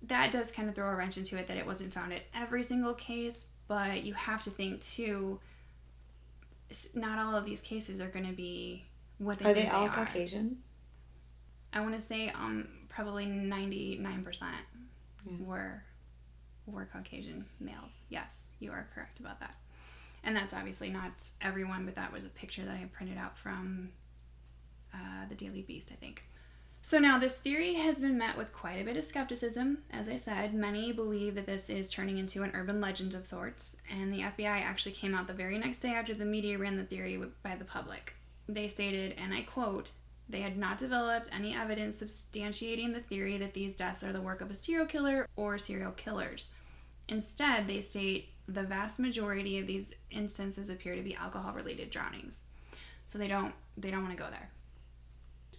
That 0.02 0.32
does 0.32 0.50
kind 0.50 0.68
of 0.68 0.74
throw 0.74 0.88
a 0.88 0.94
wrench 0.94 1.18
into 1.18 1.36
it 1.36 1.46
that 1.48 1.56
it 1.56 1.66
wasn't 1.66 1.92
found 1.92 2.12
at 2.12 2.22
every 2.34 2.62
single 2.64 2.94
case, 2.94 3.46
but 3.68 4.02
you 4.02 4.14
have 4.14 4.42
to 4.44 4.50
think 4.50 4.80
too. 4.80 5.40
Not 6.94 7.18
all 7.18 7.36
of 7.36 7.44
these 7.44 7.60
cases 7.60 8.00
are 8.00 8.08
gonna 8.08 8.32
be 8.32 8.86
what 9.18 9.38
they 9.38 9.50
Are 9.50 9.54
they 9.54 9.68
all 9.68 9.86
are. 9.86 9.94
Caucasian? 9.94 10.62
I 11.72 11.80
want 11.80 11.94
to 11.94 12.00
say 12.00 12.28
um 12.30 12.68
probably 12.88 13.26
ninety 13.26 13.96
nine 13.96 14.24
percent 14.24 14.64
Yeah. 15.26 15.32
were 15.40 15.82
were 16.66 16.88
Caucasian 16.92 17.46
males. 17.58 17.98
Yes, 18.08 18.46
you 18.60 18.70
are 18.70 18.88
correct 18.94 19.20
about 19.20 19.40
that. 19.40 19.54
And 20.22 20.36
that's 20.36 20.52
obviously 20.54 20.90
not 20.90 21.12
everyone, 21.40 21.84
but 21.84 21.94
that 21.94 22.12
was 22.12 22.24
a 22.24 22.28
picture 22.28 22.62
that 22.64 22.72
I 22.72 22.76
had 22.76 22.92
printed 22.92 23.16
out 23.18 23.38
from 23.38 23.90
uh, 24.94 25.26
the 25.28 25.34
Daily 25.34 25.62
Beast, 25.62 25.90
I 25.92 25.96
think. 25.96 26.22
So 26.82 26.98
now 26.98 27.18
this 27.18 27.38
theory 27.38 27.74
has 27.74 27.98
been 27.98 28.16
met 28.18 28.36
with 28.36 28.52
quite 28.52 28.80
a 28.80 28.84
bit 28.84 28.96
of 28.96 29.04
skepticism. 29.04 29.78
As 29.90 30.08
I 30.08 30.16
said, 30.16 30.54
many 30.54 30.92
believe 30.92 31.34
that 31.34 31.46
this 31.46 31.68
is 31.70 31.90
turning 31.90 32.18
into 32.18 32.42
an 32.42 32.52
urban 32.54 32.80
legend 32.80 33.14
of 33.14 33.26
sorts, 33.26 33.76
and 33.90 34.12
the 34.12 34.20
FBI 34.20 34.44
actually 34.62 34.92
came 34.92 35.14
out 35.14 35.26
the 35.26 35.32
very 35.32 35.58
next 35.58 35.78
day 35.78 35.90
after 35.90 36.14
the 36.14 36.24
media 36.24 36.58
ran 36.58 36.76
the 36.76 36.84
theory 36.84 37.20
by 37.42 37.54
the 37.56 37.64
public. 37.64 38.14
They 38.48 38.68
stated, 38.68 39.14
and 39.18 39.32
I 39.34 39.42
quote, 39.42 39.92
they 40.30 40.40
had 40.40 40.56
not 40.56 40.78
developed 40.78 41.28
any 41.32 41.54
evidence 41.54 42.00
substantiating 42.00 42.94
the 42.94 43.00
theory 43.00 43.36
that 43.38 43.54
these 43.54 43.74
deaths 43.74 44.04
are 44.04 44.12
the 44.12 44.20
work 44.20 44.40
of 44.40 44.50
a 44.50 44.54
serial 44.54 44.86
killer 44.86 45.26
or 45.36 45.58
serial 45.58 45.92
killers. 45.92 46.48
Instead, 47.08 47.66
they 47.66 47.80
state 47.80 48.28
the 48.46 48.62
vast 48.62 48.98
majority 48.98 49.58
of 49.58 49.66
these 49.66 49.92
instances 50.10 50.68
appear 50.68 50.94
to 50.94 51.02
be 51.02 51.14
alcohol 51.14 51.52
related 51.52 51.90
drownings. 51.90 52.42
So 53.06 53.18
they 53.18 53.28
don't 53.28 53.54
they 53.76 53.90
don't 53.90 54.02
want 54.02 54.16
to 54.16 54.22
go 54.22 54.30
there. 54.30 54.50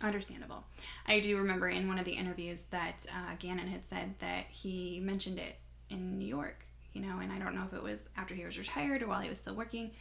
Understandable. 0.02 0.64
I 1.06 1.20
do 1.20 1.38
remember 1.38 1.70
in 1.70 1.88
one 1.88 2.00
of 2.00 2.06
the 2.06 2.14
interviews 2.14 2.64
that 2.72 3.06
uh, 3.10 3.36
Gannon 3.40 3.68
had 3.68 3.86
said 3.86 4.16
that 4.20 4.46
he 4.50 5.00
mentioned 5.02 5.38
it 5.38 5.58
in 5.90 6.18
New 6.18 6.28
York, 6.28 6.66
you 6.94 7.02
know, 7.02 7.20
and 7.20 7.32
I 7.32 7.40
don't 7.40 7.56
know 7.56 7.66
if 7.68 7.74
it 7.74 7.84
was 7.84 8.10
after 8.18 8.34
he 8.34 8.46
was 8.46 8.58
retired 8.58 9.04
or 9.04 9.08
while 9.08 9.20
he 9.22 9.30
was 9.30 9.40
still 9.40 9.56
working. 9.56 9.92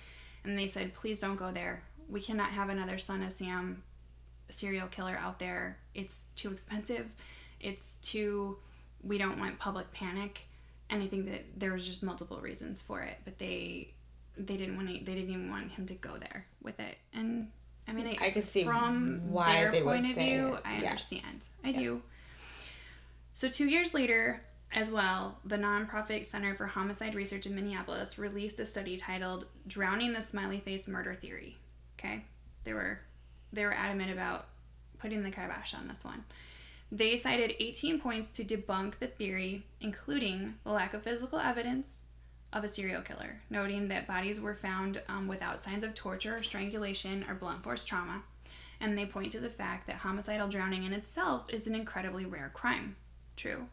And 0.44 0.58
they 0.58 0.68
said, 0.68 0.94
please 0.94 1.20
don't 1.20 1.36
go 1.36 1.50
there. 1.50 1.82
We 2.08 2.20
cannot 2.20 2.50
have 2.50 2.70
another 2.70 2.98
son 2.98 3.22
of 3.22 3.32
Sam 3.32 3.82
serial 4.52 4.88
killer 4.88 5.16
out 5.16 5.38
there. 5.38 5.78
It's 5.94 6.26
too 6.36 6.50
expensive. 6.52 7.06
It's 7.60 7.96
too, 8.02 8.56
we 9.02 9.18
don't 9.18 9.38
want 9.38 9.58
public 9.58 9.92
panic. 9.92 10.42
And 10.88 11.02
I 11.02 11.06
think 11.06 11.26
that 11.30 11.44
there 11.56 11.72
was 11.72 11.86
just 11.86 12.02
multiple 12.02 12.40
reasons 12.40 12.82
for 12.82 13.00
it, 13.02 13.18
but 13.24 13.38
they 13.38 13.92
they 14.36 14.56
didn't 14.56 14.76
want 14.76 14.88
to, 14.88 14.94
they 14.94 15.14
didn't 15.14 15.30
even 15.30 15.50
want 15.50 15.70
him 15.72 15.84
to 15.86 15.94
go 15.94 16.16
there 16.16 16.46
with 16.62 16.80
it. 16.80 16.96
And 17.12 17.50
I 17.86 17.92
mean, 17.92 18.06
I, 18.06 18.26
I 18.26 18.30
could 18.30 18.48
see 18.48 18.64
from 18.64 19.30
why 19.30 19.52
their 19.70 19.82
point 19.82 20.06
of 20.06 20.14
view, 20.16 20.54
it. 20.54 20.62
I 20.64 20.74
Yes. 20.80 20.84
understand. 20.90 21.44
I 21.64 21.68
Yes. 21.68 21.76
do. 21.76 22.02
So, 23.34 23.48
two 23.48 23.68
years 23.68 23.94
later, 23.94 24.42
as 24.72 24.90
well, 24.90 25.38
the 25.44 25.56
nonprofit 25.56 26.26
Center 26.26 26.54
for 26.54 26.66
Homicide 26.66 27.14
Research 27.14 27.46
in 27.46 27.54
Minneapolis 27.54 28.18
released 28.18 28.58
a 28.60 28.66
study 28.66 28.96
titled 28.96 29.46
"Drowning 29.66 30.12
the 30.12 30.22
Smiley 30.22 30.60
Face 30.60 30.86
Murder 30.88 31.14
Theory." 31.14 31.56
Okay, 31.98 32.24
they 32.64 32.72
were 32.72 33.00
they 33.52 33.64
were 33.64 33.72
adamant 33.72 34.12
about 34.12 34.46
putting 34.98 35.22
the 35.22 35.30
kibosh 35.30 35.74
on 35.74 35.88
this 35.88 36.04
one. 36.04 36.24
They 36.92 37.16
cited 37.16 37.54
18 37.58 38.00
points 38.00 38.28
to 38.30 38.44
debunk 38.44 38.98
the 38.98 39.06
theory, 39.06 39.64
including 39.80 40.54
the 40.64 40.72
lack 40.72 40.92
of 40.92 41.02
physical 41.02 41.38
evidence 41.38 42.02
of 42.52 42.64
a 42.64 42.68
serial 42.68 43.02
killer, 43.02 43.40
noting 43.48 43.88
that 43.88 44.08
bodies 44.08 44.40
were 44.40 44.56
found 44.56 45.00
um, 45.08 45.28
without 45.28 45.62
signs 45.62 45.84
of 45.84 45.94
torture, 45.94 46.36
or 46.36 46.42
strangulation, 46.42 47.24
or 47.28 47.34
blunt 47.34 47.62
force 47.62 47.84
trauma. 47.84 48.22
And 48.80 48.98
they 48.98 49.06
point 49.06 49.30
to 49.32 49.40
the 49.40 49.50
fact 49.50 49.86
that 49.86 49.96
homicidal 49.96 50.48
drowning 50.48 50.82
in 50.82 50.92
itself 50.92 51.44
is 51.48 51.66
an 51.66 51.74
incredibly 51.74 52.24
rare 52.24 52.50
crime. 52.52 52.96
True. 53.36 53.66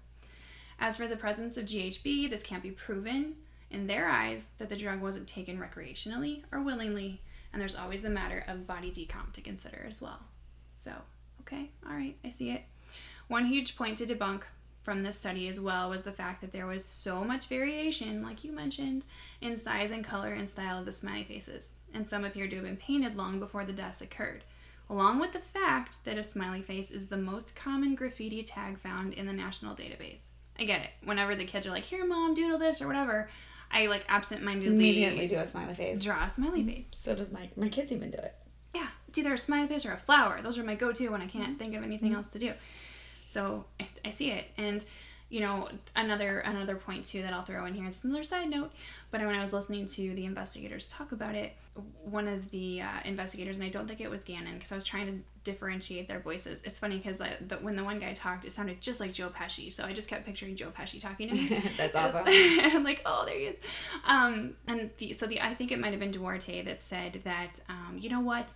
As 0.80 0.98
for 0.98 1.08
the 1.08 1.16
presence 1.16 1.58
of 1.58 1.66
GHB, 1.66 2.30
this 2.30 2.44
can't 2.44 2.62
be 2.62 2.72
proven 2.72 3.36
in 3.72 3.88
their 3.88 4.08
eyes 4.08 4.50
that 4.60 4.70
the 4.70 4.76
drug 4.76 5.02
wasn't 5.02 5.28
taken 5.28 5.58
recreationally 5.58 6.44
or 6.52 6.62
willingly, 6.62 7.22
and 7.52 7.62
there's 7.62 7.76
always 7.76 8.02
the 8.02 8.10
matter 8.10 8.44
of 8.48 8.68
body 8.68 8.92
decomp 8.92 9.34
to 9.34 9.42
consider 9.42 9.86
as 9.88 10.02
well. 10.02 10.20
So, 10.78 10.92
okay, 11.42 11.72
all 11.88 11.96
right, 11.96 12.16
I 12.24 12.30
see 12.30 12.52
it. 12.52 12.64
One 13.28 13.46
huge 13.46 13.76
point 13.76 13.98
to 13.98 14.06
debunk 14.06 14.44
from 14.84 15.04
this 15.04 15.20
study 15.20 15.50
as 15.50 15.60
well 15.60 15.90
was 15.90 16.04
the 16.04 16.14
fact 16.14 16.40
that 16.40 16.54
there 16.54 16.66
was 16.66 16.86
so 16.86 17.24
much 17.26 17.48
variation, 17.48 18.24
like 18.24 18.46
you 18.46 18.54
mentioned, 18.54 19.04
in 19.42 19.58
size 19.58 19.92
and 19.92 20.04
color 20.04 20.32
and 20.32 20.48
style 20.48 20.80
of 20.80 20.86
the 20.86 20.94
smiley 20.94 21.26
faces, 21.26 21.72
and 21.94 22.08
some 22.08 22.24
appeared 22.24 22.52
to 22.52 22.56
have 22.56 22.66
been 22.66 22.78
painted 22.78 23.16
long 23.16 23.38
before 23.40 23.66
the 23.66 23.74
deaths 23.74 24.02
occurred, 24.02 24.46
along 24.90 25.20
with 25.20 25.34
the 25.34 25.40
fact 25.40 25.98
that 26.06 26.18
a 26.18 26.24
smiley 26.24 26.62
face 26.62 26.90
is 26.90 27.08
the 27.08 27.18
most 27.18 27.54
common 27.54 27.96
graffiti 27.96 28.44
tag 28.44 28.80
found 28.80 29.14
in 29.14 29.26
the 29.26 29.34
national 29.34 29.76
database. 29.76 30.28
I 30.58 30.64
get 30.64 30.82
it. 30.82 30.90
Whenever 31.04 31.36
the 31.36 31.46
kids 31.46 31.68
are 31.68 31.72
like, 31.72 31.84
"Here, 31.84 32.06
mom, 32.06 32.34
doodle 32.34 32.58
this" 32.58 32.82
or 32.82 32.88
whatever, 32.88 33.30
I 33.72 33.88
like 33.88 34.06
absentmindedly 34.08 34.76
Immediately 34.76 35.28
do 35.28 35.36
a 35.36 35.46
smiley 35.46 35.74
face. 35.74 36.04
draw 36.04 36.26
a 36.26 36.30
smiley 36.30 36.62
mm-hmm. 36.62 36.70
face. 36.70 36.90
So 36.94 37.16
does 37.16 37.32
my 37.32 37.50
my 37.56 37.70
kids 37.70 37.92
even 37.92 38.12
do 38.12 38.18
it. 38.18 38.36
Yeah, 38.74 38.88
it's 39.08 39.18
either 39.18 39.34
a 39.34 39.38
smiley 39.38 39.68
face 39.68 39.86
or 39.86 39.94
a 39.94 39.98
flower. 39.98 40.42
Those 40.42 40.58
are 40.58 40.64
my 40.64 40.76
go-to 40.76 41.10
when 41.10 41.22
I 41.22 41.28
can't 41.28 41.58
think 41.58 41.76
of 41.76 41.84
anything 41.84 42.10
mm-hmm. 42.10 42.18
else 42.18 42.30
to 42.32 42.40
do. 42.40 42.54
So 43.26 43.66
I, 43.80 43.88
I 44.06 44.10
see 44.12 44.32
it, 44.32 44.46
and 44.58 44.84
you 45.30 45.42
know 45.42 45.68
another 45.96 46.40
another 46.40 46.76
point 46.76 47.06
too 47.06 47.22
that 47.22 47.34
I'll 47.34 47.44
throw 47.44 47.66
in 47.66 47.74
here. 47.74 47.86
It's 47.86 48.04
another 48.04 48.24
side 48.24 48.50
note, 48.50 48.72
but 49.12 49.22
when 49.22 49.36
I 49.36 49.44
was 49.44 49.54
listening 49.54 49.88
to 49.88 50.14
the 50.14 50.26
investigators 50.26 50.88
talk 50.90 51.12
about 51.12 51.36
it, 51.36 51.54
one 52.04 52.28
of 52.28 52.50
the 52.52 52.82
uh, 52.82 53.00
investigators, 53.06 53.58
and 53.58 53.66
I 53.66 53.70
don't 53.70 53.88
think 53.88 54.02
it 54.02 54.10
was 54.10 54.24
Gannon, 54.24 54.56
because 54.56 54.72
I 54.72 54.76
was 54.76 54.86
trying 54.86 55.08
to 55.08 55.20
differentiate 55.44 56.08
their 56.08 56.20
voices. 56.20 56.62
It's 56.64 56.80
funny 56.80 56.98
because 56.98 57.22
when 57.62 57.76
the 57.76 57.84
one 57.84 58.00
guy 58.00 58.14
talked, 58.14 58.46
it 58.46 58.54
sounded 58.54 58.82
just 58.82 59.00
like 59.00 59.14
Joe 59.14 59.30
Pesci, 59.30 59.72
so 59.72 59.84
I 59.84 59.94
just 59.94 60.08
kept 60.08 60.26
picturing 60.26 60.56
Joe 60.56 60.72
Pesci 60.78 61.02
talking 61.02 61.30
to 61.30 61.36
me. 61.36 61.48
That's 61.78 61.96
awesome. 61.96 62.24
I'm 62.28 62.84
like, 62.84 63.02
oh, 63.06 63.26
there 63.26 63.38
he 63.38 63.46
is. 63.46 63.56
Um, 64.06 64.56
and 64.68 64.90
the, 64.98 65.14
so 65.14 65.26
the 65.26 65.42
I 65.42 65.54
think 65.54 65.72
it 65.72 65.80
might 65.80 65.92
have 65.92 66.00
been 66.00 66.12
Duarte 66.12 66.64
that 66.64 66.82
said 66.82 67.22
that, 67.24 67.60
um, 67.70 67.98
you 68.00 68.10
know 68.10 68.22
what, 68.22 68.54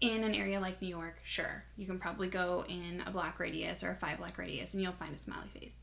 in 0.00 0.24
an 0.24 0.34
area 0.34 0.60
like 0.60 0.80
New 0.80 0.88
York, 0.88 1.18
sure, 1.24 1.64
you 1.76 1.86
can 1.86 1.98
probably 1.98 2.28
go 2.28 2.64
in 2.68 3.02
a 3.06 3.10
block 3.10 3.38
radius 3.38 3.82
or 3.82 3.90
a 3.90 3.96
five 3.96 4.18
block 4.18 4.38
radius, 4.38 4.74
and 4.74 4.82
you'll 4.82 4.92
find 4.92 5.14
a 5.14 5.18
smiley 5.18 5.48
face. 5.58 5.76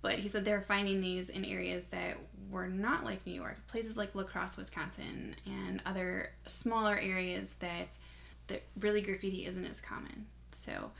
But 0.00 0.20
he 0.20 0.28
said 0.28 0.44
they're 0.44 0.60
finding 0.60 1.00
these 1.00 1.28
in 1.28 1.44
areas 1.44 1.86
that 1.86 2.16
were 2.50 2.68
not 2.68 3.04
like 3.04 3.26
New 3.26 3.32
York, 3.32 3.56
places 3.66 3.96
like 3.96 4.14
La 4.14 4.22
Crosse, 4.22 4.56
Wisconsin, 4.56 5.34
and 5.44 5.82
other 5.84 6.30
smaller 6.46 6.96
areas 6.96 7.54
that 7.60 7.88
that 8.46 8.62
really 8.80 9.00
graffiti 9.00 9.46
isn't 9.46 9.64
as 9.66 9.80
common. 9.80 10.26
So 10.52 10.90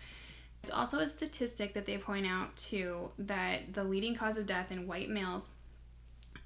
it's 0.63 0.73
also 0.73 0.99
a 0.99 1.09
statistic 1.09 1.75
that 1.75 1.87
they 1.87 1.99
point 1.99 2.27
out 2.27 2.57
too 2.57 3.11
that 3.19 3.73
the 3.73 3.85
leading 3.85 4.15
cause 4.15 4.37
of 4.37 4.47
death 4.47 4.71
in 4.71 4.87
white 4.87 5.09
males 5.09 5.49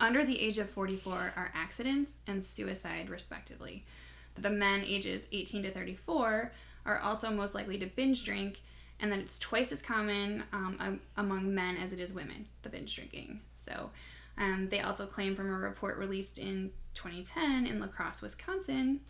under 0.01 0.25
the 0.25 0.41
age 0.41 0.59
of 0.59 0.71
44 0.71 1.33
are 1.37 1.53
accidents 1.55 2.19
and 2.27 2.43
suicide, 2.43 3.09
respectively. 3.09 3.85
The 4.35 4.51
men 4.51 4.83
ages 4.85 5.23
18 5.31 5.65
to 5.65 5.71
34 5.71 6.53
are 6.85 6.99
also 6.99 7.31
most 7.31 7.55
likely 7.55 7.79
to 7.79 7.87
binge 7.87 8.25
drink, 8.25 8.61
and 9.03 9.11
that 9.11 9.19
it's 9.19 9.39
twice 9.39 9.73
as 9.73 9.83
common 9.83 10.45
um, 10.53 11.01
among 11.17 11.53
men 11.53 11.77
as 11.77 11.93
it 11.93 11.99
is 11.99 12.15
women, 12.15 12.47
the 12.63 12.69
binge 12.69 12.95
drinking. 12.95 13.41
So 13.55 13.91
um, 14.39 14.69
they 14.71 14.81
also 14.81 15.05
claim 15.07 15.35
from 15.35 15.49
a 15.49 15.59
report 15.59 15.99
released 15.99 16.39
in 16.39 16.71
2010 16.95 17.67
in 17.67 17.81
La 17.81 17.89
Crosse, 17.89 18.23
Wisconsin, 18.23 19.01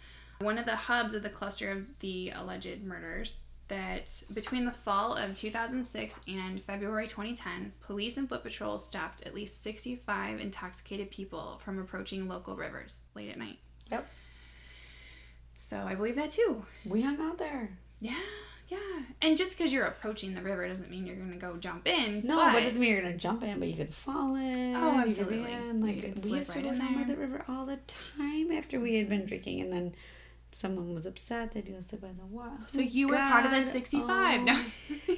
one 0.41 0.59
of 0.59 0.65
the 0.65 0.75
hubs 0.75 1.15
of 1.15 1.23
the 1.23 1.29
cluster 1.29 1.71
of 1.71 1.85
the 2.01 2.31
alleged 2.31 2.83
murders, 2.83 3.37
that 3.69 4.23
between 4.33 4.65
the 4.65 4.73
fall 4.73 5.15
of 5.15 5.35
2006 5.35 6.21
and 6.27 6.63
February 6.63 7.07
2010, 7.07 7.73
police 7.81 8.17
and 8.17 8.29
foot 8.29 8.43
patrol 8.43 8.79
stopped 8.79 9.23
at 9.25 9.35
least 9.35 9.63
65 9.63 10.41
intoxicated 10.41 11.11
people 11.11 11.61
from 11.65 11.79
approaching 11.79 12.29
local 12.29 12.57
rivers 12.57 13.01
late 13.15 13.31
at 13.31 13.39
night. 13.39 13.59
Yep. 13.91 14.07
So 15.57 15.79
I 15.79 15.95
believe 15.95 16.17
that 16.17 16.31
too. 16.31 16.65
We 16.85 17.03
hung 17.03 17.21
out 17.21 17.39
there. 17.39 17.71
Yeah, 18.01 18.17
yeah. 18.73 19.03
And 19.21 19.37
just 19.37 19.57
because 19.57 19.73
you're 19.73 19.85
approaching 19.85 20.35
the 20.35 20.41
river 20.41 20.67
doesn't 20.67 20.91
mean 20.91 21.07
you're 21.07 21.17
going 21.17 21.33
to 21.33 21.37
go 21.37 21.57
jump 21.57 21.87
in. 21.87 22.23
No, 22.25 22.37
but 22.37 22.53
but 22.53 22.63
it 22.63 22.65
doesn't 22.65 22.81
mean 22.81 22.91
you're 22.91 23.03
gonna 23.03 23.17
jump 23.17 23.43
in, 23.43 23.59
but 23.59 23.69
you 23.69 23.77
could 23.77 23.93
fall 23.93 24.35
in. 24.37 24.75
Oh, 24.75 24.95
you 24.95 25.01
absolutely. 25.01 25.53
in, 25.53 25.87
You 25.87 25.87
Like 25.87 26.25
we 26.25 26.31
used 26.31 26.53
to 26.53 26.61
right 26.61 26.71
go 26.71 26.79
down 26.79 26.95
by 26.95 27.05
the 27.05 27.17
river 27.17 27.45
all 27.49 27.67
the 27.67 27.79
time 27.87 28.51
after 28.51 28.81
we 28.81 28.97
had 28.97 29.09
been 29.09 29.27
drinking, 29.27 29.61
and 29.61 29.73
then 29.73 29.95
someone 30.53 30.95
was 30.95 31.05
upset. 31.05 31.53
They'd 31.53 31.67
go 31.67 31.81
sit 31.81 32.01
by 32.01 32.09
the 32.09 32.25
water. 32.27 32.53
Oh, 32.55 32.61
oh 32.63 32.67
so 32.67 32.81
you 32.81 33.09
were 33.09 33.17
part 33.17 33.45
of 33.45 33.51
that 33.51 33.69
65. 33.69 34.41
oh, 34.41 34.45
No. 34.45 34.65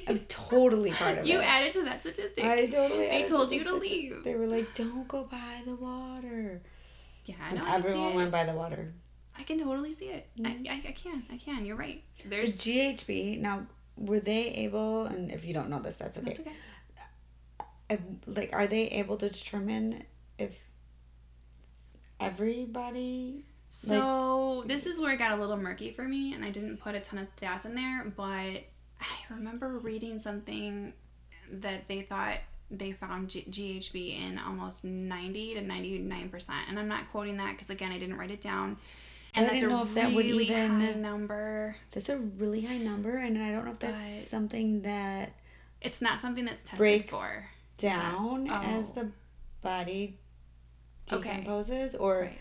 I'm 0.07 0.19
totally 0.27 0.91
part 0.91 1.19
of 1.19 1.25
you 1.25 1.35
it. 1.35 1.37
You 1.37 1.41
added 1.41 1.73
to 1.73 1.83
that 1.83 2.01
statistic. 2.01 2.43
I 2.43 2.65
totally. 2.65 3.07
They 3.07 3.23
told 3.23 3.49
the 3.49 3.55
you 3.55 3.63
to 3.63 3.75
leave. 3.75 4.23
They 4.23 4.35
were 4.35 4.47
like, 4.47 4.75
"Don't 4.75 5.07
go 5.07 5.23
by 5.23 5.61
the 5.65 5.75
water." 5.75 6.61
yeah, 7.25 7.35
I 7.41 7.53
know. 7.53 7.65
Everyone 7.65 8.15
went 8.15 8.31
by 8.31 8.43
the 8.43 8.53
water. 8.53 8.93
I 9.37 9.43
can 9.43 9.59
totally 9.59 9.93
see 9.93 10.05
it. 10.05 10.27
Mhm. 10.37 10.67
I, 10.69 10.73
I, 10.73 10.83
I 10.89 10.91
can. 10.91 11.23
I 11.31 11.37
can. 11.37 11.65
You're 11.65 11.75
right. 11.75 12.03
The 12.23 12.29
There's. 12.29 12.57
GHB. 12.57 13.39
Now, 13.39 13.65
were 13.97 14.19
they 14.19 14.47
able? 14.49 15.05
And 15.05 15.31
if 15.31 15.45
you 15.45 15.53
don't 15.53 15.69
know 15.69 15.79
this, 15.79 15.95
that's 15.95 16.17
okay. 16.17 16.37
That's 17.87 17.99
okay. 17.99 17.99
like 18.27 18.49
are 18.53 18.67
they 18.67 18.87
able 18.87 19.17
to 19.17 19.29
determine 19.29 20.03
if 20.39 20.55
everybody 22.19 23.45
So 23.69 24.63
this 24.65 24.85
is 24.85 24.99
where 24.99 25.13
it 25.13 25.17
got 25.17 25.31
a 25.31 25.35
little 25.35 25.57
murky 25.57 25.91
for 25.91 26.03
me, 26.03 26.33
and 26.33 26.43
I 26.45 26.49
didn't 26.49 26.77
put 26.77 26.95
a 26.95 26.99
ton 26.99 27.19
of 27.19 27.27
stats 27.35 27.65
in 27.65 27.75
there, 27.75 28.05
but 28.15 28.23
I 28.23 28.63
remember 29.29 29.77
reading 29.79 30.19
something 30.19 30.93
that 31.51 31.87
they 31.87 32.01
thought 32.01 32.37
they 32.71 32.93
found 32.93 33.29
G- 33.29 33.45
GHB 33.49 34.17
in 34.19 34.39
almost 34.39 34.83
90 34.83 35.55
to 35.55 35.61
99%. 35.61 36.49
And 36.67 36.79
I'm 36.79 36.87
not 36.87 37.11
quoting 37.11 37.37
that 37.37 37.51
because, 37.51 37.69
again, 37.69 37.91
I 37.91 37.99
didn't 37.99 38.17
write 38.17 38.31
it 38.31 38.41
down. 38.41 38.77
And 39.35 39.45
I 39.45 39.49
that's 39.49 39.61
didn't 39.61 39.71
a 39.71 39.75
know 39.75 39.83
if 39.83 39.93
that 39.95 40.13
would 40.13 40.25
really 40.25 40.45
even- 40.45 40.81
high 40.81 40.93
number. 40.93 41.75
that's 41.91 42.09
a 42.09 42.17
really 42.17 42.61
high 42.61 42.77
number 42.77 43.17
and 43.17 43.37
i 43.37 43.51
don't 43.51 43.65
know 43.65 43.71
if 43.71 43.79
that's 43.79 44.27
something 44.27 44.81
that 44.83 45.33
It's 45.81 46.01
not 46.01 46.21
something 46.21 46.45
that's 46.45 46.61
tested 46.61 46.77
Breaks 46.79 47.09
for. 47.11 47.45
down 47.77 48.49
as 48.49 48.91
oh. 48.91 49.01
the 49.01 49.11
body 49.61 50.17
Okay. 51.11 51.29
decomposes 51.29 51.95
or 51.95 52.21
Right. 52.21 52.37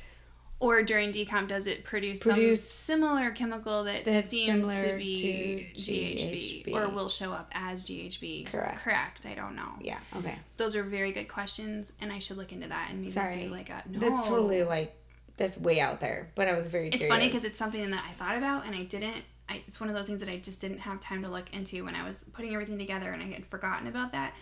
Or 0.60 0.82
during 0.82 1.12
decomp, 1.12 1.48
does 1.48 1.66
it 1.66 1.84
produce, 1.84 2.20
Produce- 2.22 2.62
some 2.62 2.96
similar 2.96 3.32
chemical 3.32 3.84
that 3.84 4.04
seems 4.30 4.66
to 4.68 4.96
be 4.96 5.74
to 5.74 5.82
GHB, 5.82 6.64
GHB. 6.64 6.74
or 6.74 6.88
will 6.88 7.10
show 7.10 7.32
up 7.32 7.50
as 7.52 7.84
GHB? 7.84 8.46
Correct. 8.46 8.78
Correct. 8.78 9.26
I 9.26 9.34
don't 9.34 9.56
know. 9.56 9.72
yeah 9.82 9.98
okay 10.16 10.38
Those 10.56 10.74
are 10.76 10.82
very 10.84 11.12
good 11.12 11.28
questions, 11.28 11.92
and 12.00 12.10
I 12.10 12.18
should 12.18 12.38
look 12.38 12.52
into 12.52 12.68
that 12.68 12.86
and 12.90 13.00
maybe 13.00 13.12
Sorry. 13.12 13.42
do 13.44 13.48
like 13.50 13.68
a 13.68 13.82
no. 13.90 13.98
that's 13.98 14.26
totally 14.26 14.62
like 14.62 14.94
that's 15.36 15.58
way 15.58 15.80
out 15.80 16.00
there 16.00 16.30
but 16.34 16.46
i 16.48 16.52
was 16.54 16.66
very 16.68 16.88
It's 16.88 16.96
curious 16.98 17.12
funny 17.14 17.26
because 17.26 17.44
it's 17.44 17.58
something 17.58 17.90
that 17.90 18.04
I 18.08 18.12
thought 18.14 18.36
about 18.38 18.66
and 18.66 18.74
I 18.74 18.84
didn't. 18.84 19.24
I, 19.48 19.62
it's 19.66 19.78
one 19.78 19.90
of 19.90 19.94
those 19.96 20.06
things 20.06 20.20
that 20.20 20.28
I 20.30 20.38
just 20.38 20.60
didn't 20.60 20.78
have 20.78 21.00
time 21.00 21.22
to 21.22 21.28
look 21.28 21.52
into 21.52 21.84
when 21.84 21.94
I 21.94 22.02
was 22.06 22.24
putting 22.32 22.54
everything 22.54 22.78
together, 22.78 23.10
and 23.12 23.22
I 23.22 23.26
had 23.26 23.44
forgotten 23.46 23.86
about 23.88 24.12
that. 24.12 24.32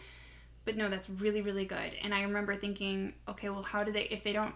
but 0.64 0.76
no, 0.76 0.88
that's 0.88 1.10
really 1.10 1.40
really 1.42 1.64
good. 1.64 1.92
And 2.02 2.14
I 2.14 2.22
remember 2.22 2.54
thinking, 2.56 3.14
okay, 3.28 3.48
well, 3.48 3.62
how 3.64 3.82
do 3.82 3.90
they 3.90 4.02
if 4.04 4.22
they 4.22 4.32
don't 4.32 4.54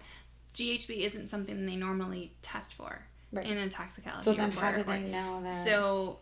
GHB 0.55 1.01
isn't 1.01 1.26
something 1.28 1.66
they 1.66 1.76
normally 1.76 2.32
test 2.43 2.74
for 2.74 3.03
Right. 3.32 3.45
in 3.47 3.59
a 3.59 3.68
toxicology 3.68 4.22
So 4.22 4.34
then, 4.34 4.53
how 4.53 4.70
do 4.70 4.76
report. 4.78 5.01
they 5.01 5.09
know 5.09 5.43
that? 5.43 5.64
So 5.64 6.18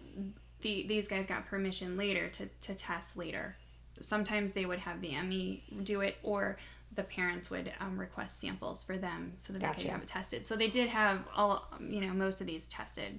the, 0.63 0.87
these 0.89 1.07
guys 1.07 1.27
got 1.27 1.45
permission 1.47 1.97
later 1.99 2.29
to, 2.29 2.47
to 2.63 2.75
test 2.75 3.17
later. 3.19 3.57
Sometimes 4.01 4.53
they 4.53 4.65
would 4.65 4.79
have 4.81 5.01
the 5.03 5.15
ME 5.23 5.63
do 5.85 6.01
it, 6.01 6.17
or 6.23 6.57
the 6.95 7.03
parents 7.03 7.51
would 7.51 7.73
um, 7.81 7.99
request 7.99 8.41
samples 8.41 8.83
for 8.85 8.97
them 8.97 9.33
so 9.39 9.53
that 9.53 9.59
they 9.61 9.67
Gotcha. 9.67 9.81
could 9.83 9.91
have 9.91 10.03
it 10.03 10.09
tested. 10.09 10.47
So 10.47 10.57
they 10.57 10.69
did 10.69 10.89
have 10.89 11.21
all, 11.35 11.69
you 11.81 12.01
know, 12.01 12.13
most 12.13 12.41
of 12.41 12.47
these 12.47 12.67
tested. 12.69 13.19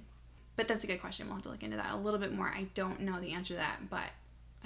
But 0.56 0.68
that's 0.68 0.84
a 0.84 0.86
good 0.86 1.00
question. 1.00 1.26
We'll 1.26 1.34
have 1.36 1.42
to 1.44 1.50
look 1.50 1.62
into 1.62 1.76
that 1.76 1.92
a 1.92 1.96
little 1.96 2.18
bit 2.20 2.32
more. 2.32 2.46
I 2.48 2.66
don't 2.74 3.00
know 3.02 3.20
the 3.20 3.32
answer 3.32 3.54
to 3.54 3.58
that, 3.58 3.90
but 3.90 4.08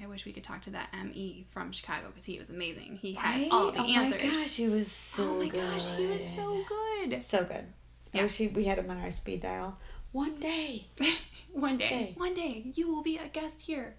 I 0.01 0.07
wish 0.07 0.25
we 0.25 0.33
could 0.33 0.45
talk 0.45 0.63
to 0.63 0.71
that 0.71 0.89
ME 0.95 1.47
from 1.51 1.73
Chicago 1.73 2.07
because 2.09 2.25
he 2.25 2.39
was 2.39 2.49
amazing. 2.51 2.99
He 3.03 3.15
had 3.15 3.41
Right? 3.41 3.49
all 3.51 3.73
the 3.73 3.81
oh 3.81 3.85
answers. 3.87 4.23
my 4.23 4.29
gosh, 4.31 4.55
he 4.55 4.69
was 4.69 4.91
so 4.91 5.25
good. 5.25 5.31
oh 5.33 5.39
my 5.39 5.49
good. 5.49 5.61
gosh, 5.75 5.97
he 5.97 6.07
was 6.07 6.29
so 6.29 6.65
good. 7.09 7.23
so 7.23 7.45
good. 7.45 7.65
Yeah. 8.13 8.21
I 8.21 8.23
wish 8.25 8.37
he, 8.37 8.49
we 8.49 8.65
had 8.65 8.79
him 8.79 8.91
on 8.91 8.99
our 9.01 9.11
speed 9.11 9.41
dial. 9.41 9.77
One 10.13 10.39
day. 10.41 10.87
one 11.53 11.77
day, 11.77 11.89
Day. 11.89 12.15
one 12.17 12.35
day, 12.35 12.71
you 12.75 12.89
will 12.93 13.03
be 13.03 13.17
a 13.19 13.29
guest 13.29 13.61
here. 13.63 13.97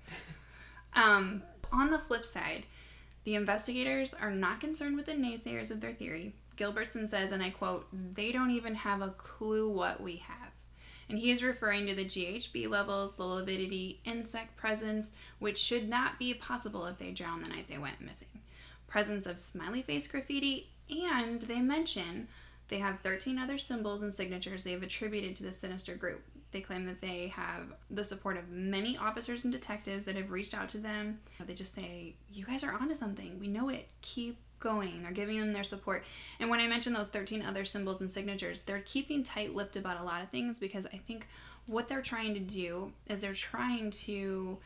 Um, 0.93 1.43
on 1.72 1.89
the 1.91 1.99
flip 1.99 2.26
side, 2.26 2.66
the 3.24 3.36
investigators 3.36 4.14
are 4.14 4.32
not 4.32 4.60
concerned 4.60 4.96
with 4.96 5.06
the 5.06 5.14
naysayers 5.14 5.72
of 5.72 5.82
their 5.82 5.94
theory. 5.94 6.34
Gilbertson 6.58 7.10
says, 7.10 7.32
and 7.32 7.42
I 7.42 7.50
quote, 7.50 7.88
they 7.92 8.32
don't 8.32 8.52
even 8.52 8.76
have 8.76 9.02
a 9.02 9.10
clue 9.10 9.70
what 9.70 10.02
we 10.02 10.18
have. 10.18 10.52
And 11.10 11.20
he 11.20 11.32
is 11.32 11.44
referring 11.44 11.88
to 11.88 11.96
the 11.96 12.06
GHB 12.06 12.70
levels, 12.70 13.16
the 13.16 13.26
lividity, 13.26 14.00
insect 14.06 14.56
presence, 14.56 15.10
which 15.40 15.58
should 15.58 15.90
not 15.90 16.18
be 16.18 16.34
possible 16.34 16.86
if 16.86 16.98
they 16.98 17.12
drowned 17.12 17.44
the 17.44 17.50
night 17.50 17.68
they 17.68 17.78
went 17.78 18.00
missing. 18.00 18.28
Presence 18.88 19.26
of 19.26 19.38
smiley 19.38 19.82
face 19.82 20.08
graffiti, 20.08 20.70
and 20.90 21.42
they 21.42 21.60
mention 21.60 22.28
they 22.70 22.80
have 22.80 23.02
13 23.02 23.38
other 23.38 23.58
symbols 23.58 24.02
and 24.02 24.14
signatures 24.14 24.64
they 24.64 24.72
have 24.72 24.84
attributed 24.84 25.36
to 25.36 25.44
the 25.44 25.52
sinister 25.52 25.96
group. 25.96 26.24
They 26.52 26.62
claim 26.62 26.86
that 26.86 27.02
they 27.02 27.28
have 27.30 27.74
the 27.89 28.04
support 28.04 28.38
of 28.38 28.49
many 28.49 28.97
officers 28.97 29.43
and 29.43 29.54
detectives 29.54 30.06
that 30.06 30.16
have 30.16 30.32
reached 30.32 30.54
out 30.54 30.70
to 30.70 30.78
them. 30.78 31.20
They 31.45 31.54
just 31.54 31.74
say, 31.74 32.16
You 32.32 32.45
guys 32.45 32.64
are 32.64 32.74
onto 32.74 32.95
something. 32.95 33.39
We 33.39 33.47
know 33.47 33.70
it. 33.70 33.88
Keep 34.02 34.38
going. 34.60 35.02
They're 35.04 35.12
giving 35.12 35.39
them 35.39 35.54
their 35.54 35.64
support. 35.64 36.04
And 36.39 36.49
when 36.49 36.60
I 36.60 36.68
mentioned 36.68 36.95
those 36.95 37.10
13 37.10 37.41
other 37.41 37.66
symbols 37.66 38.02
and 38.02 38.12
signatures, 38.12 38.62
they're 38.62 38.82
keeping 38.82 39.24
tight 39.24 39.56
lipped 39.56 39.76
about 39.76 39.99
a 39.99 40.04
lot 40.04 40.22
of 40.22 40.30
things 40.30 40.60
because 40.60 40.86
I 40.88 40.97
think 40.97 41.28
what 41.66 41.88
they're 41.88 42.02
trying 42.02 42.34
to 42.34 42.39
do 42.39 42.91
is 43.08 43.22
they're 43.22 43.34
trying 43.34 43.91
to. 43.91 44.58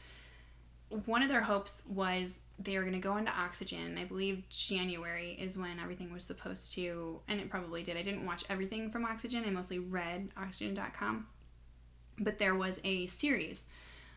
One 1.06 1.24
of 1.24 1.30
their 1.30 1.42
hopes 1.42 1.82
was 1.88 2.38
they 2.60 2.78
were 2.78 2.84
going 2.84 2.94
to 2.94 3.00
go 3.00 3.18
into 3.18 3.32
oxygen. 3.32 3.98
I 4.00 4.06
believe 4.06 4.48
January 4.50 5.36
is 5.40 5.58
when 5.58 5.80
everything 5.80 6.14
was 6.14 6.24
supposed 6.24 6.74
to, 6.74 7.20
and 7.28 7.40
it 7.40 7.50
probably 7.50 7.84
did. 7.84 7.98
I 7.98 8.02
didn't 8.02 8.26
watch 8.26 8.46
everything 8.50 8.92
from 8.92 9.04
Oxygen, 9.04 9.44
I 9.46 9.50
mostly 9.50 9.80
read 9.80 10.30
oxygen.com. 10.38 11.28
But 12.20 12.40
there 12.40 12.56
was 12.56 12.80
a 12.84 13.08
series, 13.08 13.64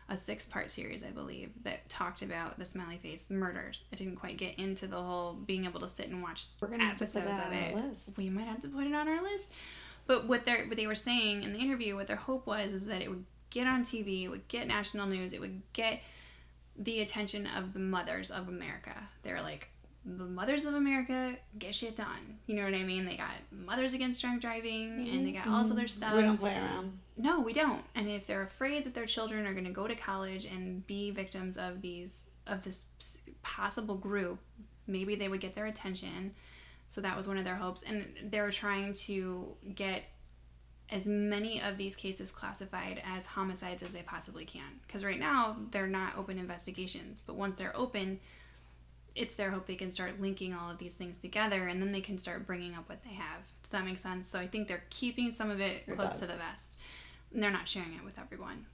a 0.07 0.17
six 0.17 0.45
part 0.45 0.71
series, 0.71 1.03
I 1.03 1.09
believe, 1.09 1.51
that 1.63 1.89
talked 1.89 2.21
about 2.21 2.57
the 2.57 2.65
smiley 2.65 2.97
face 2.97 3.29
murders. 3.29 3.83
I 3.91 3.95
didn't 3.95 4.15
quite 4.15 4.37
get 4.37 4.57
into 4.57 4.87
the 4.87 5.01
whole 5.01 5.33
being 5.33 5.65
able 5.65 5.81
to 5.81 5.89
sit 5.89 6.07
and 6.07 6.23
watch 6.23 6.45
We're 6.61 6.69
gonna 6.69 6.85
have 6.85 6.97
to 6.97 7.05
put 7.05 7.15
episodes 7.15 7.39
of 7.39 7.45
on 7.47 7.53
it. 7.53 7.75
our 7.75 7.81
list. 7.81 8.17
We 8.17 8.29
might 8.29 8.47
have 8.47 8.61
to 8.61 8.67
put 8.67 8.85
it 8.87 8.93
on 8.93 9.07
our 9.07 9.21
list. 9.21 9.51
But 10.07 10.25
what 10.25 10.45
they 10.45 10.63
what 10.65 10.75
they 10.77 10.87
were 10.87 10.95
saying 10.95 11.43
in 11.43 11.53
the 11.53 11.59
interview, 11.59 11.95
what 11.95 12.07
their 12.07 12.15
hope 12.15 12.47
was, 12.47 12.71
is 12.71 12.85
that 12.87 13.01
it 13.01 13.09
would 13.09 13.25
get 13.49 13.67
on 13.67 13.83
TV, 13.83 14.23
it 14.23 14.29
would 14.29 14.47
get 14.47 14.67
national 14.67 15.07
news, 15.07 15.33
it 15.33 15.39
would 15.39 15.61
get 15.73 16.01
the 16.77 17.01
attention 17.01 17.45
of 17.45 17.73
the 17.73 17.79
mothers 17.79 18.31
of 18.31 18.47
America. 18.47 18.95
They're 19.23 19.41
like, 19.41 19.69
the 20.05 20.23
mothers 20.23 20.65
of 20.65 20.73
America 20.73 21.35
get 21.57 21.75
shit 21.75 21.95
done. 21.95 22.39
You 22.47 22.55
know 22.55 22.63
what 22.63 22.73
I 22.73 22.83
mean? 22.83 23.05
They 23.05 23.17
got 23.17 23.31
mothers 23.51 23.93
against 23.93 24.21
drunk 24.21 24.41
driving, 24.41 25.07
and 25.09 25.27
they 25.27 25.31
got 25.31 25.47
all 25.47 25.61
this 25.63 25.71
other 25.71 25.87
stuff. 25.87 26.09
Mm-hmm. 26.09 26.17
We 26.17 26.23
don't 26.23 26.37
play 26.37 26.55
around. 26.55 26.99
No, 27.21 27.41
we 27.41 27.51
don't. 27.51 27.83
And 27.95 28.07
if 28.07 28.25
they're 28.25 28.43
afraid 28.43 28.85
that 28.85 28.93
their 28.93 29.05
children 29.05 29.45
are 29.45 29.51
going 29.51 29.65
to 29.65 29.71
go 29.71 29.87
to 29.87 29.95
college 29.95 30.45
and 30.45 30.87
be 30.87 31.11
victims 31.11 31.57
of 31.57 31.81
these 31.81 32.29
of 32.47 32.63
this 32.63 32.85
possible 33.43 33.95
group, 33.95 34.39
maybe 34.87 35.15
they 35.15 35.27
would 35.27 35.41
get 35.41 35.53
their 35.53 35.65
attention. 35.67 36.33
So 36.87 37.01
that 37.01 37.15
was 37.17 37.27
one 37.27 37.37
of 37.37 37.43
their 37.43 37.57
hopes, 37.57 37.83
and 37.83 38.07
they 38.31 38.39
were 38.41 38.51
trying 38.51 38.93
to 38.93 39.53
get 39.75 40.03
as 40.89 41.05
many 41.05 41.61
of 41.61 41.77
these 41.77 41.95
cases 41.95 42.31
classified 42.31 43.03
as 43.05 43.27
homicides 43.27 43.83
as 43.83 43.93
they 43.93 44.01
possibly 44.01 44.45
can. 44.45 44.79
Because 44.87 45.05
right 45.05 45.19
now 45.19 45.57
they're 45.69 45.85
not 45.85 46.17
open 46.17 46.39
investigations, 46.39 47.21
but 47.27 47.35
once 47.35 47.57
they're 47.57 47.77
open, 47.77 48.19
it's 49.13 49.35
their 49.35 49.51
hope 49.51 49.67
they 49.67 49.75
can 49.75 49.91
start 49.91 50.19
linking 50.19 50.53
all 50.55 50.71
of 50.71 50.79
these 50.79 50.93
things 50.95 51.19
together, 51.19 51.67
and 51.67 51.79
then 51.81 51.91
they 51.91 52.01
can 52.01 52.17
start 52.17 52.47
bringing 52.47 52.73
up 52.73 52.89
what 52.89 53.03
they 53.03 53.13
have. 53.13 53.41
Does 53.61 53.71
that 53.73 53.85
make 53.85 53.99
sense? 53.99 54.27
So 54.27 54.39
I 54.39 54.47
think 54.47 54.67
they're 54.67 54.85
keeping 54.89 55.31
some 55.31 55.51
of 55.51 55.59
it 55.59 55.83
It 55.85 55.95
close 55.95 56.11
does. 56.11 56.21
to 56.21 56.25
the 56.25 56.37
vest. 56.37 56.79
And 57.33 57.43
they're 57.43 57.51
not 57.51 57.67
sharing 57.67 57.93
it 57.93 58.03
with 58.03 58.19
everyone. 58.19 58.65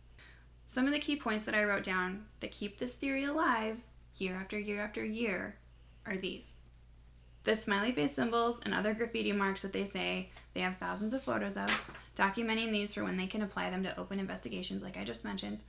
Some 0.66 0.88
of 0.88 0.94
the 0.94 1.00
key 1.00 1.16
points 1.16 1.46
that 1.46 1.56
I 1.56 1.64
wrote 1.64 1.84
down 1.84 2.26
that 2.40 2.52
keep 2.52 2.80
this 2.80 2.96
theory 2.96 3.24
alive 3.24 3.78
year 4.18 4.36
after 4.36 4.58
year 4.58 4.82
after 4.82 5.04
year 5.04 5.58
are 6.06 6.18
these. 6.18 6.56
The 7.44 7.56
smiley 7.56 7.92
face 7.92 8.14
symbols 8.14 8.60
and 8.64 8.74
other 8.74 8.96
graffiti 8.96 9.32
marks 9.32 9.62
that 9.62 9.72
they 9.72 9.86
say 9.86 10.30
they 10.54 10.62
have 10.62 10.78
thousands 10.78 11.14
of 11.14 11.24
photos 11.24 11.58
of, 11.58 11.70
documenting 12.16 12.72
these 12.72 12.94
for 12.94 13.04
when 13.04 13.18
they 13.18 13.28
can 13.28 13.44
apply 13.44 13.70
them 13.70 13.84
to 13.84 14.00
open 14.00 14.20
investigations, 14.20 14.82
like 14.82 14.98
I 14.98 15.04
just 15.04 15.24
mentioned. 15.24 15.62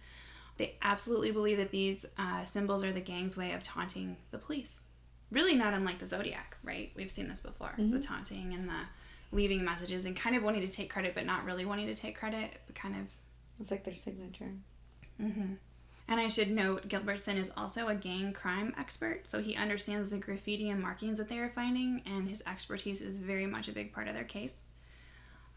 They 0.56 0.76
absolutely 0.80 1.32
believe 1.32 1.58
that 1.58 1.70
these 1.70 2.06
uh, 2.16 2.46
symbols 2.46 2.82
are 2.82 2.92
the 2.92 3.00
gang's 3.00 3.36
way 3.36 3.52
of 3.52 3.62
taunting 3.62 4.16
the 4.30 4.38
police. 4.38 4.80
Really, 5.30 5.54
not 5.54 5.74
unlike 5.74 5.98
the 5.98 6.06
Zodiac, 6.06 6.56
right? 6.62 6.92
We've 6.96 7.10
seen 7.10 7.28
this 7.28 7.40
before 7.40 7.74
the 7.76 8.00
taunting 8.00 8.54
and 8.54 8.68
the 8.68 8.84
leaving 9.32 9.64
messages 9.64 10.06
and 10.06 10.16
kind 10.16 10.36
of 10.36 10.42
wanting 10.42 10.64
to 10.66 10.72
take 10.72 10.90
credit, 10.90 11.14
but 11.14 11.26
not 11.26 11.44
really 11.44 11.64
wanting 11.64 11.86
to 11.86 11.94
take 11.94 12.16
credit, 12.16 12.50
but 12.66 12.74
kind 12.74 12.94
of 12.94 13.06
It's 13.58 13.70
like 13.70 13.84
their 13.84 13.94
signature. 13.94 14.52
Mm-hmm. 15.20 15.54
And 16.08 16.20
I 16.20 16.28
should 16.28 16.50
note, 16.50 16.88
Gilbertson 16.88 17.36
is 17.36 17.50
also 17.56 17.88
a 17.88 17.94
gang 17.94 18.32
crime 18.32 18.72
expert, 18.78 19.26
so 19.26 19.40
he 19.40 19.56
understands 19.56 20.10
the 20.10 20.18
graffiti 20.18 20.70
and 20.70 20.80
markings 20.80 21.18
that 21.18 21.28
they 21.28 21.38
are 21.38 21.50
finding, 21.50 22.02
and 22.06 22.28
his 22.28 22.44
expertise 22.46 23.00
is 23.00 23.18
very 23.18 23.46
much 23.46 23.66
a 23.66 23.72
big 23.72 23.92
part 23.92 24.06
of 24.06 24.14
their 24.14 24.24
case. 24.24 24.66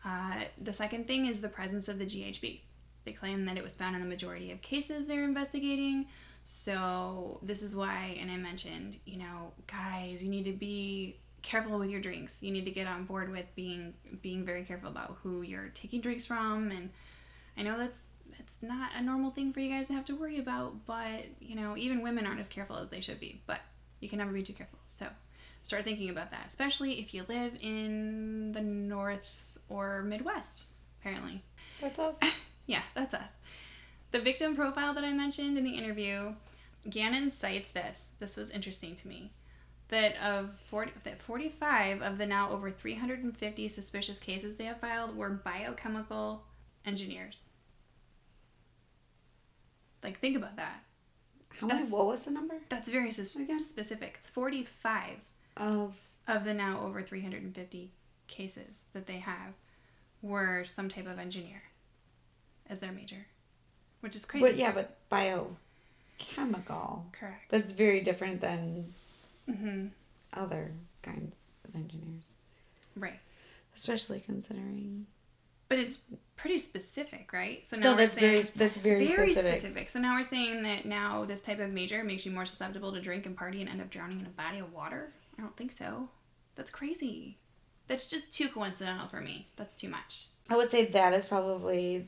Uh, 0.04 0.46
the 0.60 0.74
second 0.74 1.06
thing 1.06 1.28
is 1.28 1.42
the 1.42 1.50
presence 1.50 1.88
of 1.88 2.00
the 2.00 2.06
GHB. 2.06 2.62
They 3.06 3.12
claim 3.12 3.46
that 3.46 3.58
it 3.58 3.64
was 3.64 3.76
found 3.76 3.96
in 3.96 4.02
the 4.02 4.08
majority 4.08 4.52
of 4.52 4.62
cases 4.62 5.06
they're 5.06 5.24
investigating. 5.24 6.08
So 6.44 7.40
this 7.44 7.62
is 7.62 7.76
why, 7.76 8.18
and 8.20 8.32
I 8.32 8.38
mentioned, 8.38 8.98
you 9.06 9.20
know, 9.20 9.52
guys, 9.68 10.24
you 10.24 10.30
need 10.30 10.46
to 10.46 10.54
be 10.54 11.18
careful 11.42 11.80
with 11.80 11.90
your 11.90 12.02
drinks. 12.02 12.42
You 12.44 12.52
need 12.52 12.66
to 12.66 12.72
get 12.72 12.88
on 12.88 13.06
board 13.06 13.32
with 13.32 13.46
being 13.56 13.94
being 14.22 14.46
very 14.46 14.64
careful 14.64 14.90
about 14.90 15.18
who 15.24 15.42
you're 15.42 15.70
taking 15.70 16.02
drinks 16.02 16.26
from, 16.26 16.72
and 16.72 16.90
I 17.58 17.64
know 17.64 17.78
that's 17.78 18.02
that's 18.38 18.62
not 18.62 18.92
a 18.96 19.02
normal 19.02 19.32
thing 19.32 19.54
for 19.54 19.60
you 19.60 19.70
guys 19.70 19.88
to 19.88 19.94
have 19.94 20.06
to 20.06 20.16
worry 20.16 20.40
about, 20.40 20.86
but 20.86 21.26
you 21.40 21.56
know, 21.56 21.76
even 21.78 22.02
women 22.02 22.26
aren't 22.26 22.40
as 22.40 22.48
careful 22.48 22.78
as 22.78 22.90
they 22.90 23.02
should 23.02 23.20
be. 23.20 23.42
But 23.46 23.60
you 24.00 24.10
can 24.10 24.20
never 24.20 24.32
be 24.32 24.44
too 24.44 24.54
careful. 24.54 24.80
So 24.88 25.08
start 25.64 25.84
thinking 25.84 26.10
about 26.10 26.32
that, 26.32 26.46
especially 26.48 27.00
if 27.00 27.14
you 27.14 27.26
live 27.28 27.54
in 27.62 28.52
the 28.54 28.62
North 28.62 29.58
or 29.68 30.04
Midwest. 30.04 30.64
Apparently, 31.02 31.42
That's 31.80 31.98
us. 31.98 32.20
yeah, 32.66 32.82
that's 32.94 33.14
us. 33.14 33.32
The 34.12 34.20
victim 34.20 34.56
profile 34.56 34.94
that 34.96 35.04
I 35.04 35.14
mentioned 35.14 35.58
in 35.58 35.64
the 35.64 35.78
interview, 35.78 36.34
Gannon 36.90 37.32
cites 37.32 37.70
this. 37.70 38.10
This 38.20 38.36
was 38.36 38.50
interesting 38.50 38.96
to 38.96 39.08
me. 39.08 39.32
That 39.90 40.16
of 40.22 40.52
40, 40.70 40.92
that 41.04 41.20
45 41.22 42.02
of 42.04 42.18
the 42.20 42.26
now 42.28 42.52
over 42.52 42.70
350 42.70 43.68
suspicious 43.70 44.20
cases 44.20 44.56
they 44.56 44.66
have 44.66 44.80
filed 44.80 45.18
were 45.18 45.30
biochemical 45.30 46.44
engineers. 46.86 47.42
Like, 50.04 50.20
think 50.20 50.38
about 50.38 50.56
that. 50.58 50.84
How 51.60 51.68
many? 51.68 51.88
What 51.88 52.06
was 52.06 52.24
the 52.24 52.32
number 52.32 52.56
That's 52.70 52.88
very 52.88 53.12
sus- 53.12 53.32
specific. 53.60 54.20
45 54.32 55.18
of? 55.58 55.96
of 56.28 56.44
the 56.46 56.54
now 56.54 56.82
over 56.82 57.02
350 57.02 57.92
cases 58.28 58.84
that 58.94 59.08
they 59.08 59.18
have 59.18 59.54
were 60.22 60.64
some 60.64 60.88
type 60.88 61.08
of 61.08 61.18
engineer 61.18 61.64
as 62.70 62.80
their 62.80 62.92
major, 62.92 63.26
which 64.02 64.16
is 64.16 64.26
crazy. 64.26 64.46
But 64.46 64.56
yeah, 64.56 64.72
but 64.72 64.98
biochemical. 65.10 67.08
Correct. 67.12 67.50
That's 67.50 67.72
very 67.72 68.02
different 68.02 68.42
than 68.42 68.94
hmm 69.50 69.88
other 70.34 70.72
kinds 71.02 71.48
of 71.68 71.76
engineers, 71.76 72.26
Right. 72.96 73.20
especially 73.76 74.20
considering. 74.20 75.08
But 75.70 75.80
it's 75.80 76.00
pretty 76.36 76.58
specific, 76.60 77.32
right? 77.34 77.66
So 77.66 77.78
now 77.78 77.92
No, 77.92 77.96
that's 77.96 78.16
very 78.16 78.42
saying 78.42 78.54
that's 78.56 78.78
very, 78.78 79.06
very 79.08 79.32
specific. 79.34 79.56
specific. 79.60 79.90
So 79.90 80.00
now 80.00 80.16
we're 80.16 80.24
saying 80.24 80.64
that 80.64 80.86
now 80.86 81.26
this 81.26 81.42
type 81.42 81.60
of 81.60 81.72
major 81.72 82.04
makes 82.04 82.26
you 82.26 82.32
more 82.32 82.46
susceptible 82.46 82.92
to 82.94 83.02
drink 83.02 83.26
and 83.26 83.36
party 83.38 83.62
and 83.62 83.70
end 83.70 83.82
up 83.82 83.90
drowning 83.90 84.20
in 84.20 84.26
a 84.26 84.30
body 84.30 84.60
of 84.60 84.72
water. 84.74 85.12
I 85.38 85.42
don't 85.42 85.56
think 85.58 85.72
so. 85.72 86.10
That's 86.56 86.70
crazy. 86.72 87.38
That's 87.88 88.08
just 88.08 88.34
too 88.34 88.50
coincidental 88.50 89.08
for 89.08 89.22
me. 89.22 89.48
That's 89.56 89.74
too 89.74 89.90
much. 89.90 90.28
I 90.50 90.56
would 90.58 90.70
say 90.70 90.86
that 90.92 91.14
is 91.14 91.26
probably 91.26 92.08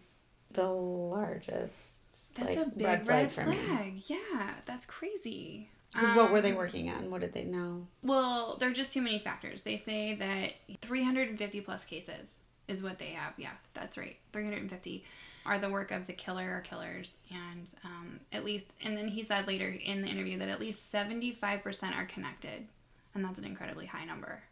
the 0.52 0.68
largest 0.68 2.36
That's 2.36 2.56
like, 2.56 2.68
a 2.68 2.70
big 2.70 2.86
red 2.88 3.08
red 3.08 3.32
flag 3.32 3.48
flag. 3.48 3.94
Yeah, 4.08 4.52
that's 4.66 4.86
crazy. 4.86 5.70
Because 5.94 6.16
what 6.16 6.32
were 6.32 6.42
they 6.42 6.54
working 6.54 6.90
on? 6.90 7.12
What 7.12 7.22
did 7.22 7.34
they 7.34 7.44
know? 7.44 7.86
Well, 8.02 8.58
there 8.60 8.70
are 8.70 8.74
just 8.74 8.94
too 8.94 9.02
many 9.02 9.20
factors. 9.20 9.64
They 9.64 9.76
say 9.76 10.16
that 10.16 10.78
350 10.82 11.62
plus 11.62 11.84
cases 11.84 12.40
is 12.68 12.82
what 12.82 12.98
they 12.98 13.10
have. 13.10 13.34
Yeah, 13.38 13.52
that's 13.74 13.98
right. 13.98 14.18
350 14.32 15.04
are 15.46 15.60
the 15.60 15.70
work 15.70 15.92
of 15.92 16.08
the 16.08 16.14
killer 16.14 16.56
or 16.56 16.62
killers. 16.62 17.16
And 17.30 17.70
um, 17.84 18.20
at 18.32 18.46
least, 18.46 18.72
and 18.82 18.96
then 18.96 19.10
he 19.10 19.24
said 19.24 19.48
later 19.48 19.68
in 19.68 20.02
the 20.02 20.08
interview 20.08 20.38
that 20.40 20.50
at 20.50 20.62
least 20.62 20.94
75% 20.94 21.96
are 21.96 22.06
connected. 22.06 22.68
And 23.14 23.26
that's 23.26 23.40
an 23.40 23.46
incredibly 23.46 23.88
high 23.88 24.06
number. 24.06 24.44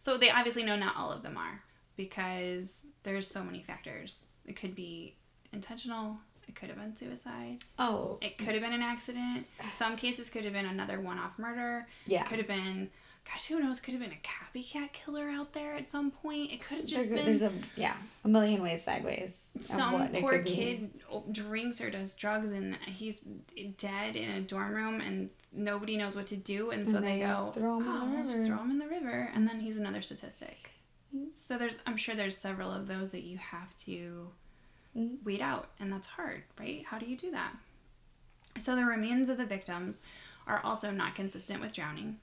So 0.00 0.16
they 0.16 0.30
obviously 0.30 0.62
know 0.62 0.76
not 0.76 0.96
all 0.96 1.12
of 1.12 1.22
them 1.22 1.36
are 1.36 1.62
because 1.96 2.86
there's 3.02 3.26
so 3.26 3.44
many 3.44 3.62
factors. 3.62 4.30
It 4.46 4.56
could 4.56 4.74
be 4.74 5.16
intentional, 5.52 6.18
it 6.48 6.54
could 6.54 6.68
have 6.68 6.78
been 6.78 6.96
suicide. 6.96 7.58
Oh, 7.78 8.18
It 8.20 8.38
could 8.38 8.48
have 8.54 8.60
been 8.62 8.72
an 8.72 8.82
accident. 8.82 9.46
Some 9.74 9.96
cases 9.96 10.30
could 10.30 10.44
have 10.44 10.52
been 10.52 10.66
another 10.66 11.00
one 11.00 11.18
off 11.18 11.38
murder. 11.38 11.86
Yeah. 12.06 12.24
It 12.24 12.28
could 12.28 12.38
have 12.38 12.46
been, 12.48 12.90
gosh, 13.30 13.46
who 13.46 13.58
knows? 13.60 13.80
Could 13.80 13.94
have 13.94 14.02
been 14.02 14.12
a 14.12 14.26
copycat 14.58 14.92
killer 14.92 15.28
out 15.28 15.52
there 15.52 15.74
at 15.74 15.90
some 15.90 16.10
point. 16.10 16.52
It 16.52 16.60
could 16.62 16.78
have 16.78 16.88
there, 16.88 16.98
just 16.98 17.10
been 17.10 17.24
there's 17.24 17.42
a 17.42 17.52
yeah 17.76 17.96
a 18.24 18.28
million 18.28 18.62
ways 18.62 18.82
sideways. 18.84 19.56
some 19.60 20.08
poor 20.20 20.38
kid 20.42 20.90
drinks 21.32 21.80
or 21.80 21.90
does 21.90 22.14
drugs 22.14 22.50
and 22.52 22.76
he's 22.86 23.20
dead 23.78 24.16
in 24.16 24.30
a 24.30 24.40
dorm 24.40 24.74
room 24.74 25.00
and 25.00 25.30
nobody 25.52 25.96
knows 25.96 26.14
what 26.16 26.26
to 26.28 26.36
do. 26.36 26.70
And 26.70 26.88
so 26.88 26.98
And 26.98 27.06
they, 27.06 27.18
they 27.18 27.26
go, 27.26 27.50
throw 27.54 27.78
him 27.80 27.86
in 27.86 27.92
the 27.92 28.16
"Oh, 28.18 28.22
river." 28.32 28.46
throw 28.46 28.58
him 28.58 28.70
in 28.70 28.78
the 28.78 28.88
river. 28.88 29.30
And 29.34 29.48
then 29.48 29.60
he's 29.60 29.76
another 29.76 30.02
statistic. 30.02 30.70
So 31.30 31.56
there's, 31.56 31.78
I'm 31.86 31.96
sure 31.96 32.14
there's 32.14 32.36
several 32.36 32.70
of 32.70 32.86
those 32.86 33.10
that 33.12 33.22
you 33.22 33.38
have 33.38 33.74
to 33.86 34.28
Weed 35.24 35.42
out, 35.42 35.68
and 35.78 35.92
that's 35.92 36.06
hard, 36.06 36.42
right? 36.58 36.82
How 36.86 36.98
do 36.98 37.04
you 37.04 37.16
do 37.16 37.30
that? 37.32 37.52
So 38.58 38.74
the 38.74 38.84
remains 38.84 39.28
of 39.28 39.36
the 39.36 39.44
victims 39.44 40.00
are 40.46 40.60
also 40.64 40.90
not 40.90 41.14
consistent 41.14 41.60
with 41.60 41.74
drowning. 41.74 42.16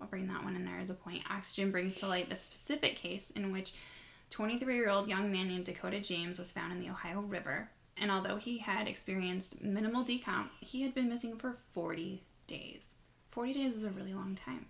I'll 0.00 0.06
bring 0.06 0.28
that 0.28 0.44
one 0.44 0.54
in 0.54 0.64
there 0.64 0.78
as 0.78 0.90
a 0.90 0.94
point. 0.94 1.24
Oxygen 1.28 1.72
brings 1.72 1.96
to 1.96 2.06
light 2.06 2.30
the 2.30 2.36
specific 2.36 2.94
case 2.94 3.32
in 3.34 3.50
which 3.50 3.72
23 4.30 4.74
year 4.76 4.88
old 4.88 5.08
young 5.08 5.32
man 5.32 5.48
named 5.48 5.64
Dakota 5.64 6.00
James 6.00 6.38
was 6.38 6.52
found 6.52 6.72
in 6.72 6.80
the 6.80 6.90
Ohio 6.90 7.20
River. 7.20 7.70
And 7.96 8.10
although 8.10 8.36
he 8.36 8.58
had 8.58 8.86
experienced 8.86 9.60
minimal 9.60 10.04
decomp, 10.04 10.48
he 10.60 10.82
had 10.82 10.94
been 10.94 11.08
missing 11.08 11.36
for 11.36 11.56
40 11.74 12.22
days. 12.46 12.94
40 13.32 13.52
days 13.52 13.74
is 13.74 13.84
a 13.84 13.90
really 13.90 14.14
long 14.14 14.36
time. 14.36 14.66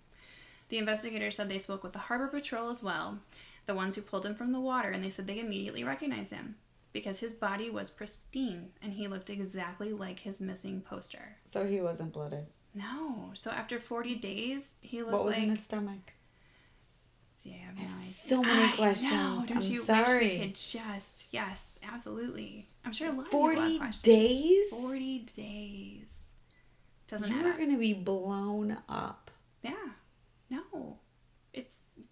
The 0.71 0.79
investigators 0.79 1.37
said 1.37 1.51
they 1.51 1.59
spoke 1.59 1.83
with 1.83 1.93
the 1.93 1.99
Harbor 1.99 2.29
Patrol 2.29 2.71
as 2.71 2.83
well, 2.83 3.19
the 3.67 3.75
ones 3.75 3.95
who 3.95 4.03
pulled 4.03 4.25
him 4.25 4.35
from 4.35 4.53
the 4.53 4.61
water, 4.61 4.89
and 4.89 5.05
they 5.05 5.11
said 5.11 5.27
they 5.27 5.39
immediately 5.39 5.85
recognized 5.85 6.33
him 6.33 6.57
because 6.93 7.21
his 7.21 7.33
body 7.33 7.71
was 7.71 7.91
pristine 7.91 8.71
and 8.83 8.93
he 8.93 9.09
looked 9.09 9.31
exactly 9.31 9.93
like 9.93 10.21
his 10.21 10.41
missing 10.41 10.81
poster. 10.81 11.37
So 11.47 11.67
he 11.67 11.81
wasn't 11.81 12.13
bloated. 12.13 12.47
No. 12.75 13.31
So 13.35 13.51
after 13.51 13.79
40 13.81 14.15
days, 14.17 14.75
he 14.81 15.01
looked 15.01 15.13
What 15.13 15.25
was 15.25 15.35
like 15.35 15.43
in 15.45 15.51
his 15.51 15.63
stomach? 15.63 16.13
Yeah, 17.45 17.55
I 17.55 17.59
have 17.67 17.79
I 17.79 17.83
have 17.83 17.93
so 17.93 18.43
many 18.43 18.63
I 18.63 18.77
questions. 18.77 19.11
Know, 19.11 19.45
don't 19.49 19.57
I'm 19.59 19.63
you 19.63 19.81
sorry. 19.81 20.25
wish 20.29 20.33
we 20.33 20.39
could 20.47 20.55
just 20.55 21.27
yes, 21.33 21.73
absolutely. 21.83 22.69
I'm 22.85 22.93
sure 22.93 23.09
a 23.09 23.13
lot 23.13 23.27
of 23.27 23.31
people 23.33 23.79
have 23.81 24.03
days. 24.03 24.71
Forty 24.71 25.27
days. 25.37 26.33
Doesn't 27.09 27.29
You 27.29 27.41
add 27.41 27.47
are 27.47 27.59
gonna 27.59 27.79
be 27.79 27.95
blown 27.95 28.77
up. 28.89 29.31
Yeah. 29.63 29.73
No. 30.51 30.99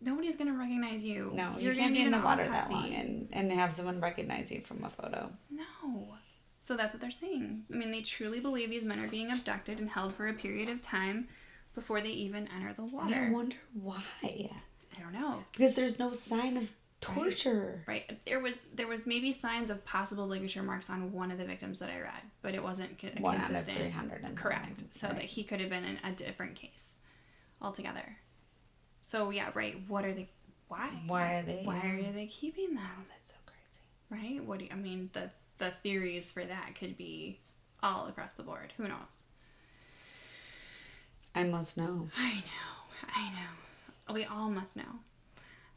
Nobody's 0.00 0.36
gonna 0.36 0.54
recognize 0.54 1.04
you. 1.04 1.30
No, 1.34 1.56
You're 1.58 1.72
you 1.72 1.78
can't 1.80 1.94
be 1.94 2.02
in 2.02 2.10
the 2.10 2.20
water 2.20 2.48
that 2.48 2.70
long 2.70 2.92
and 2.94 3.28
and 3.32 3.52
have 3.52 3.72
someone 3.72 4.00
recognize 4.00 4.50
you 4.50 4.60
from 4.62 4.82
a 4.84 4.90
photo. 4.90 5.30
No. 5.50 6.14
So 6.62 6.76
that's 6.76 6.94
what 6.94 7.00
they're 7.00 7.10
saying. 7.10 7.64
I 7.72 7.76
mean, 7.76 7.90
they 7.90 8.02
truly 8.02 8.40
believe 8.40 8.70
these 8.70 8.84
men 8.84 9.00
are 9.00 9.08
being 9.08 9.30
abducted 9.30 9.78
and 9.80 9.88
held 9.88 10.14
for 10.14 10.28
a 10.28 10.32
period 10.32 10.68
of 10.68 10.80
time 10.82 11.28
before 11.74 12.00
they 12.00 12.10
even 12.10 12.48
enter 12.54 12.72
the 12.74 12.84
water. 12.94 13.14
I 13.14 13.30
wonder 13.30 13.56
why. 13.74 14.02
I 14.22 15.00
don't 15.00 15.12
know. 15.12 15.44
Because 15.52 15.74
there's 15.74 15.98
no 15.98 16.12
sign 16.12 16.56
of 16.56 16.68
torture. 17.00 17.82
Right. 17.86 18.18
There 18.26 18.40
was 18.40 18.58
there 18.74 18.86
was 18.88 19.06
maybe 19.06 19.32
signs 19.32 19.70
of 19.70 19.84
possible 19.84 20.26
ligature 20.26 20.62
marks 20.62 20.90
on 20.90 21.12
one 21.12 21.30
of 21.30 21.38
the 21.38 21.44
victims 21.44 21.78
that 21.78 21.90
I 21.90 22.00
read, 22.00 22.22
but 22.42 22.54
it 22.54 22.62
wasn't 22.62 22.98
co- 22.98 23.08
One 23.20 23.36
out 23.36 23.40
of 23.42 23.46
consistent. 23.48 23.78
three 23.78 23.90
hundred 23.90 24.36
Correct. 24.36 24.82
So 24.94 25.08
Right. 25.08 25.16
that 25.16 25.24
he 25.24 25.44
could 25.44 25.60
have 25.60 25.70
been 25.70 25.84
in 25.84 25.98
a 26.04 26.12
different 26.12 26.56
case 26.56 26.98
altogether. 27.62 28.16
So 29.02 29.30
yeah, 29.30 29.50
right. 29.54 29.76
What 29.88 30.04
are 30.04 30.12
they? 30.12 30.28
Why? 30.68 30.90
Why 31.06 31.34
are 31.34 31.42
they? 31.42 31.62
Why 31.64 31.80
are 31.80 32.12
they 32.12 32.26
keeping 32.26 32.74
them? 32.74 32.84
Oh, 32.84 33.02
that's 33.10 33.30
so 33.30 33.36
crazy. 33.46 33.78
Right. 34.36 34.44
What 34.44 34.58
do 34.58 34.64
you, 34.64 34.70
I 34.72 34.76
mean? 34.76 35.10
The 35.12 35.30
the 35.58 35.72
theories 35.82 36.30
for 36.30 36.44
that 36.44 36.74
could 36.78 36.96
be 36.96 37.38
all 37.82 38.06
across 38.08 38.34
the 38.34 38.42
board. 38.42 38.72
Who 38.76 38.88
knows? 38.88 39.28
I 41.34 41.44
must 41.44 41.76
know. 41.76 42.08
I 42.16 42.34
know, 42.34 43.08
I 43.14 43.30
know. 43.30 44.14
We 44.14 44.24
all 44.24 44.50
must 44.50 44.76
know. 44.76 44.98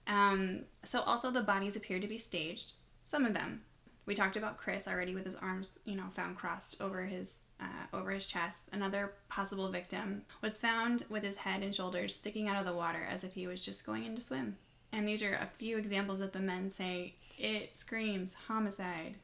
Um, 0.08 0.62
so 0.84 1.02
also 1.02 1.32
the 1.32 1.42
bodies 1.42 1.76
appear 1.76 2.00
to 2.00 2.08
be 2.08 2.18
staged. 2.18 2.74
Some 3.04 3.26
of 3.26 3.34
them. 3.34 3.62
We 4.06 4.16
talked 4.16 4.36
about 4.36 4.58
Chris 4.58 4.88
already 4.88 5.14
with 5.16 5.26
his 5.26 5.36
arms, 5.36 5.80
you 5.86 5.96
know, 5.96 6.08
found 6.14 6.36
crossed 6.36 6.82
over 6.82 7.06
his 7.06 7.40
uh, 7.60 7.86
over 7.96 8.12
his 8.12 8.26
chest. 8.28 8.64
Another 8.74 9.14
possible 9.30 9.70
victim 9.70 10.24
was 10.42 10.60
found 10.60 11.06
with 11.10 11.24
his 11.24 11.38
head 11.38 11.64
and 11.64 11.74
shoulders 11.74 12.14
sticking 12.16 12.48
out 12.50 12.58
of 12.58 12.66
the 12.66 12.74
water 12.74 13.08
as 13.10 13.24
if 13.24 13.34
he 13.34 13.48
was 13.48 13.64
just 13.64 13.86
going 13.86 14.06
in 14.06 14.16
to 14.16 14.22
swim. 14.22 14.58
And 14.92 15.08
these 15.08 15.24
are 15.24 15.34
a 15.36 15.50
few 15.58 15.78
examples 15.78 16.20
that 16.20 16.34
the 16.34 16.40
men 16.40 16.70
say 16.70 17.16
it 17.38 17.76
screams 17.76 18.34
homicide. 18.48 19.18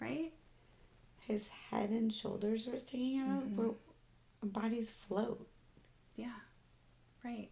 Right? 0.00 0.32
His 1.26 1.48
head 1.48 1.90
and 1.90 2.12
shoulders 2.14 2.66
were 2.66 2.78
sticking 2.78 3.18
out. 3.20 3.42
Mhm. 3.48 3.54
Where 3.56 3.70
bodies 4.42 4.90
float. 4.90 5.48
Yeah. 6.16 6.32
Right. 7.24 7.50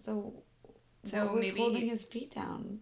So, 0.00 0.42
So 1.04 1.26
what 1.26 1.34
was 1.34 1.46
maybe- 1.46 1.60
holding 1.60 1.88
his 1.88 2.04
feet 2.04 2.34
down? 2.34 2.80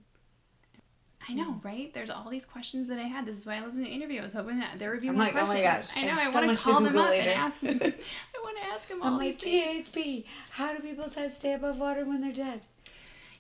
I 1.29 1.35
know, 1.35 1.53
mm. 1.53 1.65
right? 1.65 1.93
There's 1.93 2.11
all 2.11 2.29
these 2.31 2.45
questions 2.45 2.89
that 2.89 2.99
I 2.99 3.03
had. 3.05 3.27
This 3.27 3.37
is 3.39 3.47
why 3.47 3.57
I 3.57 3.65
listened 3.65 3.85
to 3.85 3.91
the 3.91 3.95
interview. 3.97 4.21
I 4.21 4.25
was 4.25 4.35
hoping 4.35 4.59
that 4.61 4.79
there 4.79 4.91
would 4.93 5.01
be 5.01 5.09
I'm 5.09 5.15
more 5.17 5.25
like, 5.25 5.35
oh 5.35 5.47
my 5.47 5.61
questions. 5.63 5.89
gosh, 5.89 5.97
I 5.97 6.01
I 6.01 6.05
know. 6.05 6.09
have 6.13 6.19
I 6.19 6.31
so 6.31 6.47
want 6.47 6.51
to 6.51 6.57
to 6.65 6.71
call 6.71 6.81
them 6.81 6.99
up 6.99 7.09
later. 7.11 7.31
and 7.31 7.41
ask 7.41 7.61
them. 7.61 7.79
I 7.83 8.39
want 8.43 8.57
to 8.59 8.65
ask 8.73 8.89
them 8.89 9.03
all 9.03 9.09
I'm 9.09 9.19
like. 9.19 9.39
GHB. 9.39 10.25
How 10.51 10.75
do 10.75 10.81
people's 10.81 11.15
heads 11.15 11.37
stay 11.37 11.53
above 11.55 11.79
water 11.79 12.05
when 12.05 12.21
they're 12.21 12.33
dead? 12.33 12.67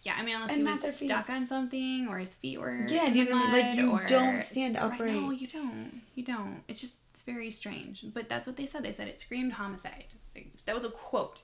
Yeah, 0.02 0.14
I 0.18 0.22
mean, 0.22 0.36
unless 0.36 0.50
And 0.52 0.68
he 0.68 0.72
was 0.86 0.96
stuck 0.96 1.28
on 1.30 1.46
something 1.46 2.06
or 2.08 2.18
his 2.18 2.34
feet 2.34 2.60
were 2.60 2.86
Yeah, 2.88 3.08
you 3.08 3.28
know 3.28 3.40
I? 3.44 3.52
Like, 3.52 3.76
you 3.76 3.90
or- 3.90 4.04
don't 4.06 4.42
stand 4.42 4.76
Right, 4.76 4.84
upright. 4.84 5.14
no, 5.14 5.30
you 5.30 5.48
don't. 5.48 6.02
You 6.14 6.22
don't. 6.24 6.62
It's 6.68 6.80
just 6.80 6.98
it's 7.12 7.22
very 7.22 7.50
strange. 7.50 8.04
But 8.14 8.28
that's 8.28 8.46
what 8.46 8.56
they 8.56 8.66
said. 8.66 8.84
They 8.84 8.92
said 8.92 9.08
it 9.08 9.20
screamed 9.20 9.54
homicide. 9.54 10.04
Like, 10.34 10.52
That 10.66 10.74
was 10.76 10.84
a 10.84 10.90
quote. 10.90 11.42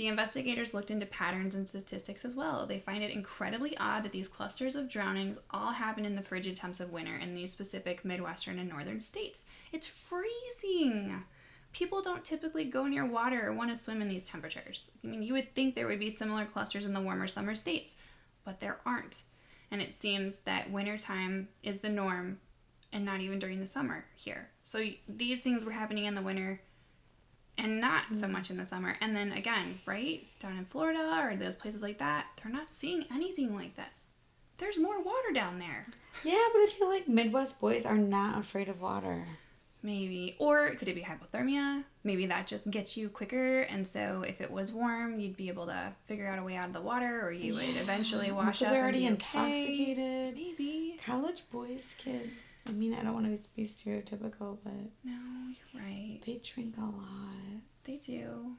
The 0.00 0.06
investigators 0.06 0.72
looked 0.72 0.90
into 0.90 1.04
patterns 1.04 1.54
and 1.54 1.68
statistics 1.68 2.24
as 2.24 2.34
well. 2.34 2.64
They 2.64 2.78
find 2.78 3.04
it 3.04 3.10
incredibly 3.10 3.76
odd 3.76 4.02
that 4.04 4.12
these 4.12 4.28
clusters 4.28 4.74
of 4.74 4.88
drownings 4.88 5.36
all 5.50 5.72
happen 5.72 6.06
in 6.06 6.16
the 6.16 6.22
frigid 6.22 6.56
temps 6.56 6.80
of 6.80 6.90
winter 6.90 7.16
in 7.16 7.34
these 7.34 7.52
specific 7.52 8.02
Midwestern 8.02 8.58
and 8.58 8.70
Northern 8.70 9.02
states. 9.02 9.44
It's 9.72 9.86
freezing. 9.86 11.22
People 11.74 12.00
don't 12.00 12.24
typically 12.24 12.64
go 12.64 12.86
near 12.86 13.04
water 13.04 13.46
or 13.46 13.52
want 13.52 13.72
to 13.72 13.76
swim 13.76 14.00
in 14.00 14.08
these 14.08 14.24
temperatures. 14.24 14.86
I 15.04 15.06
mean, 15.06 15.22
you 15.22 15.34
would 15.34 15.54
think 15.54 15.74
there 15.74 15.86
would 15.86 16.00
be 16.00 16.08
similar 16.08 16.46
clusters 16.46 16.86
in 16.86 16.94
the 16.94 17.02
warmer 17.02 17.26
summer 17.26 17.54
states, 17.54 17.92
but 18.42 18.58
there 18.58 18.78
aren't. 18.86 19.24
And 19.70 19.82
it 19.82 19.92
seems 19.92 20.38
that 20.46 20.70
wintertime 20.70 21.48
is 21.62 21.80
the 21.80 21.90
norm 21.90 22.38
and 22.90 23.04
not 23.04 23.20
even 23.20 23.38
during 23.38 23.60
the 23.60 23.66
summer 23.66 24.06
here. 24.16 24.48
So 24.64 24.82
these 25.06 25.40
things 25.40 25.62
were 25.62 25.72
happening 25.72 26.06
in 26.06 26.14
the 26.14 26.22
winter 26.22 26.62
and 27.60 27.80
not 27.80 28.04
so 28.12 28.26
mm. 28.26 28.30
much 28.30 28.50
in 28.50 28.56
the 28.56 28.66
summer. 28.66 28.96
And 29.00 29.14
then 29.14 29.32
again, 29.32 29.80
right 29.86 30.26
down 30.38 30.56
in 30.56 30.64
Florida 30.66 31.20
or 31.22 31.36
those 31.36 31.54
places 31.54 31.82
like 31.82 31.98
that, 31.98 32.26
they're 32.42 32.52
not 32.52 32.74
seeing 32.74 33.04
anything 33.12 33.54
like 33.54 33.76
this. 33.76 34.12
There's 34.58 34.78
more 34.78 35.00
water 35.00 35.32
down 35.32 35.58
there. 35.58 35.86
Yeah, 36.24 36.44
but 36.52 36.60
I 36.60 36.66
feel 36.78 36.88
like 36.88 37.08
Midwest 37.08 37.60
boys 37.60 37.86
are 37.86 37.96
not 37.96 38.38
afraid 38.38 38.68
of 38.68 38.80
water. 38.80 39.26
Maybe. 39.82 40.36
Or 40.38 40.74
could 40.74 40.88
it 40.88 40.94
be 40.94 41.02
hypothermia? 41.02 41.84
Maybe 42.04 42.26
that 42.26 42.46
just 42.46 42.70
gets 42.70 42.96
you 42.96 43.08
quicker. 43.08 43.62
And 43.62 43.86
so 43.86 44.22
if 44.26 44.40
it 44.40 44.50
was 44.50 44.72
warm, 44.72 45.18
you'd 45.18 45.36
be 45.36 45.48
able 45.48 45.66
to 45.66 45.92
figure 46.06 46.26
out 46.26 46.38
a 46.38 46.42
way 46.42 46.56
out 46.56 46.66
of 46.66 46.74
the 46.74 46.80
water 46.82 47.26
or 47.26 47.32
you 47.32 47.54
would 47.54 47.76
eventually 47.76 48.30
wash 48.30 48.58
because 48.58 48.68
up. 48.68 48.72
they're 48.74 48.82
already 48.82 48.98
okay. 48.98 49.06
intoxicated. 49.06 50.34
Maybe. 50.34 50.98
College 51.04 51.44
boys, 51.50 51.94
kid. 51.96 52.30
I 52.66 52.72
mean, 52.72 52.94
I 52.94 53.02
don't 53.02 53.14
want 53.14 53.26
to 53.26 53.48
be 53.56 53.64
stereotypical, 53.66 54.58
but 54.62 54.72
No, 55.04 55.18
you're 55.48 55.82
right. 55.82 56.18
they 56.24 56.40
drink 56.44 56.76
a 56.78 56.82
lot. 56.82 57.34
They 57.84 57.96
do. 57.96 58.52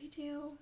They 0.00 0.08
do. 0.08 0.52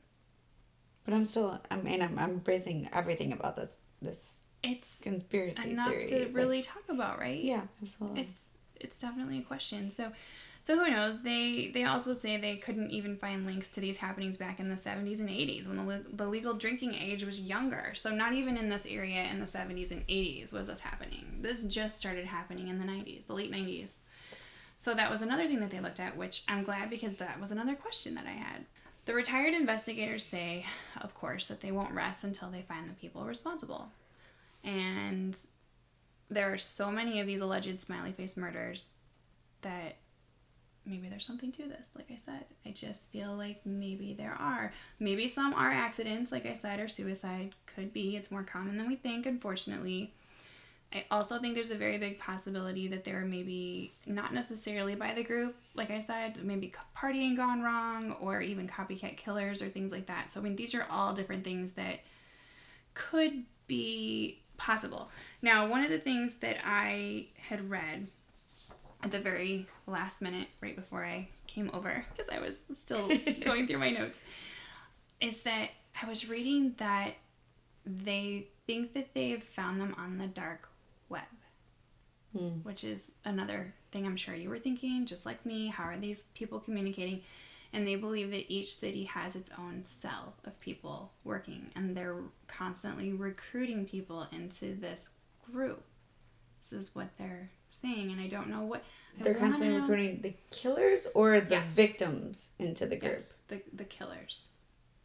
But 1.04 1.14
I'm 1.14 1.24
still. 1.24 1.60
I 1.70 1.76
mean, 1.76 2.02
I'm, 2.02 2.18
I'm 2.18 2.38
bracing 2.38 2.88
everything 2.92 3.32
about 3.32 3.56
this 3.56 3.78
this 4.02 4.40
It's 4.62 5.00
conspiracy 5.00 5.70
enough 5.70 5.88
theory. 5.90 6.06
to 6.08 6.26
really 6.32 6.62
talk 6.62 6.82
about, 6.88 7.18
right? 7.18 7.42
yeah, 7.42 7.62
absolutely. 7.82 8.22
It's 8.22 8.52
it's 8.78 8.98
definitely 8.98 9.38
a 9.38 9.42
question. 9.42 9.90
So 9.90 10.12
so 10.66 10.76
who 10.76 10.90
knows? 10.90 11.22
They 11.22 11.70
they 11.72 11.84
also 11.84 12.12
say 12.12 12.38
they 12.38 12.56
couldn't 12.56 12.90
even 12.90 13.16
find 13.16 13.46
links 13.46 13.68
to 13.68 13.80
these 13.80 13.98
happenings 13.98 14.36
back 14.36 14.58
in 14.58 14.68
the 14.68 14.74
70s 14.74 15.20
and 15.20 15.28
80s 15.28 15.68
when 15.68 15.86
the, 15.86 16.04
the 16.12 16.26
legal 16.26 16.54
drinking 16.54 16.92
age 16.92 17.22
was 17.22 17.40
younger. 17.40 17.92
So 17.94 18.10
not 18.10 18.32
even 18.32 18.56
in 18.56 18.68
this 18.68 18.84
area 18.84 19.28
in 19.30 19.38
the 19.38 19.46
70s 19.46 19.92
and 19.92 20.04
80s 20.08 20.52
was 20.52 20.66
this 20.66 20.80
happening. 20.80 21.38
This 21.40 21.62
just 21.62 21.98
started 21.98 22.26
happening 22.26 22.66
in 22.66 22.80
the 22.80 22.84
90s, 22.84 23.28
the 23.28 23.34
late 23.34 23.52
90s. 23.52 23.98
So 24.76 24.92
that 24.92 25.08
was 25.08 25.22
another 25.22 25.46
thing 25.46 25.60
that 25.60 25.70
they 25.70 25.78
looked 25.78 26.00
at, 26.00 26.16
which 26.16 26.42
I'm 26.48 26.64
glad 26.64 26.90
because 26.90 27.14
that 27.14 27.40
was 27.40 27.52
another 27.52 27.76
question 27.76 28.16
that 28.16 28.26
I 28.26 28.32
had. 28.32 28.64
The 29.04 29.14
retired 29.14 29.54
investigators 29.54 30.26
say, 30.26 30.66
of 31.00 31.14
course, 31.14 31.46
that 31.46 31.60
they 31.60 31.70
won't 31.70 31.94
rest 31.94 32.24
until 32.24 32.50
they 32.50 32.62
find 32.62 32.90
the 32.90 32.94
people 32.94 33.24
responsible. 33.24 33.86
And 34.64 35.38
there 36.28 36.52
are 36.52 36.58
so 36.58 36.90
many 36.90 37.20
of 37.20 37.28
these 37.28 37.40
alleged 37.40 37.78
smiley 37.78 38.10
face 38.10 38.36
murders 38.36 38.90
that 39.62 39.98
maybe 40.86 41.08
there's 41.08 41.26
something 41.26 41.52
to 41.52 41.64
this. 41.64 41.90
Like 41.94 42.10
I 42.10 42.16
said, 42.16 42.44
I 42.64 42.70
just 42.70 43.10
feel 43.10 43.34
like 43.34 43.60
maybe 43.64 44.14
there 44.14 44.36
are. 44.38 44.72
Maybe 44.98 45.28
some 45.28 45.52
are 45.54 45.70
accidents, 45.70 46.32
like 46.32 46.46
I 46.46 46.58
said, 46.60 46.80
or 46.80 46.88
suicide. 46.88 47.54
Could 47.74 47.92
be. 47.92 48.16
It's 48.16 48.30
more 48.30 48.42
common 48.42 48.76
than 48.76 48.88
we 48.88 48.96
think, 48.96 49.26
unfortunately. 49.26 50.14
I 50.92 51.04
also 51.10 51.38
think 51.38 51.54
there's 51.54 51.72
a 51.72 51.76
very 51.76 51.98
big 51.98 52.18
possibility 52.18 52.88
that 52.88 53.04
there 53.04 53.20
are 53.20 53.24
maybe 53.26 53.92
not 54.06 54.32
necessarily 54.32 54.94
by 54.94 55.14
the 55.14 55.24
group, 55.24 55.56
like 55.74 55.90
I 55.90 56.00
said, 56.00 56.42
maybe 56.44 56.72
partying 56.96 57.36
gone 57.36 57.60
wrong 57.60 58.12
or 58.20 58.40
even 58.40 58.68
copycat 58.68 59.16
killers 59.16 59.60
or 59.62 59.68
things 59.68 59.90
like 59.90 60.06
that. 60.06 60.30
So, 60.30 60.40
I 60.40 60.44
mean, 60.44 60.56
these 60.56 60.74
are 60.74 60.86
all 60.88 61.12
different 61.12 61.44
things 61.44 61.72
that 61.72 62.00
could 62.94 63.42
be 63.66 64.42
possible. 64.56 65.10
Now, 65.42 65.66
one 65.66 65.82
of 65.82 65.90
the 65.90 65.98
things 65.98 66.36
that 66.36 66.56
I 66.64 67.26
had 67.48 67.68
read 67.68 68.06
at 69.02 69.10
the 69.10 69.20
very 69.20 69.66
last 69.86 70.22
minute, 70.22 70.48
right 70.60 70.76
before 70.76 71.04
I 71.04 71.28
came 71.46 71.70
over, 71.72 72.04
because 72.12 72.28
I 72.28 72.38
was 72.38 72.56
still 72.72 73.08
going 73.40 73.66
through 73.66 73.78
my 73.78 73.90
notes, 73.90 74.18
is 75.20 75.42
that 75.42 75.70
I 76.00 76.08
was 76.08 76.28
reading 76.28 76.74
that 76.78 77.14
they 77.84 78.48
think 78.66 78.94
that 78.94 79.14
they've 79.14 79.42
found 79.42 79.80
them 79.80 79.94
on 79.96 80.18
the 80.18 80.26
dark 80.26 80.68
web, 81.08 81.22
hmm. 82.36 82.48
which 82.62 82.84
is 82.84 83.12
another 83.24 83.74
thing 83.92 84.06
I'm 84.06 84.16
sure 84.16 84.34
you 84.34 84.50
were 84.50 84.58
thinking, 84.58 85.06
just 85.06 85.24
like 85.24 85.46
me. 85.46 85.68
How 85.68 85.84
are 85.84 85.98
these 85.98 86.24
people 86.34 86.58
communicating? 86.58 87.22
And 87.72 87.86
they 87.86 87.96
believe 87.96 88.30
that 88.30 88.50
each 88.52 88.76
city 88.76 89.04
has 89.04 89.36
its 89.36 89.50
own 89.58 89.82
cell 89.84 90.34
of 90.44 90.58
people 90.60 91.12
working, 91.24 91.70
and 91.76 91.96
they're 91.96 92.22
constantly 92.48 93.12
recruiting 93.12 93.86
people 93.86 94.26
into 94.32 94.74
this 94.74 95.10
group. 95.52 95.82
This 96.62 96.72
is 96.72 96.94
what 96.94 97.08
they're 97.18 97.50
saying, 97.70 98.10
and 98.10 98.20
I 98.20 98.28
don't 98.28 98.48
know 98.48 98.62
what 98.62 98.84
they're 99.20 99.34
constantly 99.34 99.78
recruiting 99.78 100.20
the 100.20 100.34
killers 100.50 101.08
or 101.14 101.40
the 101.40 101.56
yes. 101.56 101.72
victims 101.72 102.52
into 102.58 102.86
the 102.86 102.96
group. 102.96 103.12
Yes, 103.14 103.36
the 103.48 103.62
the 103.72 103.84
killers, 103.84 104.48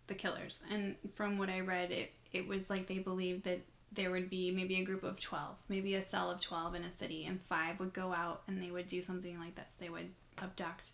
the 0.07 0.16
killers. 0.16 0.62
And 0.70 0.95
from 1.16 1.38
what 1.38 1.49
I 1.49 1.62
read, 1.62 1.91
it 1.91 2.12
it 2.34 2.47
was 2.47 2.70
like 2.70 2.88
they 2.88 2.99
believed 2.99 3.43
that 3.43 3.62
there 3.93 4.12
would 4.12 4.30
be 4.30 4.51
maybe 4.51 4.80
a 4.80 4.86
group 4.86 5.03
of 5.03 5.20
12, 5.20 5.55
maybe 5.68 5.95
a 5.95 6.01
cell 6.01 6.32
of 6.32 6.39
12 6.39 6.76
in 6.76 6.84
a 6.84 6.91
city, 6.91 7.26
and 7.26 7.41
five 7.41 7.80
would 7.80 7.93
go 7.93 8.14
out 8.14 8.41
and 8.47 8.62
they 8.62 8.72
would 8.72 8.88
do 8.88 9.01
something 9.01 9.38
like 9.38 9.55
this. 9.55 9.76
They 9.80 9.89
would 9.89 10.12
abduct. 10.38 10.91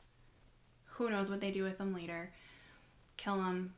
Who 0.86 1.10
knows 1.10 1.30
what 1.30 1.40
they 1.40 1.52
do 1.52 1.64
with 1.64 1.78
them 1.78 1.94
later? 1.94 2.32
Kill 3.18 3.38
them, 3.38 3.76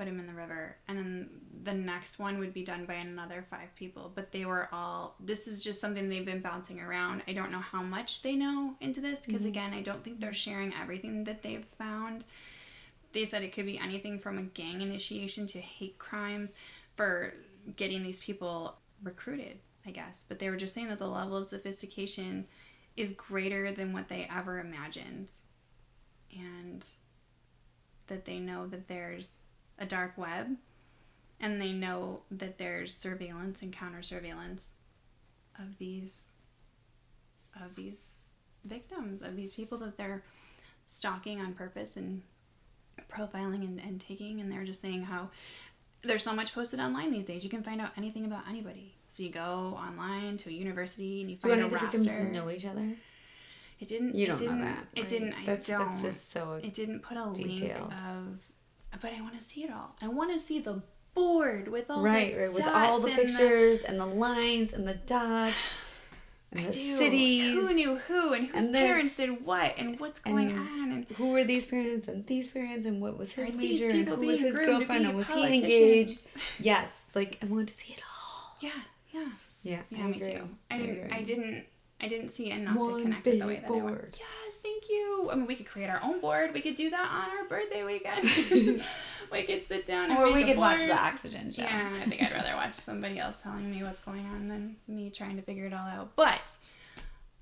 put 0.00 0.08
him 0.08 0.18
in 0.18 0.26
the 0.26 0.32
river, 0.32 0.76
and 0.88 0.96
then 0.96 1.28
the 1.62 1.74
next 1.74 2.18
one 2.18 2.38
would 2.38 2.54
be 2.54 2.64
done 2.64 2.86
by 2.86 2.94
another 2.94 3.44
five 3.50 3.68
people. 3.76 4.10
But 4.14 4.32
they 4.32 4.46
were 4.46 4.66
all, 4.72 5.14
this 5.20 5.46
is 5.46 5.62
just 5.62 5.78
something 5.78 6.08
they've 6.08 6.24
been 6.24 6.40
bouncing 6.40 6.80
around. 6.80 7.22
I 7.28 7.34
don't 7.34 7.52
know 7.52 7.58
how 7.60 7.82
much 7.82 8.22
they 8.22 8.34
know 8.34 8.76
into 8.80 9.02
this 9.02 9.18
because, 9.26 9.42
mm-hmm. 9.42 9.50
again, 9.50 9.74
I 9.74 9.82
don't 9.82 10.02
think 10.02 10.18
they're 10.18 10.32
sharing 10.32 10.72
everything 10.72 11.24
that 11.24 11.42
they've 11.42 11.66
found. 11.76 12.24
They 13.12 13.26
said 13.26 13.42
it 13.42 13.52
could 13.52 13.66
be 13.66 13.76
anything 13.76 14.18
from 14.18 14.38
a 14.38 14.42
gang 14.42 14.80
initiation 14.80 15.46
to 15.48 15.58
hate 15.58 15.98
crimes 15.98 16.54
for 16.96 17.34
getting 17.76 18.02
these 18.02 18.20
people 18.20 18.76
recruited, 19.02 19.58
I 19.84 19.90
guess. 19.90 20.24
But 20.26 20.38
they 20.38 20.48
were 20.48 20.56
just 20.56 20.72
saying 20.72 20.88
that 20.88 20.98
the 20.98 21.08
level 21.08 21.36
of 21.36 21.46
sophistication 21.46 22.46
is 22.96 23.12
greater 23.12 23.70
than 23.70 23.92
what 23.92 24.08
they 24.08 24.26
ever 24.34 24.60
imagined. 24.60 25.30
And 26.34 26.86
that 28.06 28.24
they 28.24 28.38
know 28.38 28.66
that 28.66 28.88
there's 28.88 29.36
a 29.80 29.86
dark 29.86 30.12
web 30.16 30.56
and 31.40 31.60
they 31.60 31.72
know 31.72 32.20
that 32.30 32.58
there's 32.58 32.94
surveillance 32.94 33.62
and 33.62 33.72
counter 33.72 34.02
surveillance 34.02 34.74
of 35.58 35.78
these 35.78 36.32
of 37.60 37.74
these 37.74 38.28
victims 38.64 39.22
of 39.22 39.36
these 39.36 39.52
people 39.52 39.78
that 39.78 39.96
they're 39.96 40.22
stalking 40.86 41.40
on 41.40 41.54
purpose 41.54 41.96
and 41.96 42.22
profiling 43.10 43.64
and, 43.64 43.80
and 43.80 44.00
taking 44.00 44.40
and 44.40 44.52
they're 44.52 44.64
just 44.64 44.82
saying 44.82 45.02
how 45.02 45.30
there's 46.02 46.22
so 46.22 46.34
much 46.34 46.54
posted 46.54 46.80
online 46.80 47.10
these 47.10 47.24
days. 47.24 47.44
You 47.44 47.50
can 47.50 47.62
find 47.62 47.80
out 47.80 47.90
anything 47.96 48.24
about 48.24 48.44
anybody. 48.48 48.94
So 49.08 49.22
you 49.22 49.30
go 49.30 49.78
online 49.78 50.36
to 50.38 50.48
a 50.48 50.52
university 50.52 51.20
and 51.20 51.30
you 51.30 51.36
find 51.36 51.54
any 51.54 51.62
a 51.62 51.68
roster. 51.68 51.98
victims 51.98 52.32
know 52.32 52.50
each 52.50 52.64
other? 52.64 52.94
It 53.80 53.88
didn't. 53.88 54.14
You 54.14 54.28
don't 54.28 54.42
know 54.42 54.58
that. 54.58 54.86
It 54.94 55.08
didn't. 55.08 55.34
That's, 55.44 55.68
I 55.68 55.78
don't. 55.78 55.88
That's 55.88 56.02
just 56.02 56.30
so. 56.30 56.60
It 56.62 56.74
didn't 56.74 57.00
put 57.00 57.16
a 57.16 57.30
detailed. 57.32 57.88
link 57.88 57.92
of. 57.92 58.38
But 59.00 59.12
I 59.12 59.20
want 59.20 59.38
to 59.38 59.44
see 59.44 59.64
it 59.64 59.70
all. 59.70 59.96
I 60.02 60.08
want 60.08 60.32
to 60.32 60.38
see 60.38 60.60
the 60.60 60.82
board 61.14 61.68
with 61.68 61.90
all 61.90 62.02
right, 62.02 62.36
right, 62.36 62.52
with 62.52 62.66
all 62.66 63.00
the 63.00 63.10
pictures 63.10 63.82
the... 63.82 63.88
and 63.90 64.00
the 64.00 64.06
lines 64.06 64.72
and 64.72 64.86
the 64.86 64.94
dots. 64.94 65.54
and 66.52 66.60
I 66.60 66.66
the 66.66 66.72
do. 66.72 66.98
cities. 66.98 67.54
Who 67.54 67.72
knew 67.74 67.96
who 67.96 68.32
and 68.32 68.46
whose 68.48 68.64
and 68.64 68.74
parents 68.74 69.16
did 69.16 69.44
what 69.44 69.74
and 69.78 69.98
what's 69.98 70.18
going 70.18 70.50
and 70.50 70.58
on 70.58 70.92
and 70.92 71.06
who 71.16 71.30
were 71.30 71.44
these 71.44 71.66
parents 71.66 72.08
and 72.08 72.26
these 72.26 72.50
parents 72.50 72.86
and 72.86 73.00
what 73.00 73.18
was 73.18 73.32
his 73.32 73.54
major 73.54 73.90
and 73.90 74.08
who 74.08 74.26
was 74.26 74.40
his 74.40 74.56
girlfriend 74.56 75.06
and 75.06 75.16
was 75.16 75.30
he 75.30 75.56
engaged? 75.56 76.20
Yes, 76.58 77.02
like 77.14 77.38
I 77.42 77.46
wanted 77.46 77.68
to 77.68 77.74
see 77.74 77.94
it 77.94 78.00
all. 78.02 78.56
Yeah, 78.60 78.70
yeah. 79.12 79.28
Yeah, 79.62 79.80
yeah, 79.90 80.06
me 80.06 80.16
agree. 80.16 80.32
too. 80.32 80.48
I 80.70 80.78
didn't. 80.78 81.12
I, 81.12 81.16
I 81.16 81.22
didn't. 81.22 81.64
I 82.02 82.08
didn't 82.08 82.30
see 82.30 82.50
enough 82.50 82.76
One 82.76 82.96
to 82.96 83.02
connect 83.02 83.26
with 83.26 83.38
the 83.38 83.46
way 83.46 83.56
that 83.56 83.68
board. 83.68 83.82
I 83.82 83.90
would. 83.90 84.16
Yes, 84.18 84.56
thank 84.62 84.88
you. 84.88 85.28
I 85.30 85.34
mean, 85.34 85.46
we 85.46 85.54
could 85.54 85.66
create 85.66 85.90
our 85.90 86.02
own 86.02 86.20
board. 86.20 86.54
We 86.54 86.62
could 86.62 86.74
do 86.74 86.88
that 86.90 87.00
on 87.00 87.38
our 87.38 87.44
birthday 87.46 87.84
weekend. 87.84 88.24
we 89.32 89.42
could 89.42 89.66
sit 89.66 89.86
down 89.86 90.10
and 90.10 90.18
or 90.18 90.32
we 90.32 90.44
could 90.44 90.56
watch 90.56 90.80
the 90.80 90.92
oxygen 90.92 91.52
show. 91.52 91.62
Yeah, 91.62 91.90
I 92.00 92.08
think 92.08 92.22
I'd 92.22 92.32
rather 92.32 92.54
watch 92.54 92.74
somebody 92.74 93.18
else 93.18 93.36
telling 93.42 93.70
me 93.70 93.82
what's 93.82 94.00
going 94.00 94.26
on 94.26 94.48
than 94.48 94.76
me 94.88 95.10
trying 95.10 95.36
to 95.36 95.42
figure 95.42 95.66
it 95.66 95.74
all 95.74 95.86
out. 95.86 96.16
But 96.16 96.48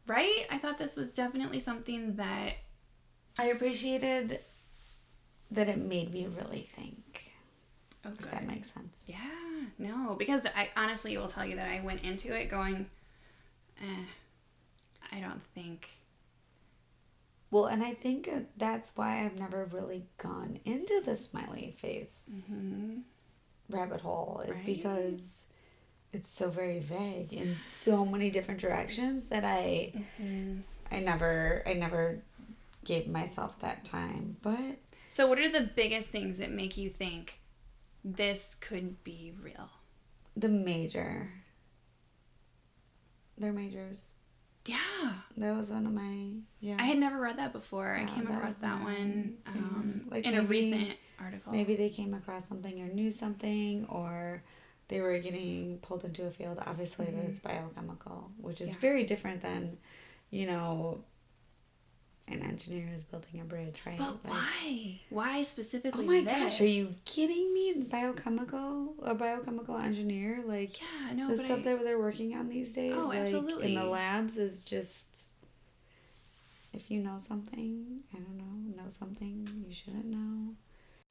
right, 0.07 0.47
I 0.51 0.59
thought 0.59 0.79
this 0.79 0.97
was 0.97 1.15
definitely 1.15 1.61
something 1.61 2.17
that 2.17 2.55
I 3.39 3.47
appreciated. 3.47 4.41
That 5.51 5.69
it 5.69 5.79
made 5.79 6.13
me 6.13 6.27
really 6.27 6.69
think. 6.71 7.33
Oh. 8.05 8.11
If 8.11 8.31
that 8.31 8.47
makes 8.47 8.71
sense. 8.71 9.05
Yeah, 9.07 9.17
no, 9.79 10.15
because 10.19 10.43
I 10.45 10.69
honestly 10.77 11.17
will 11.17 11.29
tell 11.29 11.47
you 11.47 11.57
that 11.57 11.69
I 11.69 11.81
went 11.81 12.03
into 12.03 12.39
it 12.39 12.51
going, 12.51 12.91
eh 13.81 14.05
I 15.13 15.21
don't 15.21 15.43
think. 15.55 15.89
Well, 17.51 17.67
and 17.67 17.83
I 17.83 17.95
think 17.95 18.29
that's 18.57 18.93
why 18.95 19.25
I've 19.25 19.39
never 19.39 19.65
really 19.73 20.05
gone 20.19 20.61
into 20.65 21.03
the 21.05 21.17
smiley 21.17 21.77
face 21.81 22.29
mm-hmm. 22.31 22.99
rabbit 23.71 24.03
hole, 24.03 24.43
is 24.47 24.55
right? 24.55 24.67
because 24.67 25.45
it's 26.13 26.31
so 26.31 26.51
very 26.51 26.81
vague 26.81 27.33
in 27.33 27.57
so 27.57 28.05
many 28.05 28.31
different 28.31 28.61
directions 28.61 29.27
that 29.27 29.45
I, 29.45 29.93
mm-hmm. 29.97 30.59
I 30.93 31.01
never, 31.01 31.63
I 31.67 31.73
never 31.73 32.21
gave 32.85 33.09
myself 33.09 33.59
that 33.61 33.85
time. 33.85 34.37
But 34.43 34.79
so, 35.09 35.27
what 35.27 35.39
are 35.39 35.49
the 35.49 35.63
biggest 35.63 36.11
things 36.11 36.39
that 36.39 36.51
make 36.51 36.77
you 36.77 36.91
think 36.91 37.41
this 38.05 38.55
could 38.61 39.03
be 39.05 39.33
real? 39.43 39.71
The 40.37 40.49
major. 40.49 41.31
They're 43.39 43.53
majors. 43.53 44.11
Yeah. 44.69 45.13
That 45.39 45.57
was 45.57 45.71
one 45.71 45.87
of 45.87 45.93
my 45.93 46.31
yeah. 46.61 46.77
I 46.79 46.85
had 46.85 46.99
never 46.99 47.19
read 47.19 47.39
that 47.39 47.53
before. 47.53 47.97
Yeah, 47.97 48.05
I 48.05 48.15
came 48.15 48.27
that 48.27 48.37
across 48.37 48.57
that 48.59 48.83
one 48.83 49.39
um, 49.47 50.07
like 50.11 50.25
in 50.25 50.33
maybe, 50.33 50.45
a 50.45 50.49
recent 50.49 50.97
article. 51.21 51.53
Maybe 51.53 51.75
they 51.75 51.89
came 51.89 52.13
across 52.13 52.47
something 52.47 52.81
or 52.83 52.93
knew 52.93 53.11
something 53.11 53.87
or 53.89 54.43
they 54.89 55.01
were 55.01 55.19
getting 55.19 55.79
pulled 55.79 56.05
into 56.05 56.27
a 56.27 56.31
field. 56.31 56.63
Obviously, 56.67 57.07
mm-hmm. 57.07 57.29
it's 57.29 57.39
biochemical, 57.39 58.31
which 58.39 58.61
is 58.61 58.71
yeah. 58.71 58.75
very 58.81 59.05
different 59.05 59.43
than, 59.43 59.79
you 60.31 60.47
know, 60.47 60.99
an 62.31 62.43
engineer 62.43 62.89
is 62.95 63.03
building 63.03 63.41
a 63.41 63.45
bridge, 63.45 63.81
right? 63.87 63.99
But 63.99 64.25
like, 64.25 64.33
why? 64.33 65.01
Why 65.11 65.43
specifically? 65.43 66.05
Oh 66.05 66.09
my 66.09 66.21
this? 66.21 66.39
gosh, 66.39 66.61
are 66.61 66.67
you 66.67 66.95
kidding 67.05 67.53
me? 67.53 67.85
Biochemical, 67.89 68.95
a 69.03 69.15
biochemical 69.15 69.77
engineer, 69.77 70.43
like 70.47 70.81
yeah, 70.81 71.15
no, 71.15 71.29
the 71.29 71.39
stuff 71.39 71.61
I... 71.61 71.63
that 71.63 71.85
they're 71.85 71.99
working 71.99 72.35
on 72.35 72.49
these 72.49 72.73
days, 72.73 72.95
oh, 72.97 73.09
like 73.09 73.19
absolutely. 73.21 73.75
in 73.75 73.81
the 73.81 73.87
labs 73.87 74.37
is 74.37 74.65
just. 74.65 75.33
If 76.75 76.91
you 76.91 77.01
know 77.01 77.17
something, 77.19 78.01
I 78.15 78.19
don't 78.19 78.37
know, 78.37 78.83
know 78.83 78.91
something 78.91 79.65
you 79.67 79.75
shouldn't 79.75 80.05
know. 80.05 80.55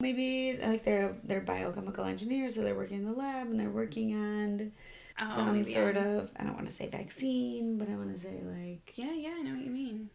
Maybe 0.00 0.56
like 0.62 0.84
they're 0.84 1.16
they're 1.24 1.40
biochemical 1.40 2.04
engineers, 2.04 2.54
so 2.54 2.62
they're 2.62 2.76
working 2.76 2.98
in 2.98 3.04
the 3.04 3.12
lab 3.12 3.48
and 3.48 3.58
they're 3.58 3.68
working 3.68 4.14
on 4.14 4.72
oh, 5.20 5.34
some 5.34 5.64
sort 5.64 5.96
yeah. 5.96 6.04
of 6.04 6.30
I 6.36 6.44
don't 6.44 6.54
want 6.54 6.68
to 6.68 6.72
say 6.72 6.86
vaccine, 6.86 7.76
but 7.76 7.88
I 7.88 7.96
want 7.96 8.14
to 8.14 8.18
say 8.18 8.40
like 8.44 8.92
yeah, 8.94 9.12
yeah, 9.12 9.34
I 9.36 9.42
know 9.42 9.54
what 9.56 9.64
you 9.64 9.72
mean 9.72 10.10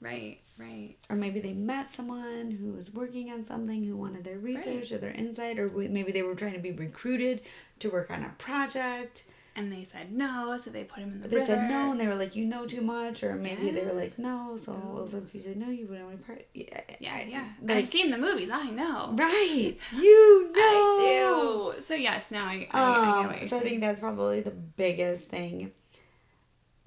Right, 0.00 0.38
right. 0.58 0.94
Or 1.10 1.16
maybe 1.16 1.40
they 1.40 1.52
met 1.54 1.88
someone 1.90 2.52
who 2.52 2.72
was 2.72 2.92
working 2.94 3.32
on 3.32 3.42
something 3.42 3.84
who 3.84 3.96
wanted 3.96 4.22
their 4.24 4.38
research 4.38 4.66
right. 4.90 4.92
or 4.92 4.98
their 4.98 5.10
insight, 5.10 5.58
or 5.58 5.68
maybe 5.70 6.12
they 6.12 6.22
were 6.22 6.34
trying 6.36 6.52
to 6.52 6.60
be 6.60 6.70
recruited 6.70 7.40
to 7.80 7.90
work 7.90 8.10
on 8.10 8.22
a 8.22 8.32
project. 8.38 9.24
and 9.56 9.72
they 9.72 9.82
said 9.92 10.12
no, 10.12 10.56
so 10.56 10.70
they 10.70 10.84
put 10.84 11.00
him 11.00 11.10
in 11.14 11.20
the 11.20 11.22
But 11.22 11.30
they 11.30 11.36
river. 11.38 11.46
said 11.46 11.68
no, 11.68 11.90
and 11.90 11.98
they 12.00 12.06
were 12.06 12.14
like, 12.14 12.36
"You 12.36 12.46
know 12.46 12.64
too 12.64 12.80
much," 12.80 13.24
or 13.24 13.34
maybe 13.34 13.72
they 13.72 13.84
were 13.84 13.92
like, 13.92 14.16
"No." 14.16 14.56
So 14.56 14.70
well, 14.94 15.08
since 15.08 15.34
you 15.34 15.40
said 15.40 15.56
no, 15.56 15.68
you 15.68 15.86
wouldn't 15.88 16.06
want 16.06 16.20
to 16.20 16.24
part. 16.24 16.46
Yeah, 16.54 16.80
Yeah, 17.00 17.24
yeah. 17.26 17.48
like- 17.62 17.78
I've 17.78 17.86
seen 17.86 18.12
the 18.12 18.18
movies. 18.18 18.50
I 18.50 18.70
know. 18.70 19.14
right. 19.18 19.74
You 19.92 20.52
know. 20.54 20.60
I 20.60 21.72
do. 21.74 21.80
So 21.80 21.94
yes, 21.94 22.30
now 22.30 22.46
I, 22.46 22.68
I, 22.70 22.80
I 22.80 23.24
Um, 23.26 23.34
you're 23.40 23.48
so 23.48 23.56
I 23.56 23.60
think 23.60 23.80
that's 23.80 23.98
probably 23.98 24.42
the 24.42 24.52
biggest 24.52 25.28
thing. 25.28 25.72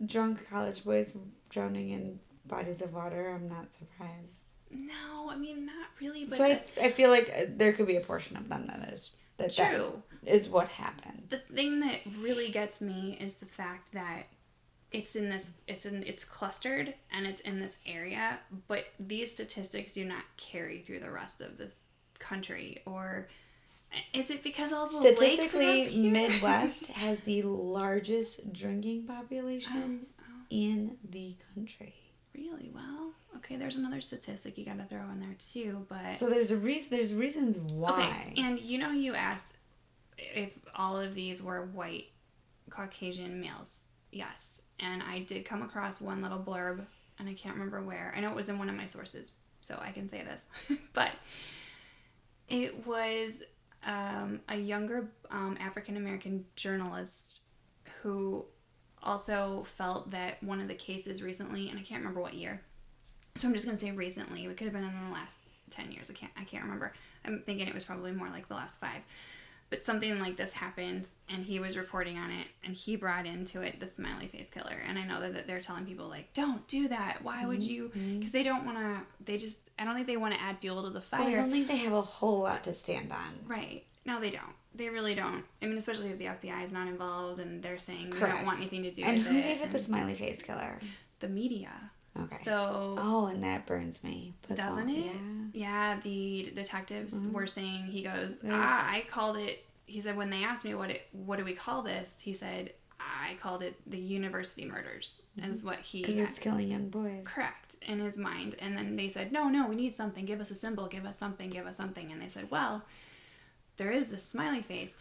Drunk 0.05 0.47
college 0.49 0.83
boys 0.85 1.15
drowning 1.49 1.89
in 1.89 2.19
bodies 2.51 2.81
of 2.83 2.93
water. 2.93 3.31
I'm 3.31 3.49
not 3.49 3.73
surprised. 3.73 4.51
No, 4.69 5.29
I 5.29 5.35
mean 5.35 5.65
not 5.65 5.87
really, 5.99 6.25
but 6.25 6.37
so 6.37 6.45
I, 6.45 6.61
I 6.81 6.91
feel 6.91 7.09
like 7.09 7.33
uh, 7.35 7.45
there 7.49 7.73
could 7.73 7.87
be 7.87 7.95
a 7.97 8.01
portion 8.01 8.37
of 8.37 8.47
them 8.47 8.67
that 8.67 8.93
is 8.93 9.11
that 9.37 9.55
that 9.55 9.71
true. 9.75 10.03
is 10.25 10.47
what 10.47 10.67
happened. 10.67 11.23
The 11.29 11.39
thing 11.39 11.79
that 11.81 11.99
really 12.19 12.49
gets 12.51 12.79
me 12.79 13.17
is 13.19 13.35
the 13.35 13.47
fact 13.47 13.93
that 13.93 14.27
it's 14.91 15.15
in 15.15 15.29
this 15.29 15.51
it's 15.67 15.85
in 15.85 16.03
it's 16.03 16.23
clustered 16.23 16.93
and 17.11 17.25
it's 17.25 17.41
in 17.41 17.59
this 17.59 17.77
area, 17.85 18.39
but 18.67 18.85
these 18.99 19.31
statistics 19.33 19.93
do 19.93 20.05
not 20.05 20.23
carry 20.37 20.79
through 20.79 20.99
the 20.99 21.11
rest 21.11 21.41
of 21.41 21.57
this 21.57 21.79
country 22.19 22.81
or 22.85 23.27
is 24.13 24.29
it 24.29 24.41
because 24.43 24.71
all 24.71 24.87
the 24.87 24.99
lakes 25.01 25.21
are 25.21 25.25
up 25.25 25.29
Statistically? 25.31 25.97
Midwest 26.11 26.87
has 26.87 27.19
the 27.21 27.41
largest 27.41 28.53
drinking 28.53 29.05
population 29.05 30.05
Oh, 30.21 30.45
in 30.49 30.97
the 31.09 31.35
country. 31.53 31.95
Really? 32.35 32.71
Well, 32.73 33.11
okay, 33.37 33.57
there's 33.57 33.75
another 33.75 34.01
statistic 34.01 34.57
you 34.57 34.65
got 34.65 34.77
to 34.77 34.85
throw 34.85 35.01
in 35.11 35.19
there 35.19 35.35
too, 35.37 35.85
but 35.89 36.17
So 36.17 36.29
there's 36.29 36.51
a 36.51 36.57
reason. 36.57 36.89
There's 36.91 37.13
reasons 37.13 37.57
why. 37.57 38.25
Okay, 38.31 38.41
and 38.41 38.59
you 38.59 38.77
know, 38.77 38.91
you 38.91 39.13
asked 39.15 39.57
if 40.17 40.51
all 40.75 40.99
of 40.99 41.13
these 41.13 41.41
were 41.41 41.65
white 41.65 42.07
Caucasian 42.69 43.41
males. 43.41 43.83
Yes, 44.11 44.61
and 44.79 45.01
I 45.03 45.19
did 45.19 45.45
come 45.45 45.61
across 45.61 45.99
one 46.01 46.21
little 46.21 46.39
blurb, 46.39 46.85
and 47.19 47.29
I 47.29 47.33
can't 47.33 47.55
remember 47.55 47.81
where. 47.81 48.13
I 48.15 48.19
know 48.21 48.29
it 48.29 48.35
was 48.35 48.49
in 48.49 48.57
one 48.57 48.69
of 48.69 48.75
my 48.75 48.85
sources, 48.85 49.31
so 49.61 49.77
I 49.81 49.91
can 49.91 50.07
say 50.07 50.23
this, 50.23 50.47
but 50.93 51.11
it 52.49 52.85
was 52.85 53.43
um, 53.85 54.41
a 54.49 54.55
younger 54.55 55.09
um, 55.29 55.57
African 55.59 55.97
American 55.97 56.45
journalist 56.55 57.41
who 58.01 58.45
also 59.03 59.65
felt 59.77 60.11
that 60.11 60.41
one 60.43 60.61
of 60.61 60.67
the 60.67 60.75
cases 60.75 61.23
recently, 61.23 61.69
and 61.69 61.79
I 61.79 61.83
can't 61.83 62.01
remember 62.01 62.21
what 62.21 62.33
year, 62.33 62.61
so 63.35 63.47
I'm 63.47 63.53
just 63.53 63.65
gonna 63.65 63.77
say 63.77 63.91
recently. 63.91 64.45
It 64.45 64.57
could 64.57 64.65
have 64.65 64.73
been 64.73 64.83
in 64.83 65.05
the 65.07 65.13
last 65.13 65.39
ten 65.69 65.91
years. 65.91 66.09
I 66.09 66.13
can't. 66.13 66.31
I 66.37 66.43
can't 66.43 66.63
remember. 66.63 66.93
I'm 67.25 67.41
thinking 67.45 67.67
it 67.67 67.73
was 67.73 67.83
probably 67.83 68.11
more 68.11 68.29
like 68.29 68.47
the 68.47 68.55
last 68.55 68.79
five. 68.79 69.01
But 69.69 69.85
something 69.85 70.19
like 70.19 70.35
this 70.35 70.51
happened, 70.51 71.07
and 71.29 71.45
he 71.45 71.59
was 71.59 71.77
reporting 71.77 72.17
on 72.17 72.29
it, 72.29 72.47
and 72.65 72.75
he 72.75 72.97
brought 72.97 73.25
into 73.25 73.61
it 73.61 73.79
the 73.79 73.87
smiley 73.87 74.27
face 74.27 74.49
killer. 74.49 74.75
And 74.85 74.99
I 74.99 75.05
know 75.05 75.21
that, 75.21 75.33
that 75.33 75.47
they're 75.47 75.61
telling 75.61 75.85
people 75.85 76.09
like, 76.09 76.33
"Don't 76.33 76.67
do 76.67 76.89
that. 76.89 77.19
Why 77.23 77.45
would 77.45 77.61
mm-hmm. 77.61 77.71
you?" 77.71 78.17
Because 78.17 78.31
they 78.31 78.43
don't 78.43 78.65
want 78.65 78.77
to. 78.77 79.01
They 79.23 79.37
just. 79.37 79.59
I 79.79 79.85
don't 79.85 79.95
think 79.95 80.07
they 80.07 80.17
want 80.17 80.33
to 80.33 80.41
add 80.41 80.59
fuel 80.59 80.83
to 80.83 80.89
the 80.89 81.01
Well, 81.11 81.23
I 81.23 81.31
don't 81.31 81.51
think 81.51 81.69
they 81.69 81.77
have 81.77 81.93
a 81.93 82.01
whole 82.01 82.41
lot 82.41 82.65
to 82.65 82.73
stand 82.73 83.13
on. 83.13 83.39
Right. 83.47 83.85
No, 84.05 84.19
they 84.19 84.29
don't. 84.29 84.55
They 84.73 84.89
really 84.89 85.15
don't. 85.15 85.43
I 85.61 85.65
mean, 85.65 85.77
especially 85.77 86.09
if 86.09 86.17
the 86.17 86.25
FBI 86.25 86.63
is 86.63 86.71
not 86.71 86.87
involved 86.87 87.39
and 87.39 87.61
they're 87.61 87.77
saying 87.79 88.11
we 88.11 88.19
don't 88.19 88.45
want 88.45 88.59
anything 88.59 88.83
to 88.83 88.91
do 88.91 89.03
And 89.03 89.17
with 89.17 89.27
who 89.27 89.41
gave 89.41 89.61
it 89.61 89.71
the 89.71 89.79
smiley 89.79 90.13
face 90.15 90.41
killer? 90.41 90.79
the 91.19 91.27
media. 91.27 91.71
Okay. 92.19 92.37
So 92.43 92.95
oh, 92.99 93.27
and 93.27 93.43
that 93.43 93.65
burns 93.65 94.03
me. 94.03 94.33
But 94.47 94.57
Doesn't 94.57 94.89
oh, 94.89 94.93
it? 94.93 95.05
Yeah. 95.53 95.93
Yeah, 95.93 95.99
the 96.03 96.51
detectives 96.55 97.13
Mhm. 97.13 97.31
were 97.31 97.47
saying 97.47 97.85
he 97.85 98.01
goes, 98.03 98.39
There's- 98.39 98.59
ah, 98.61 98.91
I 98.91 99.03
called 99.09 99.37
it. 99.37 99.65
He 99.85 99.99
said 100.01 100.15
when 100.17 100.29
they 100.29 100.43
asked 100.43 100.63
me 100.65 100.73
what 100.73 100.89
it, 100.89 101.07
what 101.11 101.37
do 101.37 101.45
we 101.45 101.53
call 101.53 101.81
this? 101.83 102.19
He 102.21 102.33
said 102.33 102.73
I 102.99 103.35
called 103.41 103.63
it 103.63 103.75
the 103.89 103.97
university 103.97 104.63
murders. 104.65 105.21
Is 105.41 105.63
what 105.63 105.79
he 105.79 106.01
Because 106.01 106.17
it's 106.19 106.37
killing 106.39 106.67
young 106.69 106.89
boys. 106.89 107.21
correct 107.23 107.75
in 107.87 107.99
his 107.99 108.17
mind. 108.17 108.55
And 108.59 108.77
then 108.77 108.95
they 108.95 109.09
said, 109.09 109.31
no, 109.31 109.47
no, 109.49 109.67
we 109.67 109.75
need 109.75 109.93
something. 109.95 110.25
Give 110.25 110.39
us 110.41 110.51
a 110.51 110.55
symbol. 110.55 110.87
Give 110.87 111.05
us 111.05 111.17
something. 111.17 111.49
Give 111.49 111.65
us 111.65 111.77
something. 111.77 112.11
And 112.11 112.21
they 112.21 112.27
said, 112.27 112.51
well, 112.51 112.83
there 113.81 113.91
is 113.91 114.07
this 114.07 114.23
smiley 114.23 114.61
face. 114.61 114.97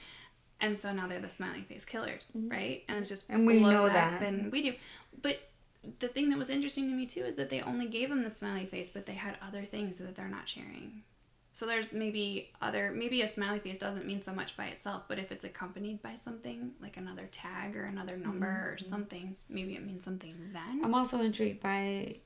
And 0.63 0.77
so 0.79 0.93
now 0.93 1.07
they're 1.07 1.21
the 1.21 1.31
smiley 1.31 1.63
face 1.63 1.85
killers, 1.87 2.33
right? 2.35 2.83
And 2.89 2.99
it's 2.99 3.09
just 3.09 3.25
Mm-hmm. 3.29 3.35
And 3.37 3.47
we 3.47 3.61
know 3.61 3.89
that. 3.89 4.23
and 4.23 4.51
we 4.53 4.61
do. 4.63 4.73
But 5.23 5.37
the 5.99 6.09
thing 6.09 6.29
that 6.31 6.39
was 6.39 6.51
interesting 6.51 6.89
to 6.91 6.95
me 6.95 7.07
too 7.07 7.25
is 7.25 7.37
that 7.37 7.49
they 7.51 7.63
only 7.63 7.87
gave 7.87 8.09
them 8.11 8.23
the 8.23 8.31
smiley 8.31 8.67
face, 8.67 8.91
but 8.91 9.07
they 9.07 9.15
had 9.15 9.37
other 9.47 9.65
things 9.65 9.99
that 9.99 10.15
they're 10.17 10.29
not 10.39 10.49
sharing. 10.49 11.03
So 11.53 11.67
there's 11.67 11.93
maybe 11.93 12.53
other 12.61 12.93
maybe 12.95 13.23
a 13.23 13.29
smiley 13.29 13.59
face 13.59 13.79
doesn't 13.79 14.07
mean 14.07 14.21
so 14.21 14.33
much 14.33 14.57
by 14.57 14.67
itself, 14.67 15.05
but 15.09 15.19
if 15.19 15.33
it's 15.33 15.45
accompanied 15.45 16.01
by 16.03 16.15
something 16.21 16.73
like 16.81 16.97
another 16.97 17.27
tag 17.33 17.77
or 17.77 17.85
another 17.85 18.17
number 18.17 18.47
or 18.47 18.77
Mm-hmm. 18.79 18.91
something, 18.91 19.37
maybe 19.49 19.75
it 19.75 19.85
means 19.85 20.05
something 20.05 20.35
then. 20.53 20.81
I'm 20.85 20.95
also 20.95 21.21
intrigued 21.23 21.61
by 21.63 22.17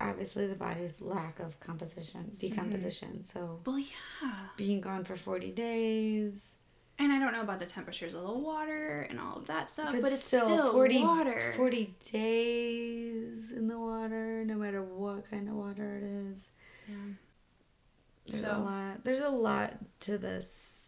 obviously 0.00 0.46
the 0.46 0.54
body's 0.54 1.00
lack 1.00 1.38
of 1.40 1.58
composition, 1.60 2.20
mm-hmm. 2.22 2.36
decomposition. 2.36 3.22
So 3.22 3.60
well, 3.64 3.78
yeah. 3.78 4.32
being 4.56 4.80
gone 4.80 5.04
for 5.04 5.16
40 5.16 5.50
days. 5.52 6.58
And 6.98 7.12
I 7.12 7.18
don't 7.18 7.32
know 7.32 7.40
about 7.40 7.60
the 7.60 7.66
temperatures 7.66 8.12
of 8.12 8.26
the 8.26 8.32
water 8.32 9.06
and 9.08 9.18
all 9.18 9.38
of 9.38 9.46
that 9.46 9.70
stuff, 9.70 9.92
But, 9.92 10.02
but, 10.02 10.12
it's 10.12 10.22
still, 10.22 10.44
still, 10.44 10.72
40, 10.72 11.02
water. 11.02 11.52
40 11.56 11.94
days 12.12 13.52
in 13.52 13.68
the 13.68 13.78
water, 13.78 14.44
no 14.44 14.56
matter 14.56 14.82
what 14.82 15.30
kind 15.30 15.48
of 15.48 15.54
water 15.54 15.96
it 15.96 16.30
is. 16.30 16.50
Yeah. 16.86 16.94
There's 18.26 18.44
a 18.44 18.58
lot. 18.58 19.04
There's 19.04 19.20
a 19.20 19.30
lot 19.30 19.74
to 20.00 20.18
this. 20.18 20.80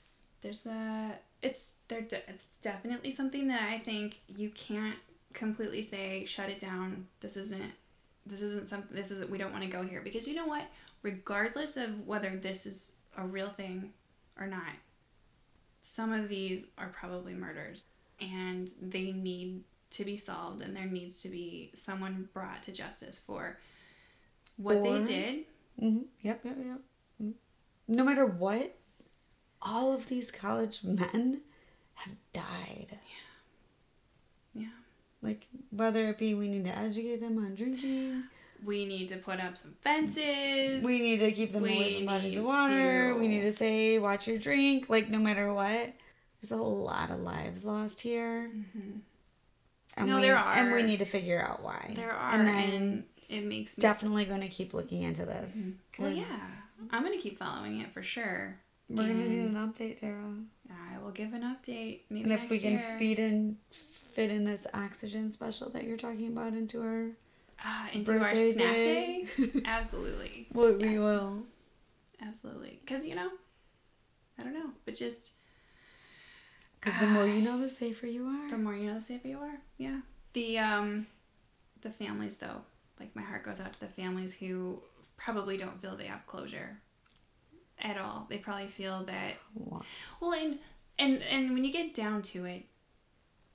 There's 0.42 0.66
a 0.66 1.18
it's 1.42 1.76
there. 1.88 2.02
De- 2.02 2.28
it's 2.28 2.58
definitely 2.58 3.10
something 3.10 3.48
that 3.48 3.62
I 3.62 3.78
think 3.78 4.20
you 4.28 4.50
can't 4.50 4.98
completely 5.32 5.82
say 5.82 6.24
shut 6.24 6.50
it 6.50 6.60
down. 6.60 7.06
This 7.20 7.36
isn't. 7.36 7.72
This 8.26 8.42
isn't 8.42 8.66
something. 8.68 8.94
This 8.96 9.10
isn't. 9.10 9.30
We 9.30 9.38
don't 9.38 9.52
want 9.52 9.64
to 9.64 9.70
go 9.70 9.82
here 9.82 10.00
because 10.00 10.28
you 10.28 10.34
know 10.34 10.46
what? 10.46 10.64
Regardless 11.02 11.76
of 11.76 12.06
whether 12.06 12.30
this 12.36 12.66
is 12.66 12.96
a 13.16 13.26
real 13.26 13.50
thing 13.50 13.92
or 14.38 14.46
not, 14.46 14.72
some 15.80 16.12
of 16.12 16.28
these 16.28 16.66
are 16.78 16.88
probably 16.88 17.34
murders, 17.34 17.84
and 18.20 18.70
they 18.80 19.10
need 19.12 19.64
to 19.90 20.04
be 20.04 20.16
solved, 20.16 20.62
and 20.62 20.74
there 20.76 20.86
needs 20.86 21.20
to 21.22 21.28
be 21.28 21.70
someone 21.74 22.28
brought 22.32 22.62
to 22.62 22.72
justice 22.72 23.18
for 23.26 23.58
what 24.56 24.76
Or- 24.76 24.98
they 25.00 25.08
did. 25.08 25.44
Mm-hmm. 25.82 26.02
Yep, 26.20 26.44
yep, 26.44 26.56
yep. 26.64 26.80
Mhm. 27.22 27.32
No 27.88 28.04
matter 28.04 28.24
what, 28.24 28.76
all 29.60 29.92
of 29.92 30.06
these 30.08 30.30
college 30.30 30.84
men 30.84 31.40
have 31.94 32.14
died. 32.32 32.98
Yeah. 34.54 34.62
Yeah. 34.62 34.81
Like, 35.22 35.46
whether 35.70 36.08
it 36.08 36.18
be 36.18 36.34
we 36.34 36.48
need 36.48 36.64
to 36.64 36.76
educate 36.76 37.20
them 37.20 37.38
on 37.38 37.54
drinking, 37.54 38.24
We 38.64 38.84
need 38.86 39.08
to 39.10 39.16
put 39.16 39.40
up 39.40 39.56
some 39.56 39.74
fences. 39.80 40.82
we 40.84 40.98
need 41.00 41.18
to 41.20 41.32
keep 41.32 41.52
them 41.52 41.62
away 41.62 41.96
from 41.96 42.06
bodies 42.06 42.36
of 42.36 42.44
water, 42.44 43.12
to- 43.14 43.18
we 43.20 43.28
need 43.28 43.42
to 43.42 43.52
say, 43.52 43.98
watch 43.98 44.26
your 44.26 44.38
drink. 44.38 44.88
Like, 44.88 45.08
no 45.08 45.18
matter 45.18 45.52
what, 45.52 45.92
there's 46.40 46.50
a 46.50 46.56
lot 46.56 47.10
of 47.10 47.20
lives 47.20 47.64
lost 47.64 48.00
here. 48.00 48.50
Mhm. 48.54 49.00
And 49.96 50.08
No, 50.08 50.16
we, 50.16 50.22
there 50.22 50.36
And 50.36 50.72
we 50.72 50.82
need 50.82 50.98
to 50.98 51.04
figure 51.04 51.40
out 51.40 51.62
why. 51.62 51.92
There 51.94 52.12
are, 52.12 52.32
And 52.32 52.48
and, 52.48 52.72
then 52.72 53.04
it 53.28 53.44
makes 53.44 53.76
me. 53.76 53.82
definitely 53.82 54.24
going 54.24 54.40
to 54.40 54.48
keep 54.48 54.74
looking 54.74 55.02
into 55.02 55.24
this. 55.26 55.76
well, 55.98 56.08
'cause 56.10 56.18
yeah, 56.18 56.50
I'm 56.90 57.02
gonna 57.04 57.18
keep 57.18 57.38
following 57.38 57.80
it 57.80 57.92
for 57.92 58.02
sure. 58.02 58.58
We're 58.88 59.06
going 59.06 59.22
to 59.22 59.28
need 59.28 59.38
an 59.40 59.54
update, 59.54 60.00
Tara. 60.00 60.34
I 60.70 60.98
will 60.98 61.12
give 61.12 61.32
an 61.32 61.42
update 61.42 62.00
maybe 62.10 62.24
And 62.24 62.32
if 62.32 62.50
we 62.50 62.58
can 62.58 62.98
feed 62.98 63.18
in, 63.18 63.56
fit 64.12 64.30
in 64.30 64.44
this 64.44 64.66
oxygen 64.74 65.30
special 65.30 65.70
that 65.70 65.84
you're 65.84 65.96
talking 65.96 66.28
about 66.28 66.52
into 66.54 66.80
our 66.82 67.08
Ah, 67.64 67.88
into 67.92 68.12
our 68.20 68.34
snack 68.36 68.74
day. 68.76 69.26
day, 69.38 69.62
absolutely, 69.64 70.48
well, 70.52 70.72
we 70.74 70.98
will. 70.98 71.42
absolutely. 72.20 72.80
Because 72.84 73.06
you 73.06 73.14
know, 73.14 73.30
I 74.38 74.42
don't 74.42 74.54
know, 74.54 74.70
but 74.84 74.94
just 74.94 75.32
Because 76.80 76.98
the 77.00 77.06
more 77.06 77.26
you 77.28 77.40
know, 77.42 77.60
the 77.60 77.68
safer 77.68 78.06
you 78.06 78.26
are. 78.26 78.50
the 78.50 78.58
more 78.58 78.74
you 78.74 78.88
know, 78.88 78.94
the 78.94 79.00
safer 79.00 79.28
you 79.28 79.38
are. 79.38 79.58
Yeah. 79.78 80.00
The 80.32 80.58
um, 80.58 81.06
the 81.82 81.90
families 81.90 82.36
though, 82.36 82.62
like 82.98 83.14
my 83.14 83.22
heart 83.22 83.44
goes 83.44 83.60
out 83.60 83.72
to 83.74 83.80
the 83.80 83.86
families 83.88 84.34
who 84.34 84.82
probably 85.16 85.56
don't 85.56 85.80
feel 85.80 85.96
they 85.96 86.06
have 86.06 86.26
closure 86.26 86.78
at 87.78 87.96
all. 87.98 88.26
They 88.28 88.38
probably 88.38 88.68
feel 88.68 89.04
that 89.04 89.34
Wow. 89.54 89.82
Well, 90.20 90.32
and 90.34 90.58
and 90.98 91.22
and 91.22 91.52
when 91.52 91.64
you 91.64 91.72
get 91.72 91.94
down 91.94 92.22
to 92.22 92.44
it, 92.46 92.64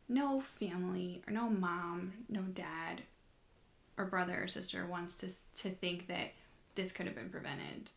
no 0.09 0.41
family 0.41 1.21
or 1.27 1.33
no 1.33 1.49
mom, 1.49 2.13
no 2.29 2.41
dad, 2.41 3.01
or 3.97 4.05
brother 4.05 4.43
or 4.43 4.47
sister 4.47 4.85
wants 4.85 5.17
to 5.17 5.27
to 5.63 5.69
think 5.75 6.07
that 6.07 6.31
this 6.75 6.91
could 6.91 7.05
have 7.07 7.15
been 7.15 7.29
prevented 7.29 7.89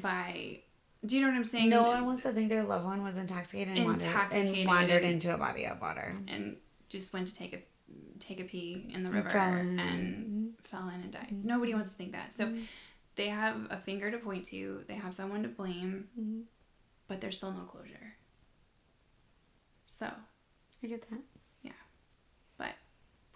by. 0.00 0.60
Do 1.04 1.16
you 1.16 1.22
know 1.22 1.28
what 1.28 1.36
I'm 1.36 1.44
saying? 1.44 1.68
No 1.68 1.82
one 1.82 2.06
wants 2.06 2.22
to 2.22 2.32
think 2.32 2.48
their 2.48 2.62
loved 2.62 2.84
one 2.84 3.02
was 3.02 3.16
intoxicated 3.16 3.76
and, 3.76 3.84
wandered, 3.86 4.32
and 4.32 4.66
wandered 4.68 5.02
into 5.02 5.34
a 5.34 5.38
body 5.38 5.66
of 5.66 5.80
water. 5.80 6.16
and 6.28 6.56
just 6.88 7.12
went 7.12 7.26
to 7.26 7.34
take 7.34 7.52
a 7.54 7.58
take 8.20 8.38
a 8.40 8.44
pee 8.44 8.88
in 8.94 9.02
the 9.02 9.10
river 9.10 9.28
fell 9.28 9.54
in. 9.56 9.80
and 9.80 10.54
fell 10.64 10.88
in 10.88 11.00
and 11.00 11.10
died. 11.10 11.34
Nobody 11.44 11.74
wants 11.74 11.90
to 11.90 11.96
think 11.96 12.12
that. 12.12 12.32
So 12.32 12.52
they 13.16 13.26
have 13.28 13.66
a 13.70 13.78
finger 13.78 14.10
to 14.12 14.18
point 14.18 14.46
to. 14.46 14.84
They 14.86 14.94
have 14.94 15.12
someone 15.14 15.42
to 15.42 15.48
blame, 15.48 16.08
Mhm. 16.18 16.42
but 17.08 17.20
there's 17.20 17.36
still 17.36 17.50
no 17.52 17.64
closure. 17.64 18.14
So 19.88 20.10
I 20.82 20.86
get 20.86 21.08
that. 21.10 21.20
Yeah. 21.62 21.72
But 22.58 22.72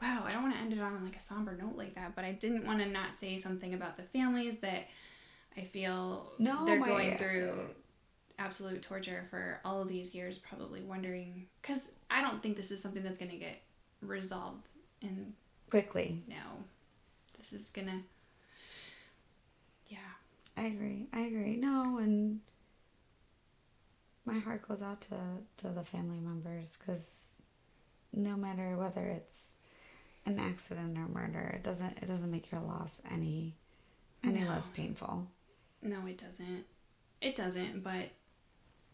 wow, 0.03 0.25
I 0.27 0.33
don't 0.33 0.43
want 0.43 0.55
to 0.55 0.61
end 0.61 0.73
it 0.73 0.81
on 0.81 1.05
like 1.05 1.17
a 1.17 1.21
somber 1.21 1.57
note 1.57 1.77
like 1.77 1.95
that. 1.95 2.15
But 2.15 2.25
I 2.25 2.33
didn't 2.33 2.65
want 2.67 2.81
to 2.81 2.87
not 2.87 3.15
say 3.15 3.39
something 3.39 3.75
about 3.75 3.97
the 3.97 4.03
families 4.03 4.59
that 4.59 4.89
I 5.57 5.63
feel 5.63 6.33
No, 6.39 6.65
they're 6.67 6.79
going 6.79 7.17
through 7.19 7.53
absolute 8.39 8.83
torture 8.83 9.25
for 9.31 9.61
all 9.65 9.81
of 9.81 9.89
these 9.89 10.15
years, 10.15 10.39
probably 10.39 10.83
wondering 10.83 11.47
because 11.63 11.93
I 12.11 12.21
don't 12.21 12.43
think 12.43 12.57
this 12.57 12.71
is 12.71 12.83
something 12.83 13.03
that's 13.03 13.19
going 13.19 13.31
to 13.31 13.39
get 13.39 13.63
resolved 14.03 14.69
in 15.01 15.33
Quickly. 15.71 16.23
no. 16.29 16.37
This 17.39 17.53
is 17.53 17.71
gonna. 17.71 18.03
Yeah. 19.89 19.99
I 20.57 20.63
agree. 20.63 21.07
I 21.13 21.21
agree. 21.21 21.57
No, 21.57 21.99
and 21.99 22.41
my 24.25 24.39
heart 24.39 24.67
goes 24.67 24.83
out 24.83 25.01
to 25.03 25.17
to 25.59 25.69
the 25.69 25.85
family 25.85 26.19
members 26.19 26.77
because 26.79 27.36
no 28.13 28.37
matter 28.37 28.77
whether 28.77 29.05
it's 29.07 29.55
an 30.25 30.39
accident 30.39 30.97
or 30.99 31.07
murder, 31.09 31.53
it 31.57 31.63
doesn't 31.63 31.99
it 32.03 32.07
doesn't 32.07 32.31
make 32.31 32.51
your 32.51 32.61
loss 32.61 33.01
any 33.11 33.55
any 34.25 34.41
No. 34.41 34.49
less 34.49 34.69
painful. 34.71 35.27
No, 35.83 36.07
it 36.07 36.19
doesn't. 36.19 36.65
It 37.21 37.37
doesn't, 37.37 37.83
but 37.85 38.11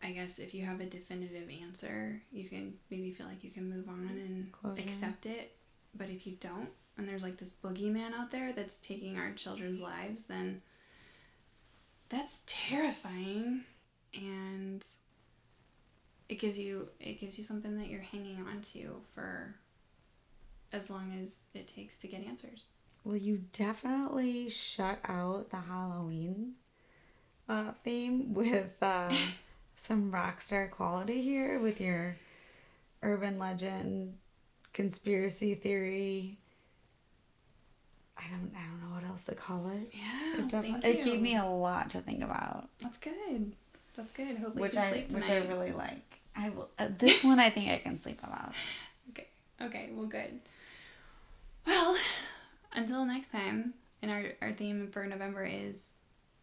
I 0.02 0.12
guess 0.12 0.38
if 0.38 0.52
you 0.52 0.64
have 0.66 0.80
a 0.80 0.86
definitive 0.86 1.48
answer, 1.62 2.22
you 2.32 2.48
can 2.48 2.74
maybe 2.90 3.12
feel 3.12 3.26
like 3.26 3.42
you 3.44 3.50
can 3.50 3.70
move 3.70 3.88
on 3.88 4.08
mm, 4.12 4.26
and 4.26 4.52
Closure. 4.52 4.82
accept 4.82 5.26
it. 5.26 5.56
But 5.94 6.08
if 6.10 6.26
you 6.26 6.36
don't, 6.40 6.68
and 6.98 7.08
there's 7.08 7.22
like 7.22 7.38
this 7.38 7.52
boogeyman 7.52 8.12
out 8.12 8.30
there 8.30 8.52
that's 8.52 8.80
taking 8.80 9.16
our 9.16 9.32
children's 9.32 9.80
lives, 9.80 10.24
then 10.24 10.60
that's 12.08 12.42
terrifying. 12.46 13.64
And 14.14 14.84
it 16.28 16.38
gives 16.38 16.58
you 16.58 16.88
it 17.00 17.20
gives 17.20 17.38
you 17.38 17.44
something 17.44 17.76
that 17.78 17.88
you're 17.88 18.00
hanging 18.00 18.38
on 18.46 18.60
to 18.72 19.00
for 19.14 19.54
as 20.72 20.88
long 20.88 21.12
as 21.22 21.42
it 21.54 21.68
takes 21.68 21.96
to 21.98 22.06
get 22.06 22.24
answers. 22.26 22.66
Well, 23.04 23.16
you 23.16 23.42
definitely 23.52 24.48
shut 24.48 24.98
out 25.04 25.50
the 25.50 25.58
Halloween 25.58 26.52
uh, 27.48 27.72
theme 27.84 28.32
with 28.34 28.82
uh, 28.82 29.12
some 29.76 30.10
rock 30.10 30.40
star 30.40 30.68
quality 30.68 31.20
here 31.20 31.58
with 31.58 31.80
your 31.80 32.16
urban 33.02 33.38
legend, 33.38 34.14
conspiracy 34.72 35.54
theory. 35.54 36.38
I 38.16 38.22
don't, 38.30 38.52
I 38.56 38.60
don't 38.68 38.88
know 38.88 38.94
what 38.94 39.04
else 39.04 39.24
to 39.24 39.34
call 39.34 39.70
it. 39.70 39.92
Yeah, 39.92 40.44
It, 40.44 40.50
thank 40.50 40.84
it 40.84 41.04
gave 41.04 41.20
me 41.20 41.36
a 41.36 41.44
lot 41.44 41.90
to 41.90 42.00
think 42.00 42.22
about, 42.22 42.68
That's 42.80 42.98
good. 42.98 43.52
That's 43.96 44.12
good. 44.12 44.36
Hopefully 44.38 44.62
which 44.62 44.74
you 44.74 44.80
can 44.80 44.88
I 44.88 44.90
sleep 44.90 45.10
which. 45.12 45.28
I 45.30 45.36
really 45.38 45.72
like. 45.72 46.20
I 46.34 46.50
will. 46.50 46.70
Uh, 46.78 46.88
this 46.98 47.22
one 47.22 47.38
I 47.38 47.50
think 47.50 47.70
I 47.70 47.78
can 47.78 47.98
sleep 47.98 48.20
about. 48.22 48.52
Okay. 49.10 49.28
Okay. 49.60 49.90
Well, 49.92 50.06
good. 50.06 50.40
Well, 51.66 51.96
until 52.72 53.04
next 53.04 53.30
time, 53.30 53.74
and 54.00 54.10
our 54.10 54.32
our 54.40 54.52
theme 54.52 54.88
for 54.90 55.06
November 55.06 55.44
is 55.44 55.90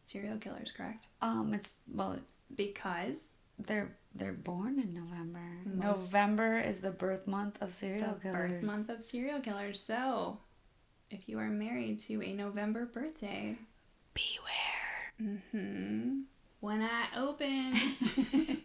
serial 0.03 0.37
killers, 0.37 0.71
correct? 0.71 1.07
Um, 1.21 1.53
it's 1.53 1.73
well, 1.91 2.17
Because 2.55 3.33
they're 3.57 3.95
they're 4.15 4.33
born 4.33 4.79
in 4.79 4.93
November. 4.93 5.41
Most- 5.65 6.13
November 6.13 6.59
is 6.59 6.79
the 6.79 6.91
birth 6.91 7.27
month 7.27 7.57
of 7.61 7.71
serial 7.73 8.13
the 8.13 8.19
killers. 8.21 8.51
birth 8.51 8.63
month 8.63 8.89
of 8.89 9.03
serial 9.03 9.39
killers. 9.39 9.81
So, 9.81 10.39
if 11.09 11.27
you 11.27 11.39
are 11.39 11.49
married 11.49 11.99
to 12.01 12.21
a 12.23 12.33
November 12.33 12.85
birthday, 12.85 13.57
Beware. 14.13 15.39
Hmm 15.51 16.21
one 16.59 16.81
I 16.81 17.05
open. 17.17 17.73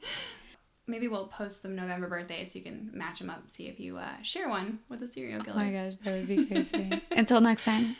Maybe 0.86 1.08
we'll 1.08 1.28
post 1.28 1.62
some 1.62 1.74
November 1.74 2.08
birthdays 2.08 2.52
so 2.52 2.58
you 2.58 2.64
can 2.64 2.90
match 2.92 3.18
them 3.18 3.30
up. 3.30 3.44
See 3.48 3.68
if 3.68 3.80
you 3.80 3.96
uh, 3.96 4.20
share 4.22 4.48
one 4.50 4.80
with 4.90 5.02
a 5.02 5.08
serial 5.08 5.40
Oh 5.40 5.44
killer. 5.44 5.56
my 5.56 5.72
gosh, 5.72 5.94
that 6.04 6.10
would 6.12 6.28
be 6.28 6.44
crazy. 6.44 7.00
Until 7.10 7.40
next 7.40 7.64
time, 7.64 7.96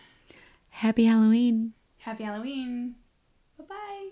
happy 0.70 1.06
Halloween. 1.06 1.72
Happy 1.98 2.24
Halloween. 2.24 2.96
Bye 3.58 3.64
bye. 3.68 4.08